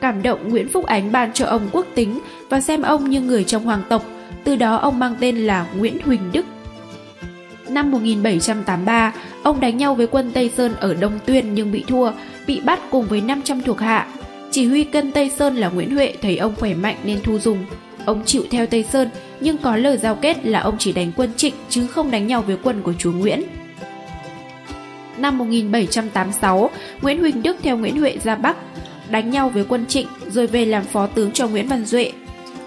Cảm 0.00 0.22
động 0.22 0.50
Nguyễn 0.50 0.68
Phúc 0.68 0.86
Ánh 0.86 1.12
ban 1.12 1.32
cho 1.32 1.46
ông 1.46 1.68
quốc 1.72 1.86
tính 1.94 2.20
và 2.48 2.60
xem 2.60 2.82
ông 2.82 3.10
như 3.10 3.20
người 3.20 3.44
trong 3.44 3.64
hoàng 3.64 3.82
tộc, 3.88 4.04
từ 4.44 4.56
đó 4.56 4.76
ông 4.76 4.98
mang 4.98 5.14
tên 5.20 5.36
là 5.36 5.66
Nguyễn 5.76 5.98
Huỳnh 6.04 6.32
Đức. 6.32 6.46
Năm 7.72 7.90
1783, 7.90 9.12
ông 9.42 9.60
đánh 9.60 9.76
nhau 9.76 9.94
với 9.94 10.06
quân 10.06 10.30
Tây 10.34 10.50
Sơn 10.56 10.74
ở 10.80 10.94
Đông 10.94 11.18
Tuyên 11.26 11.54
nhưng 11.54 11.72
bị 11.72 11.84
thua, 11.88 12.12
bị 12.46 12.60
bắt 12.60 12.80
cùng 12.90 13.06
với 13.06 13.20
500 13.20 13.60
thuộc 13.60 13.80
hạ. 13.80 14.06
Chỉ 14.50 14.66
huy 14.66 14.84
cân 14.84 15.12
Tây 15.12 15.30
Sơn 15.30 15.56
là 15.56 15.68
Nguyễn 15.68 15.94
Huệ 15.94 16.14
thấy 16.22 16.36
ông 16.36 16.54
khỏe 16.58 16.74
mạnh 16.74 16.96
nên 17.04 17.20
thu 17.22 17.38
dùng. 17.38 17.64
Ông 18.04 18.22
chịu 18.24 18.42
theo 18.50 18.66
Tây 18.66 18.82
Sơn 18.82 19.08
nhưng 19.40 19.58
có 19.58 19.76
lời 19.76 19.96
giao 19.96 20.14
kết 20.14 20.46
là 20.46 20.60
ông 20.60 20.76
chỉ 20.78 20.92
đánh 20.92 21.12
quân 21.16 21.30
Trịnh 21.36 21.54
chứ 21.68 21.86
không 21.86 22.10
đánh 22.10 22.26
nhau 22.26 22.42
với 22.42 22.56
quân 22.62 22.82
của 22.82 22.92
chúa 22.98 23.12
Nguyễn. 23.12 23.42
Năm 25.18 25.38
1786, 25.38 26.70
Nguyễn 27.02 27.20
Huỳnh 27.20 27.42
Đức 27.42 27.56
theo 27.62 27.76
Nguyễn 27.76 28.00
Huệ 28.00 28.18
ra 28.24 28.36
Bắc, 28.36 28.56
đánh 29.10 29.30
nhau 29.30 29.48
với 29.48 29.64
quân 29.68 29.86
Trịnh 29.86 30.06
rồi 30.30 30.46
về 30.46 30.64
làm 30.64 30.84
phó 30.84 31.06
tướng 31.06 31.32
cho 31.32 31.48
Nguyễn 31.48 31.68
Văn 31.68 31.84
Duệ. 31.84 32.12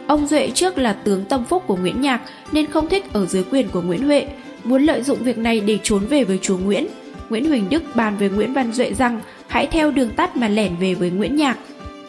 Ông 0.07 0.27
Duệ 0.27 0.51
trước 0.53 0.77
là 0.77 0.93
tướng 0.93 1.25
tâm 1.25 1.45
phúc 1.45 1.63
của 1.67 1.75
Nguyễn 1.75 2.01
Nhạc 2.01 2.21
nên 2.51 2.65
không 2.71 2.89
thích 2.89 3.13
ở 3.13 3.25
dưới 3.25 3.43
quyền 3.51 3.69
của 3.69 3.81
Nguyễn 3.81 4.05
Huệ, 4.05 4.27
muốn 4.65 4.83
lợi 4.83 5.03
dụng 5.03 5.23
việc 5.23 5.37
này 5.37 5.59
để 5.59 5.79
trốn 5.83 6.05
về 6.05 6.23
với 6.23 6.39
chúa 6.41 6.57
Nguyễn. 6.57 6.87
Nguyễn 7.29 7.45
Huỳnh 7.45 7.69
Đức 7.69 7.83
bàn 7.95 8.17
với 8.17 8.29
Nguyễn 8.29 8.53
Văn 8.53 8.71
Duệ 8.71 8.93
rằng 8.93 9.21
hãy 9.47 9.67
theo 9.67 9.91
đường 9.91 10.09
tắt 10.09 10.37
mà 10.37 10.47
lẻn 10.47 10.75
về 10.79 10.93
với 10.93 11.09
Nguyễn 11.09 11.35
Nhạc. 11.35 11.57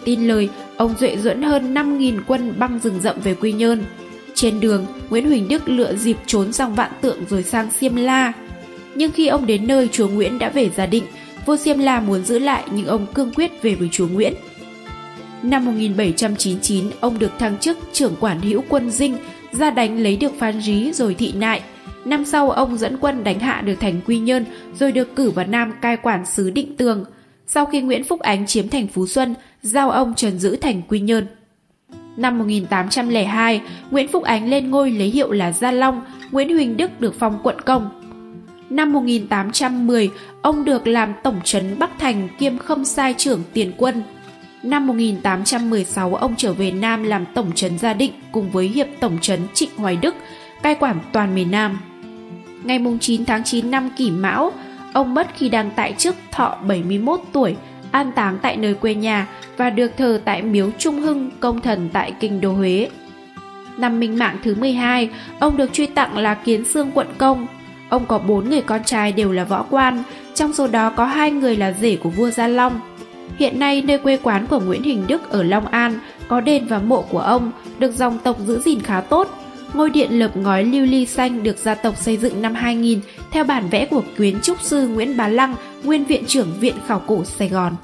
Tin 0.04 0.28
lời, 0.28 0.48
ông 0.76 0.94
Duệ 0.98 1.16
dẫn 1.16 1.42
hơn 1.42 1.74
5.000 1.74 2.20
quân 2.26 2.54
băng 2.58 2.78
rừng 2.78 3.00
rậm 3.02 3.20
về 3.20 3.34
Quy 3.34 3.52
Nhơn. 3.52 3.84
Trên 4.34 4.60
đường, 4.60 4.86
Nguyễn 5.10 5.28
Huỳnh 5.28 5.48
Đức 5.48 5.68
lựa 5.68 5.94
dịp 5.94 6.16
trốn 6.26 6.52
sang 6.52 6.74
Vạn 6.74 6.90
Tượng 7.00 7.18
rồi 7.30 7.42
sang 7.42 7.70
Xiêm 7.70 7.96
La. 7.96 8.32
Nhưng 8.94 9.12
khi 9.12 9.26
ông 9.26 9.46
đến 9.46 9.66
nơi 9.66 9.88
chúa 9.92 10.08
Nguyễn 10.08 10.38
đã 10.38 10.48
về 10.48 10.70
gia 10.76 10.86
định, 10.86 11.04
vua 11.46 11.56
Xiêm 11.56 11.78
La 11.78 12.00
muốn 12.00 12.24
giữ 12.24 12.38
lại 12.38 12.64
nhưng 12.74 12.86
ông 12.86 13.06
cương 13.14 13.32
quyết 13.34 13.62
về 13.62 13.74
với 13.74 13.88
chúa 13.92 14.08
Nguyễn. 14.08 14.34
Năm 15.42 15.64
1799, 15.64 16.84
ông 17.00 17.18
được 17.18 17.30
thăng 17.38 17.58
chức 17.58 17.78
trưởng 17.92 18.16
quản 18.20 18.40
hữu 18.40 18.64
quân 18.68 18.90
dinh, 18.90 19.16
ra 19.52 19.70
đánh 19.70 19.98
lấy 19.98 20.16
được 20.16 20.32
Phan 20.38 20.60
Rí 20.60 20.92
rồi 20.92 21.14
thị 21.14 21.32
nại. 21.36 21.62
Năm 22.06 22.24
sau 22.24 22.50
ông 22.50 22.78
dẫn 22.78 22.96
quân 23.00 23.24
đánh 23.24 23.40
hạ 23.40 23.60
được 23.60 23.74
thành 23.80 24.00
Quy 24.06 24.18
Nhơn 24.18 24.44
rồi 24.78 24.92
được 24.92 25.16
cử 25.16 25.30
vào 25.30 25.46
Nam 25.46 25.72
cai 25.82 25.96
quản 25.96 26.26
sứ 26.26 26.50
Định 26.50 26.76
Tường. 26.76 27.04
Sau 27.46 27.66
khi 27.66 27.80
Nguyễn 27.80 28.04
Phúc 28.04 28.20
Ánh 28.20 28.46
chiếm 28.46 28.68
thành 28.68 28.86
Phú 28.86 29.06
Xuân, 29.06 29.34
giao 29.62 29.90
ông 29.90 30.14
trần 30.14 30.38
giữ 30.38 30.56
thành 30.56 30.82
Quy 30.88 31.00
Nhơn. 31.00 31.26
Năm 32.16 32.38
1802, 32.38 33.60
Nguyễn 33.90 34.08
Phúc 34.08 34.22
Ánh 34.22 34.50
lên 34.50 34.70
ngôi 34.70 34.90
lấy 34.90 35.08
hiệu 35.08 35.32
là 35.32 35.52
Gia 35.52 35.70
Long, 35.70 36.04
Nguyễn 36.30 36.56
Huỳnh 36.56 36.76
Đức 36.76 37.00
được 37.00 37.14
phong 37.18 37.38
quận 37.42 37.60
công. 37.60 37.90
Năm 38.70 38.92
1810, 38.92 40.10
ông 40.42 40.64
được 40.64 40.86
làm 40.86 41.12
tổng 41.22 41.40
trấn 41.44 41.78
Bắc 41.78 41.90
Thành 41.98 42.28
kiêm 42.38 42.58
khâm 42.58 42.84
sai 42.84 43.14
trưởng 43.18 43.42
tiền 43.52 43.72
quân. 43.76 44.02
Năm 44.62 44.86
1816, 44.86 46.14
ông 46.14 46.34
trở 46.36 46.52
về 46.52 46.70
Nam 46.70 47.02
làm 47.02 47.24
tổng 47.34 47.52
trấn 47.54 47.78
Gia 47.78 47.94
Định 47.94 48.12
cùng 48.32 48.50
với 48.50 48.68
hiệp 48.68 48.86
tổng 49.00 49.18
trấn 49.20 49.40
Trịnh 49.54 49.70
Hoài 49.76 49.96
Đức, 49.96 50.14
cai 50.62 50.74
quản 50.74 50.98
toàn 51.12 51.34
miền 51.34 51.50
Nam. 51.50 51.78
Ngày 52.66 52.80
9 53.00 53.24
tháng 53.24 53.44
9 53.44 53.70
năm 53.70 53.90
Kỷ 53.96 54.10
Mão, 54.10 54.52
ông 54.92 55.14
mất 55.14 55.26
khi 55.36 55.48
đang 55.48 55.70
tại 55.76 55.94
chức 55.98 56.16
thọ 56.32 56.58
71 56.68 57.20
tuổi, 57.32 57.56
an 57.90 58.12
táng 58.12 58.38
tại 58.42 58.56
nơi 58.56 58.74
quê 58.74 58.94
nhà 58.94 59.26
và 59.56 59.70
được 59.70 59.96
thờ 59.96 60.20
tại 60.24 60.42
miếu 60.42 60.70
Trung 60.78 61.00
Hưng, 61.00 61.30
công 61.40 61.60
thần 61.60 61.88
tại 61.92 62.12
kinh 62.20 62.40
đô 62.40 62.52
Huế. 62.52 62.90
Năm 63.76 64.00
Minh 64.00 64.18
Mạng 64.18 64.36
thứ 64.44 64.54
12, 64.54 65.10
ông 65.38 65.56
được 65.56 65.72
truy 65.72 65.86
tặng 65.86 66.18
là 66.18 66.34
Kiến 66.34 66.64
Sương 66.64 66.90
quận 66.94 67.06
công. 67.18 67.46
Ông 67.88 68.06
có 68.06 68.18
bốn 68.18 68.50
người 68.50 68.60
con 68.60 68.84
trai 68.84 69.12
đều 69.12 69.32
là 69.32 69.44
võ 69.44 69.62
quan, 69.70 70.02
trong 70.34 70.52
số 70.52 70.66
đó 70.66 70.90
có 70.90 71.04
hai 71.04 71.30
người 71.30 71.56
là 71.56 71.72
rể 71.72 71.96
của 71.96 72.10
vua 72.10 72.30
Gia 72.30 72.48
Long. 72.48 72.80
Hiện 73.38 73.58
nay 73.58 73.82
nơi 73.82 73.98
quê 73.98 74.18
quán 74.22 74.46
của 74.46 74.60
Nguyễn 74.60 74.82
Hình 74.82 75.04
Đức 75.06 75.30
ở 75.30 75.42
Long 75.42 75.66
An 75.66 75.98
có 76.28 76.40
đền 76.40 76.66
và 76.66 76.78
mộ 76.78 77.02
của 77.02 77.20
ông, 77.20 77.52
được 77.78 77.94
dòng 77.94 78.18
tộc 78.18 78.36
giữ 78.46 78.60
gìn 78.60 78.80
khá 78.80 79.00
tốt. 79.00 79.45
Ngôi 79.74 79.90
điện 79.90 80.18
lợp 80.18 80.36
ngói 80.36 80.64
lưu 80.64 80.86
ly 80.86 81.06
xanh 81.06 81.42
được 81.42 81.58
gia 81.58 81.74
tộc 81.74 81.96
xây 81.96 82.16
dựng 82.16 82.42
năm 82.42 82.54
2000 82.54 83.00
theo 83.30 83.44
bản 83.44 83.68
vẽ 83.68 83.86
của 83.86 84.02
kiến 84.16 84.38
trúc 84.42 84.62
sư 84.62 84.88
Nguyễn 84.88 85.16
Bá 85.16 85.28
Lăng, 85.28 85.54
nguyên 85.84 86.04
viện 86.04 86.24
trưởng 86.26 86.48
Viện 86.60 86.74
Khảo 86.86 87.02
cổ 87.06 87.24
Sài 87.24 87.48
Gòn. 87.48 87.76